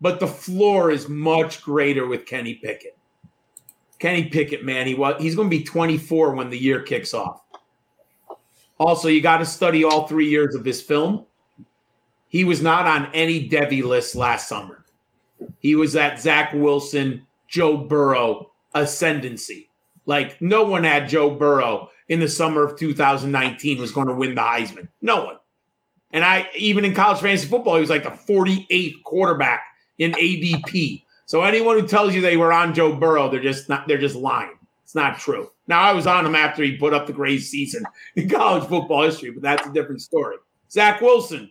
[0.00, 2.98] but the floor is much greater with Kenny Pickett.
[4.00, 7.43] Kenny Pickett, man, he was he's going to be 24 when the year kicks off.
[8.78, 11.26] Also, you got to study all three years of his film.
[12.28, 14.84] He was not on any Devy list last summer.
[15.60, 19.70] He was at Zach Wilson, Joe Burrow ascendancy.
[20.06, 24.34] Like no one had Joe Burrow in the summer of 2019 was going to win
[24.34, 24.88] the Heisman.
[25.00, 25.36] No one.
[26.12, 29.64] And I even in college fantasy football, he was like the 48th quarterback
[29.98, 31.02] in ADP.
[31.26, 34.16] So anyone who tells you they were on Joe Burrow, they're just not they're just
[34.16, 34.58] lying.
[34.82, 35.50] It's not true.
[35.66, 37.84] Now I was on him after he put up the great season
[38.16, 40.36] in college football history, but that's a different story.
[40.70, 41.50] Zach Wilson,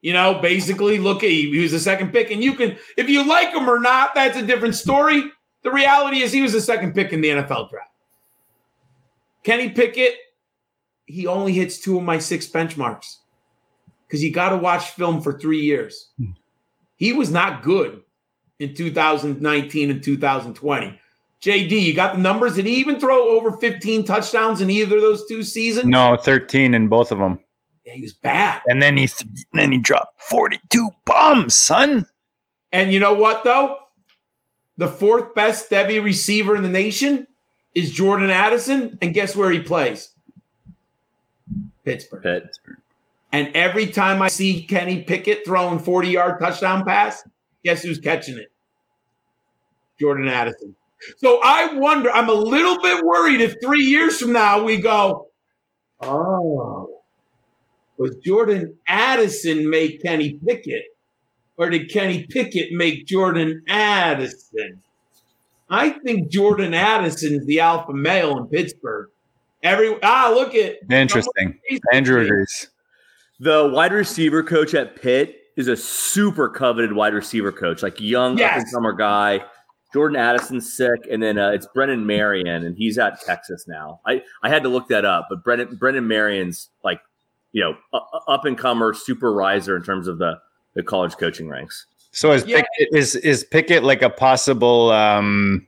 [0.00, 3.26] you know, basically look at he was the second pick, and you can if you
[3.26, 5.24] like him or not, that's a different story.
[5.62, 7.90] The reality is he was the second pick in the NFL draft.
[9.44, 10.14] Kenny Pickett,
[11.06, 13.16] he only hits two of my six benchmarks
[14.06, 16.10] because you got to watch film for three years.
[16.18, 16.32] Hmm.
[16.96, 18.02] He was not good
[18.60, 21.00] in 2019 and 2020.
[21.42, 22.54] JD, you got the numbers?
[22.54, 25.86] Did he even throw over 15 touchdowns in either of those two seasons?
[25.86, 27.40] No, 13 in both of them.
[27.84, 28.62] Yeah, he was bad.
[28.68, 29.08] And then he
[29.52, 32.06] then he dropped 42 bombs, son.
[32.70, 33.78] And you know what though?
[34.76, 37.26] The fourth best Devy receiver in the nation
[37.74, 40.10] is Jordan Addison, and guess where he plays?
[41.84, 42.22] Pittsburgh.
[42.22, 42.76] Pittsburgh.
[43.32, 47.26] And every time I see Kenny Pickett throwing 40 yard touchdown pass,
[47.64, 48.52] guess who's catching it?
[49.98, 50.76] Jordan Addison.
[51.18, 55.28] So I wonder, I'm a little bit worried if three years from now we go,
[56.00, 57.00] oh,
[57.96, 60.84] was Jordan Addison make Kenny Pickett?
[61.56, 64.82] Or did Kenny Pickett make Jordan Addison?
[65.68, 69.08] I think Jordan Addison's the alpha male in Pittsburgh.
[69.62, 71.60] Every ah, look at interesting.
[71.92, 72.68] Andrew agrees.
[73.38, 78.38] The wide receiver coach at Pitt is a super coveted wide receiver coach, like young
[78.38, 78.50] Yes.
[78.50, 79.44] up and comer guy.
[79.92, 84.00] Jordan Addison's sick, and then uh, it's Brennan Marion, and he's at Texas now.
[84.06, 87.00] I, I had to look that up, but Brennan Brennan Marion's like
[87.52, 87.76] you know
[88.28, 90.38] up and comer super riser in terms of the
[90.74, 91.86] the college coaching ranks.
[92.12, 92.62] So is Yeah.
[92.78, 95.66] Pickett, is is Pickett like a possible um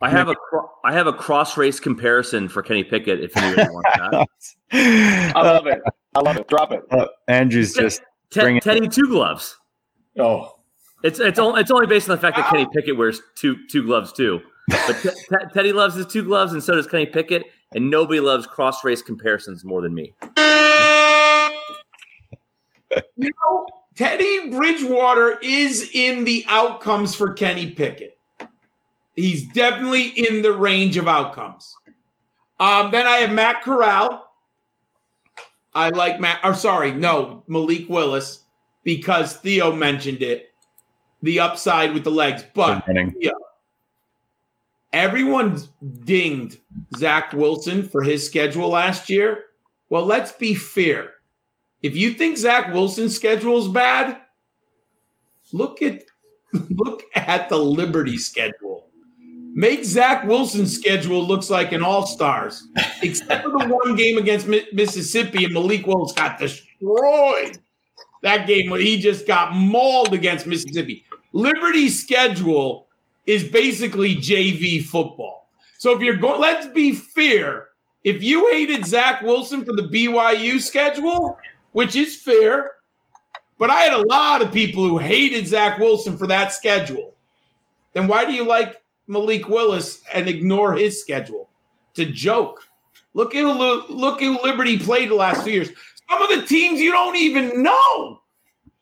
[0.00, 3.72] I have a cro- I have a cross race comparison for Kenny Pickett if anyone
[3.72, 3.90] wants
[4.70, 5.32] that.
[5.36, 5.80] I love it.
[6.14, 6.46] I love it.
[6.48, 6.82] Drop it.
[6.90, 8.02] uh, Andrew's just
[8.32, 8.62] Bring Te- it.
[8.74, 9.56] Teddy two gloves.
[10.18, 10.54] Oh,
[11.02, 13.84] It's it's only it's only based on the fact that Kenny Pickett wears two two
[13.84, 14.40] gloves too.
[14.68, 17.44] But Te- Te- Teddy loves his two gloves, and so does Kenny Pickett.
[17.74, 20.14] And nobody loves cross race comparisons more than me.
[23.16, 28.16] You know, Teddy Bridgewater is in the outcomes for Kenny Pickett.
[29.16, 31.74] He's definitely in the range of outcomes.
[32.60, 34.24] Um, then I have Matt Corral.
[35.74, 38.44] I like Matt, or sorry, no, Malik Willis,
[38.84, 40.50] because Theo mentioned it.
[41.22, 42.44] The upside with the legs.
[42.54, 43.14] But running.
[44.92, 45.60] everyone
[46.04, 46.58] dinged
[46.96, 49.44] Zach Wilson for his schedule last year.
[49.88, 51.10] Well, let's be fair.
[51.82, 54.18] If you think Zach Wilson's schedule is bad,
[55.52, 56.02] look at
[56.70, 58.73] look at the Liberty schedule.
[59.56, 62.66] Make Zach Wilson's schedule looks like an all stars,
[63.02, 67.58] except for the one game against Mi- Mississippi, and Malik Willis got destroyed.
[68.22, 71.04] That game where he just got mauled against Mississippi.
[71.32, 72.88] Liberty's schedule
[73.26, 75.48] is basically JV football.
[75.78, 77.68] So if you're going, let's be fair.
[78.02, 81.38] If you hated Zach Wilson for the BYU schedule,
[81.72, 82.72] which is fair,
[83.58, 87.14] but I had a lot of people who hated Zach Wilson for that schedule,
[87.92, 91.48] then why do you like Malik Willis and ignore his schedule?
[91.90, 92.62] It's a joke.
[93.14, 95.70] Look at look at Liberty played the last two years.
[96.10, 98.20] some of the teams you don't even know.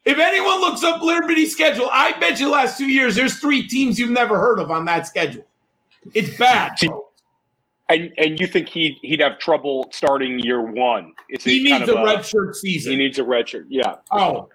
[0.05, 3.69] If anyone looks up Liberty's schedule, I bet you the last two years there's three
[3.69, 5.47] teams you've never heard of on that schedule.
[6.15, 6.73] It's bad.
[7.89, 11.13] And and you think he he'd have trouble starting year one?
[11.29, 12.93] It's He needs a red shirt season.
[12.93, 13.67] He needs a red shirt.
[13.69, 13.97] Yeah.
[14.11, 14.49] Oh,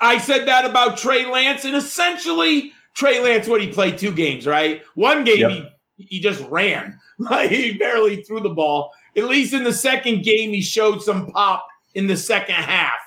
[0.00, 4.44] I said that about Trey Lance, and essentially Trey Lance, what he played two games,
[4.44, 4.82] right?
[4.96, 5.50] One game Yep.
[5.96, 8.92] he he just ran, like he barely threw the ball.
[9.16, 11.64] At least in the second game, he showed some pop
[11.94, 12.98] in the second half.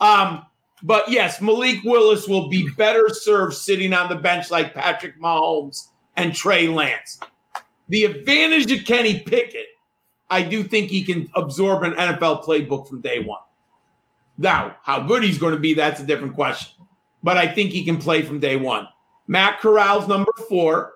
[0.00, 0.44] Um,
[0.82, 5.88] but yes, Malik Willis will be better served sitting on the bench like Patrick Mahomes
[6.16, 7.20] and Trey Lance.
[7.88, 9.66] The advantage of Kenny Pickett,
[10.28, 13.40] I do think he can absorb an NFL playbook from day one.
[14.38, 16.84] Now, how good he's going to be, that's a different question.
[17.22, 18.88] But I think he can play from day one.
[19.26, 20.94] Matt Corral's number four.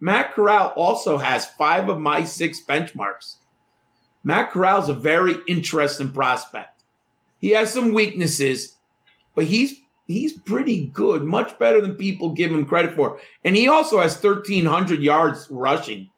[0.00, 3.36] Matt Corral also has five of my six benchmarks.
[4.24, 6.82] Matt Corral's a very interesting prospect.
[7.38, 8.76] He has some weaknesses,
[9.34, 9.74] but he's
[10.06, 13.20] he's pretty good, much better than people give him credit for.
[13.44, 16.10] And he also has 1,300 yards rushing,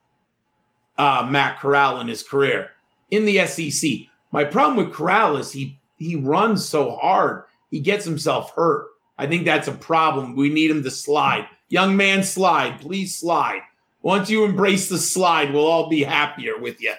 [0.97, 2.71] uh, Matt Corral in his career
[3.11, 3.91] in the SEC.
[4.33, 8.89] My problem with Corral is he he runs so hard, he gets himself hurt.
[9.19, 10.37] I think that's a problem.
[10.37, 11.49] We need him to slide.
[11.69, 12.81] Young man, slide.
[12.81, 13.61] Please slide.
[14.03, 16.93] Once you embrace the slide, we'll all be happier with you.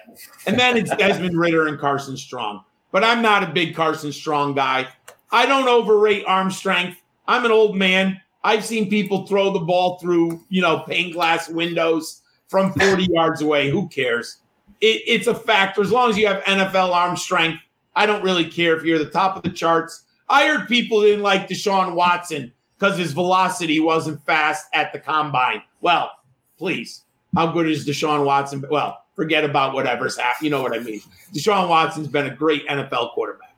[0.46, 2.64] And then it's Desmond Ridder and Carson Strong.
[2.90, 4.88] But I'm not a big Carson Strong guy.
[5.30, 7.00] I don't overrate arm strength.
[7.28, 8.20] I'm an old man.
[8.42, 13.42] I've seen people throw the ball through, you know, pane glass windows from 40 yards
[13.42, 13.70] away.
[13.70, 14.38] Who cares?
[14.80, 15.82] It, it's a factor.
[15.82, 17.60] As long as you have NFL arm strength,
[17.94, 20.02] I don't really care if you're the top of the charts.
[20.28, 25.62] I heard people didn't like Deshaun Watson because his velocity wasn't fast at the combine.
[25.80, 26.10] Well,
[26.58, 27.04] please,
[27.34, 28.64] how good is Deshaun Watson?
[28.70, 30.44] Well, forget about whatever's happened.
[30.44, 31.00] You know what I mean.
[31.32, 33.54] Deshaun Watson's been a great NFL quarterback.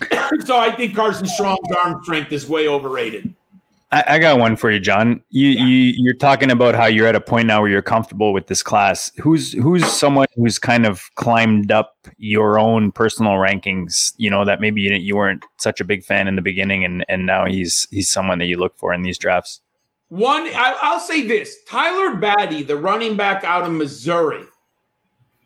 [0.44, 3.34] so I think Carson Strong's arm strength is way overrated.
[3.90, 5.22] I, I got one for you, John.
[5.30, 5.64] You, Yeah.
[5.64, 8.62] you you're talking about how you're at a point now where you're comfortable with this
[8.62, 9.10] class.
[9.16, 14.12] Who's who's someone who's kind of climbed up your own personal rankings?
[14.18, 16.84] You know that maybe you, didn't- you weren't such a big fan in the beginning,
[16.84, 19.60] and and now he's he's someone that you look for in these drafts.
[20.10, 24.44] One, I, I'll say this: Tyler Badie, the running back out of Missouri,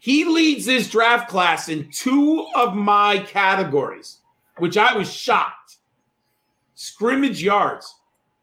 [0.01, 4.19] he leads this draft class in two of my categories,
[4.59, 5.77] which I was shocked.
[6.75, 7.95] Scrimmage yards.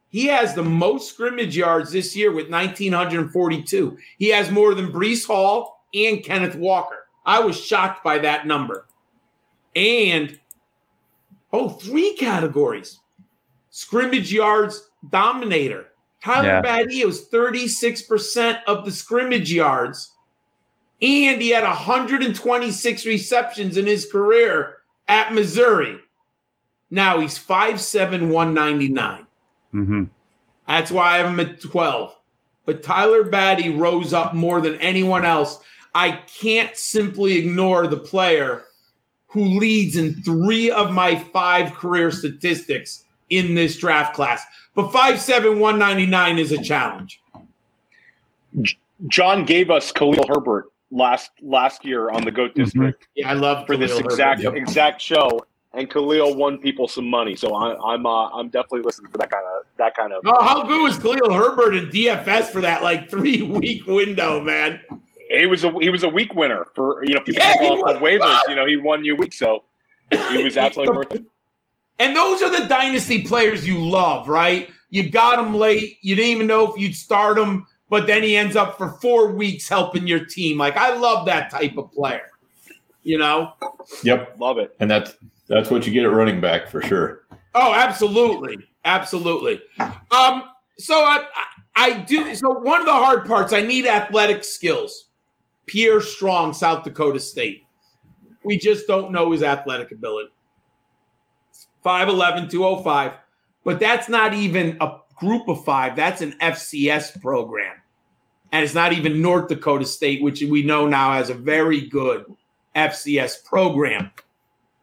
[0.10, 3.98] He has the most scrimmage yards this year with 1,942.
[4.18, 7.08] He has more than Breece Hall and Kenneth Walker.
[7.26, 8.88] I was shocked by that number.
[9.76, 10.40] And,
[11.54, 13.00] oh, three categories
[13.70, 15.86] scrimmage yards dominator.
[16.24, 16.62] Tyler Yeah.
[16.62, 20.12] Badie was 36% of the scrimmage yards,
[21.02, 24.78] and he had 126 receptions in his career
[25.08, 26.00] at Missouri.
[26.90, 29.28] Now he's 5'7, 199.
[29.74, 30.04] Mm-hmm.
[30.68, 32.16] That's why I have him at 12.
[32.66, 35.60] But Tyler Badie rose up more than anyone else.
[35.96, 38.64] I can't simply ignore the player
[39.28, 44.44] who leads in three of my five career statistics in this draft class.
[44.76, 47.22] But 5'7, 199 is a challenge.
[49.08, 52.66] John gave us Khalil Herbert last last year on the Goat Mhm.
[52.66, 54.14] District Yeah, I love for this Khalil Herbert.
[54.14, 54.56] exact Yep.
[54.56, 55.40] exact show,
[55.74, 57.36] and Khalil won people some money.
[57.36, 60.22] So I, I'm uh, I'm definitely listening for that kind of that kind of.
[60.26, 64.80] Oh, how good was Khalil Herbert in DFS for that like three week window, man?
[65.30, 67.96] He was a he was a week winner for you know people Yeah, off was.
[67.96, 68.40] of waivers.
[68.50, 69.64] You know he won you week, so
[70.32, 71.24] he was absolutely worth it.
[72.00, 74.70] And those are the dynasty players you love, right?
[74.90, 75.98] You got him late.
[76.02, 79.32] You didn't even know if you'd start him, but then he ends up for four
[79.34, 80.58] weeks helping your team.
[80.58, 82.32] Like I love that type of player.
[83.04, 83.54] You know?
[84.04, 84.76] Yep, Love it.
[84.80, 85.16] and that's
[85.50, 87.24] that's what you get at running back for sure.
[87.56, 89.62] Oh, absolutely, absolutely.
[89.80, 90.44] Um,
[90.78, 91.26] so I,
[91.76, 92.34] I, do.
[92.36, 95.10] So one of the hard parts, I need athletic skills.
[95.66, 97.64] Pierre Strong, South Dakota State.
[98.44, 100.30] We just don't know his athletic ability.
[101.86, 103.14] 5'11, 205.
[103.64, 105.96] But that's not even a group of five.
[105.96, 107.76] That's an FCS program.
[108.52, 112.26] And it's not even North Dakota State, which we know now has a very good
[112.76, 114.12] FCS program.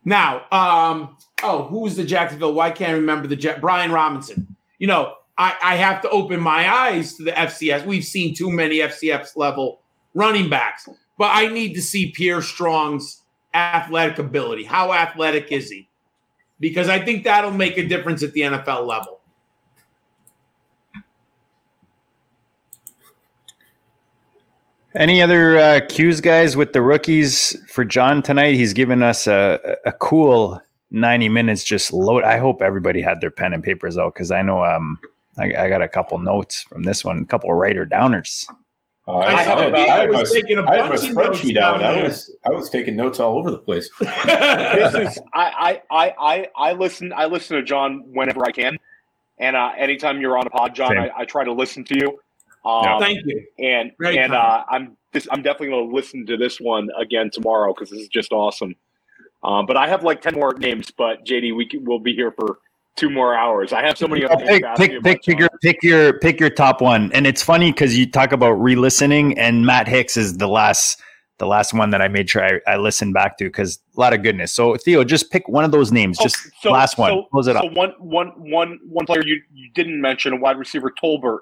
[0.06, 2.54] Now, um, oh, who's the Jacksonville?
[2.54, 3.60] Why can't I remember the Jet?
[3.60, 4.56] Brian Robinson.
[4.78, 7.84] You know, I, I have to open my eyes to the FCS.
[7.84, 9.80] We've seen too many FCS level
[10.14, 10.88] running backs,
[11.18, 13.22] but I need to see Pierre Strong's
[13.52, 14.62] athletic ability.
[14.62, 15.88] How athletic is he?
[16.60, 19.15] Because I think that'll make a difference at the NFL level.
[24.96, 28.54] Any other uh, cues, guys, with the rookies for John tonight?
[28.54, 30.60] He's given us a, a cool
[30.90, 32.24] 90 minutes just load.
[32.24, 34.98] I hope everybody had their pen and papers out because I know um,
[35.36, 38.46] I, I, got a couple notes from this one, a couple writer downers.
[39.06, 41.82] Uh, I, I, have I, I, I was taking a bunch of spreadsheet out.
[41.82, 43.90] I was I was taking notes all over the place.
[44.00, 48.78] this is I, I I I listen I listen to John whenever I can,
[49.38, 52.18] and uh, anytime you're on a pod, John, I, I, try to listen to you.
[52.66, 53.46] Um, Thank you.
[53.58, 57.30] And Very and uh, I'm this, I'm definitely going to listen to this one again
[57.30, 58.74] tomorrow because this is just awesome.
[59.44, 60.90] Um, but I have like ten more names.
[60.90, 62.58] But JD, we can, we'll be here for
[62.96, 63.72] two more hours.
[63.72, 66.80] I have so many other pick, pick, pick, pick your pick your pick your top
[66.80, 67.12] one.
[67.12, 71.00] And it's funny because you talk about re-listening, and Matt Hicks is the last
[71.38, 74.12] the last one that I made sure I, I listened back to because a lot
[74.12, 74.52] of goodness.
[74.52, 76.18] So Theo, just pick one of those names.
[76.18, 77.12] Just oh, so, last one.
[77.12, 77.72] So, Close it so up.
[77.74, 81.40] One one one one player you, you didn't mention, a wide receiver Tolbert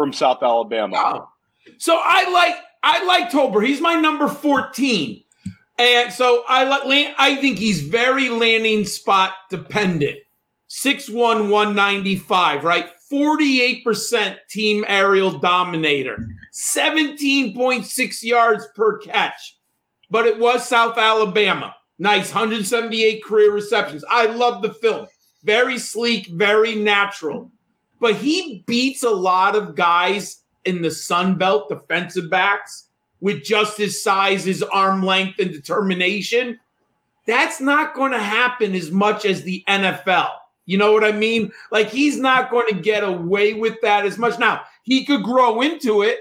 [0.00, 0.96] from South Alabama.
[0.96, 1.28] Oh.
[1.76, 3.66] So I like I like Tolbert.
[3.66, 5.22] He's my number 14.
[5.78, 10.18] And so I like I think he's very landing spot dependent.
[10.70, 12.88] 6'1, 195, right?
[13.12, 19.58] 48% team aerial dominator, 17.6 yards per catch.
[20.10, 21.74] But it was South Alabama.
[21.98, 24.04] Nice, 178 career receptions.
[24.08, 25.08] I love the film.
[25.42, 27.50] Very sleek, very natural.
[28.00, 32.88] But he beats a lot of guys in the Sun Belt defensive backs
[33.20, 36.58] with just his size, his arm length, and determination.
[37.26, 40.30] That's not going to happen as much as the NFL.
[40.66, 41.52] You know what I mean?
[41.70, 44.38] Like he's not going to get away with that as much.
[44.38, 46.18] Now, he could grow into it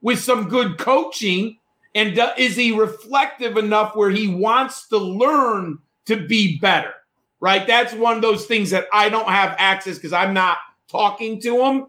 [0.00, 1.58] with some good coaching.
[1.94, 6.92] And is he reflective enough where he wants to learn to be better?
[7.40, 7.66] Right?
[7.66, 10.58] That's one of those things that I don't have access because I'm not
[10.90, 11.86] talking to him.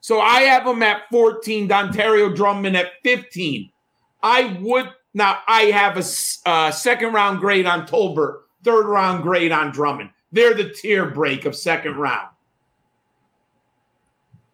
[0.00, 3.70] So I have him at 14, Dontario Drummond at 15.
[4.22, 6.04] I would now I have a
[6.48, 10.10] uh, second round grade on Tolbert, third round grade on Drummond.
[10.32, 12.28] They're the tier break of second round.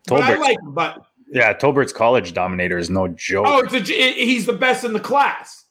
[0.08, 3.46] Tolbert, but I like, but yeah, Tolbert's college dominator is no joke.
[3.48, 5.64] Oh, a, he's the best in the class,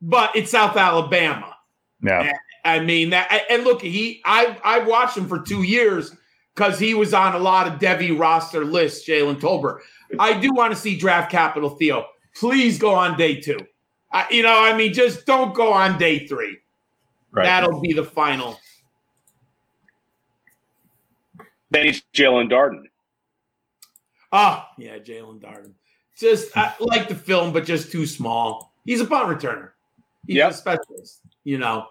[0.00, 1.56] but it's South Alabama.
[2.02, 3.46] Yeah, and, I mean that.
[3.50, 6.14] And look, he I I watched him for two years
[6.58, 9.08] because he was on a lot of Devy roster lists.
[9.08, 9.78] Jalen Tolbert.
[10.18, 12.06] I do want to see draft capital, Theo.
[12.34, 13.60] Please go on day two.
[14.10, 16.58] I, you know, I mean, just don't go on day three.
[17.30, 17.44] Right.
[17.44, 18.58] That'll be the final.
[21.70, 22.84] Then he's Jaelon Darden.
[24.32, 25.74] Oh, yeah, Jaelon Darden.
[26.18, 28.72] Just I like the film, but just too small.
[28.84, 29.70] He's a punt returner.
[30.26, 30.50] He's yep.
[30.50, 31.86] a specialist, you know.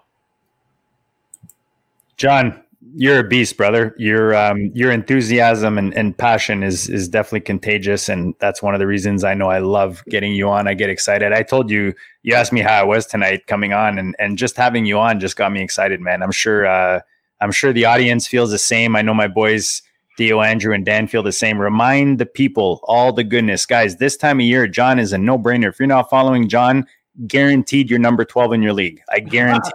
[2.17, 2.63] John,
[2.95, 3.95] you're a beast, brother.
[3.97, 8.79] Your um, your enthusiasm and, and passion is is definitely contagious, and that's one of
[8.79, 10.67] the reasons I know I love getting you on.
[10.67, 11.33] I get excited.
[11.33, 11.93] I told you
[12.23, 15.19] you asked me how I was tonight coming on, and and just having you on
[15.19, 16.23] just got me excited, man.
[16.23, 17.01] I'm sure uh,
[17.41, 18.95] I'm sure the audience feels the same.
[18.95, 19.81] I know my boys
[20.17, 21.59] Theo, Andrew, and Dan feel the same.
[21.59, 23.97] Remind the people all the goodness, guys.
[23.97, 25.69] This time of year, John is a no brainer.
[25.69, 26.87] If you're not following John,
[27.25, 29.01] guaranteed you're number 12 in your league.
[29.09, 29.71] I guarantee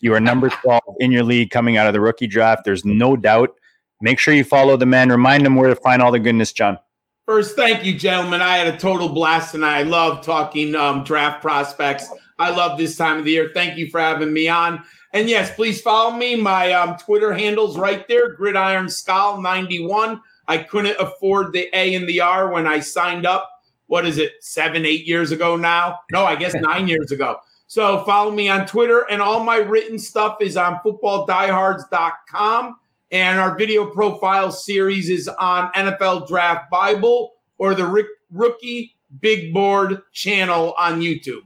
[0.00, 2.64] you are number 12 in your league coming out of the rookie draft.
[2.64, 3.54] There's no doubt.
[4.00, 5.10] Make sure you follow the man.
[5.10, 6.78] Remind them where to find all the goodness, John.
[7.26, 8.40] First, thank you, gentlemen.
[8.40, 12.08] I had a total blast and I love talking um, draft prospects.
[12.38, 13.50] I love this time of the year.
[13.54, 14.82] Thank you for having me on.
[15.12, 16.34] And yes, please follow me.
[16.36, 20.20] My um, Twitter handle's right there, Gridiron Skull 91.
[20.48, 23.48] I couldn't afford the A and the R when I signed up
[23.90, 25.98] what is it, seven, eight years ago now?
[26.12, 27.38] No, I guess nine years ago.
[27.66, 32.76] So follow me on Twitter, and all my written stuff is on footballdiehards.com.
[33.10, 39.52] And our video profile series is on NFL Draft Bible or the Rick, Rookie Big
[39.52, 41.42] Board channel on YouTube.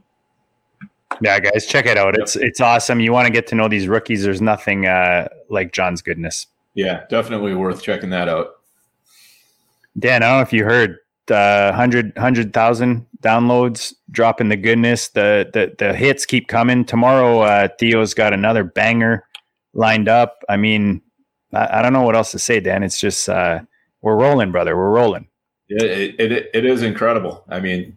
[1.21, 2.15] Yeah, guys, check it out.
[2.15, 2.99] It's it's awesome.
[2.99, 4.23] You want to get to know these rookies.
[4.23, 6.45] There's nothing uh, like John's goodness.
[6.75, 8.57] Yeah, definitely worth checking that out.
[9.97, 10.99] Dan, I don't know if you heard
[11.31, 15.09] uh, 100 100,000 downloads, dropping the goodness.
[15.09, 16.85] The, the the hits keep coming.
[16.85, 19.25] Tomorrow, uh, Theo's got another banger
[19.73, 20.43] lined up.
[20.49, 21.01] I mean,
[21.53, 22.83] I, I, don't know what else to say, Dan.
[22.83, 23.61] It's just uh,
[24.01, 24.75] we're rolling, brother.
[24.77, 25.27] We're rolling.
[25.67, 27.43] It, it, it is incredible.
[27.49, 27.95] I mean,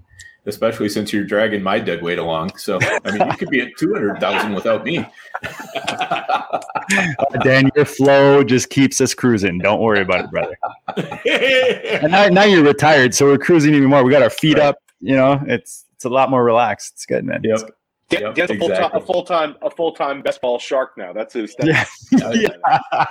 [0.48, 2.56] especially since you're dragging my dead weight along.
[2.56, 5.06] So, I mean, you could be at 200,000 without me.
[7.44, 9.58] Dan, your flow just keeps us cruising.
[9.58, 10.58] Don't worry about it, brother.
[12.02, 14.02] and now, now you're retired, so we're cruising even more.
[14.02, 14.66] We got our feet right.
[14.66, 14.78] up.
[15.00, 16.94] You know, it's it's a lot more relaxed.
[16.94, 17.40] It's good, man.
[17.44, 17.70] Yep.
[18.10, 19.00] Yep, Dan's exactly.
[19.00, 21.12] a full time a full time best ball shark now.
[21.12, 21.54] That's his.
[21.58, 22.32] That's yeah.
[22.32, 23.06] yeah.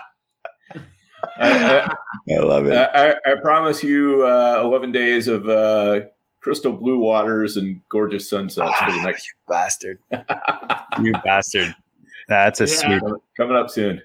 [1.39, 1.95] I, I,
[2.31, 2.73] I, love it.
[2.73, 6.01] I, I promise you uh, 11 days of uh,
[6.47, 9.99] crystal blue waters and gorgeous sunsets for the Ah, next you bastard.
[11.03, 11.75] you bastard.
[12.29, 12.99] That's a Yeah.
[12.99, 13.01] sweet.
[13.35, 14.01] coming up soon.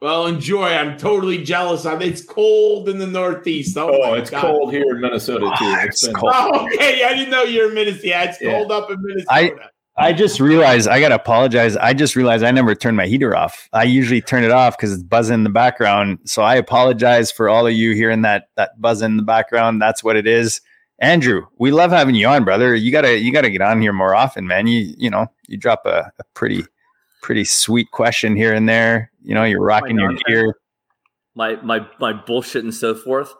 [0.00, 0.68] Well, enjoy.
[0.68, 1.84] I'm totally jealous.
[1.84, 3.76] I mean, it's cold in the Northeast.
[3.76, 4.40] Oh, Oh, it's God.
[4.40, 5.64] cold here in Minnesota too.
[5.66, 6.32] Ah, It's it's been cold.
[6.34, 7.04] Oh, okay.
[7.04, 8.06] I didn't know you're in Minnesota.
[8.08, 8.52] Yeah, it's Yeah.
[8.52, 9.70] cold up in Minnesota.
[9.96, 11.76] I just realized I gotta apologize.
[11.76, 13.68] I just realized I never turned my heater off.
[13.74, 16.20] I usually turn it off because it's buzzing in the background.
[16.24, 19.80] So I apologize for all of you hearing that that buzz in the background.
[19.82, 20.62] That's what it is.
[21.00, 22.74] Andrew, we love having you on, brother.
[22.74, 24.66] You gotta you gotta get on here more often, man.
[24.66, 26.64] You you know you drop a, a pretty
[27.22, 29.10] pretty sweet question here and there.
[29.22, 30.54] You know you're rocking your gear.
[31.34, 33.34] my my my bullshit and so forth.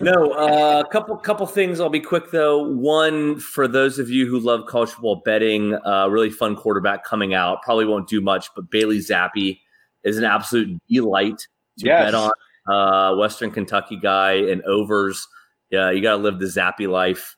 [0.00, 1.78] No, a couple couple things.
[1.78, 2.66] I'll be quick though.
[2.66, 7.32] One for those of you who love college football betting, uh, really fun quarterback coming
[7.32, 7.62] out.
[7.62, 9.60] Probably won't do much, but Bailey Zappe
[10.02, 11.38] is an absolute delight
[11.78, 12.06] to Yes.
[12.06, 12.30] bet on.
[12.68, 15.26] Uh, Western Kentucky guy and overs.
[15.70, 17.36] Yeah, you got to live the Zappy life.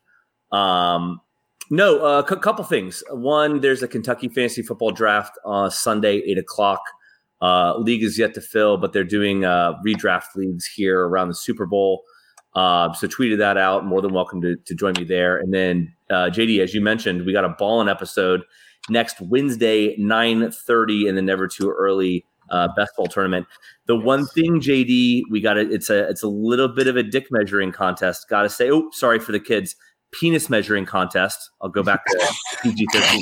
[0.53, 1.21] Um,
[1.71, 3.03] no, a uh, couple things.
[3.11, 6.81] One, there's a Kentucky fantasy football draft on Sunday, eight o'clock.
[7.41, 11.35] Uh, league is yet to fill, but they're doing uh, redraft leagues here around the
[11.35, 12.03] Super Bowl.
[12.55, 13.87] Uh, so tweeted that out.
[13.87, 15.39] More than welcome to, to join me there.
[15.39, 18.43] And then uh, JD, as you mentioned, we got a ballin' episode
[18.89, 23.47] next Wednesday, nine thirty, in the Never Too Early uh, best ball tournament.
[23.87, 25.73] The one thing, JD, we got it.
[25.73, 28.29] It's a it's a little bit of a dick measuring contest.
[28.29, 29.77] Got to say, oh, sorry for the kids.
[30.13, 31.51] Penis measuring contest.
[31.63, 33.21] I'll go back to PG thirteen.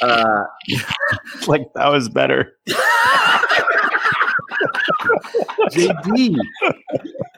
[0.00, 0.44] Uh,
[1.46, 2.52] Like that was better.
[5.70, 6.36] JD,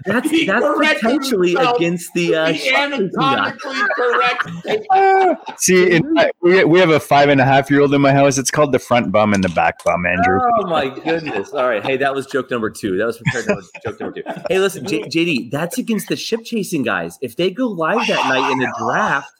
[0.06, 3.62] that's He that's potentially himself against the uh, the shit we got.
[3.62, 5.60] anatomically correct.
[5.60, 8.38] See, in, we we have a five and a half year old in my house.
[8.38, 10.38] It's called the front bum and the back bum, Andrew.
[10.60, 11.50] Oh my goodness!
[11.52, 12.96] All right, hey, that was joke number two.
[12.96, 14.42] That was prepared number, joke number two.
[14.48, 17.18] Hey, listen, J- JD, that's against the ship chasing guys.
[17.20, 19.32] If they go live that night in the draft,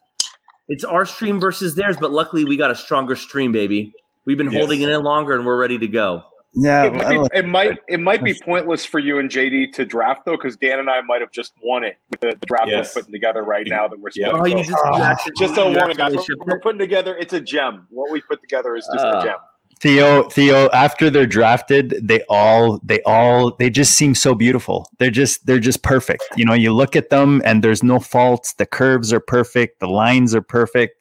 [0.68, 1.96] it's our stream versus theirs.
[2.00, 3.92] But luckily, we got a stronger stream, baby.
[4.24, 4.58] We've been Yes.
[4.60, 6.22] holding it in longer, and we're ready to go.
[6.58, 9.84] Yeah, It might, be, it might it might be pointless for you and JD to
[9.84, 12.68] draft though, because Dan and I might have just won it with the, the draft
[12.68, 12.94] Yes.
[12.96, 14.30] we're putting together right now that we're Yeah.
[14.32, 17.14] Oh, you just, you actually, Just so you warning guys, we're, we're putting together.
[17.18, 17.86] It's a gem.
[17.90, 19.20] What we put together is just Ah.
[19.20, 19.36] a gem.
[19.78, 24.88] Theo, Theo, after they're drafted, they all, they all, they just seem so beautiful.
[24.98, 26.24] They're just, they're just perfect.
[26.34, 28.54] You know, you look at them and there's no faults.
[28.54, 29.80] The curves are perfect.
[29.80, 30.95] The lines are perfect.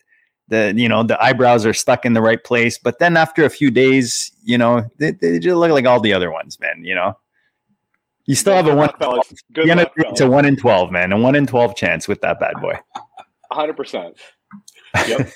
[0.47, 2.77] The, you know, the eyebrows are stuck in the right place.
[2.77, 6.13] But then after a few days, you know, they, they just look like all the
[6.13, 6.84] other ones, man.
[6.84, 7.17] You know,
[8.26, 8.89] you still have a one.
[9.53, 11.11] Good luck, It's a one in twelve, man.
[11.11, 12.77] A one in twelve chance with that bad boy.
[13.51, 14.17] hundred percent.
[15.07, 15.30] Yep.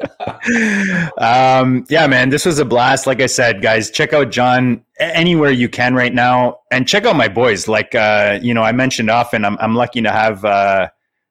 [1.18, 3.06] um, yeah, man, this was a blast.
[3.06, 7.16] Like I said, guys, check out John anywhere you can right now, and check out
[7.16, 7.68] my boys.
[7.68, 10.88] Like, uh, you know, I mentioned often, I'm I'm lucky to have uh,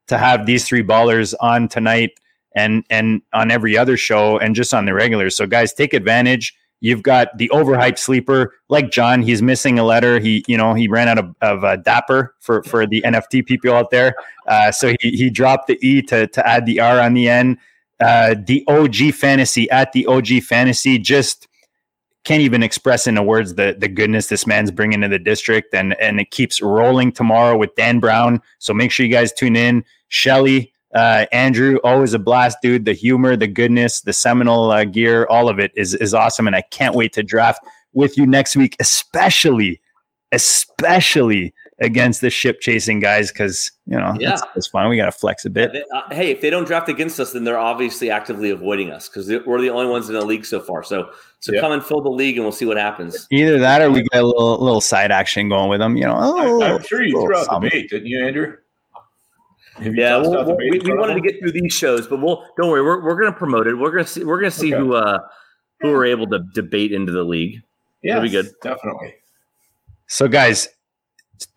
[0.07, 2.11] to have these three ballers on tonight,
[2.55, 5.29] and and on every other show, and just on the regular.
[5.29, 6.55] So, guys, take advantage.
[6.79, 9.21] You've got the overhyped sleeper, like John.
[9.21, 10.19] He's missing a letter.
[10.19, 13.73] He, you know, he ran out of, of uh, Dapper for for the NFT people
[13.73, 14.15] out there.
[14.47, 17.57] Uh, so he he dropped the E to to add the R on the end
[18.03, 21.47] uh, the OG fantasy at the OG fantasy just
[22.25, 25.73] can't even express in the words the the goodness this man's bringing to the district
[25.73, 29.55] and and it keeps rolling tomorrow with Dan Brown so make sure you guys tune
[29.55, 34.83] in Shelly uh, Andrew always a blast dude the humor the goodness the seminal uh,
[34.85, 37.61] gear all of it is is awesome and I can't wait to draft
[37.93, 39.79] with you next week especially
[40.31, 44.33] especially against the ship chasing guys because you know Yeah.
[44.33, 46.65] it's, it's fun we got to flex a bit They- uh, hey, if they don't
[46.65, 50.15] draft against us, then they're obviously actively avoiding us because we're the only ones in
[50.15, 50.83] the league so far.
[50.83, 51.09] So,
[51.39, 51.61] so Yeah.
[51.61, 53.27] come and fill the league, and we'll see what happens.
[53.31, 55.97] Either that, or we get a little little side action going with them.
[55.97, 57.69] You know, oh, I, am sure you threw out something.
[57.69, 58.55] the bait, didn't you, Andrew?
[59.75, 62.07] Have you Yeah, we'll, out the we'll- we, we wanted to get through these shows,
[62.07, 62.81] but we'll don't worry.
[62.83, 63.75] We're, we're going to promote it.
[63.75, 64.23] We're going to see.
[64.23, 64.83] We're going to see Okay.
[64.83, 65.19] who uh
[65.81, 67.61] who are able to debate into the league.
[68.03, 68.51] Yeah, That'd be good.
[68.61, 69.15] Definitely.
[70.07, 70.69] So, guys,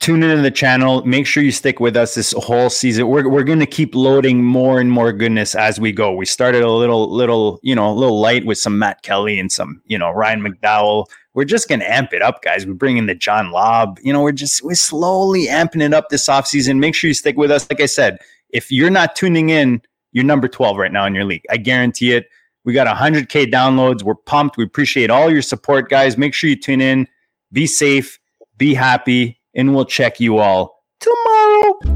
[0.01, 1.05] tune into the channel.
[1.05, 3.07] Make sure you stick with us this whole season.
[3.09, 6.13] We're we're going to keep loading more and more goodness as we go.
[6.15, 9.51] We started a little little you know a little light with some Matt Kelley and
[9.53, 11.07] some you know Ryan McDowell.
[11.37, 12.67] We're just going to amp it up, guys.
[12.67, 13.99] We're bringing the John Laub.
[14.03, 16.79] You know, we're just we're slowly amping it up this offseason.
[16.79, 17.69] Make sure you stick with us.
[17.71, 18.19] Like I said,
[18.49, 19.83] if you're not tuning in,
[20.13, 21.45] you're number 12 right now in your league.
[21.51, 22.31] I guarantee it.
[22.65, 24.03] We got 100K downloads.
[24.03, 24.57] We're pumped.
[24.57, 26.17] We appreciate all your support, guys.
[26.17, 27.07] Make sure you tune in.
[27.53, 28.19] Be safe,
[28.57, 31.96] be happy, and we'll check you all tomorrow.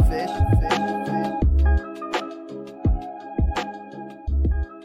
[0.59, 0.90] perfect.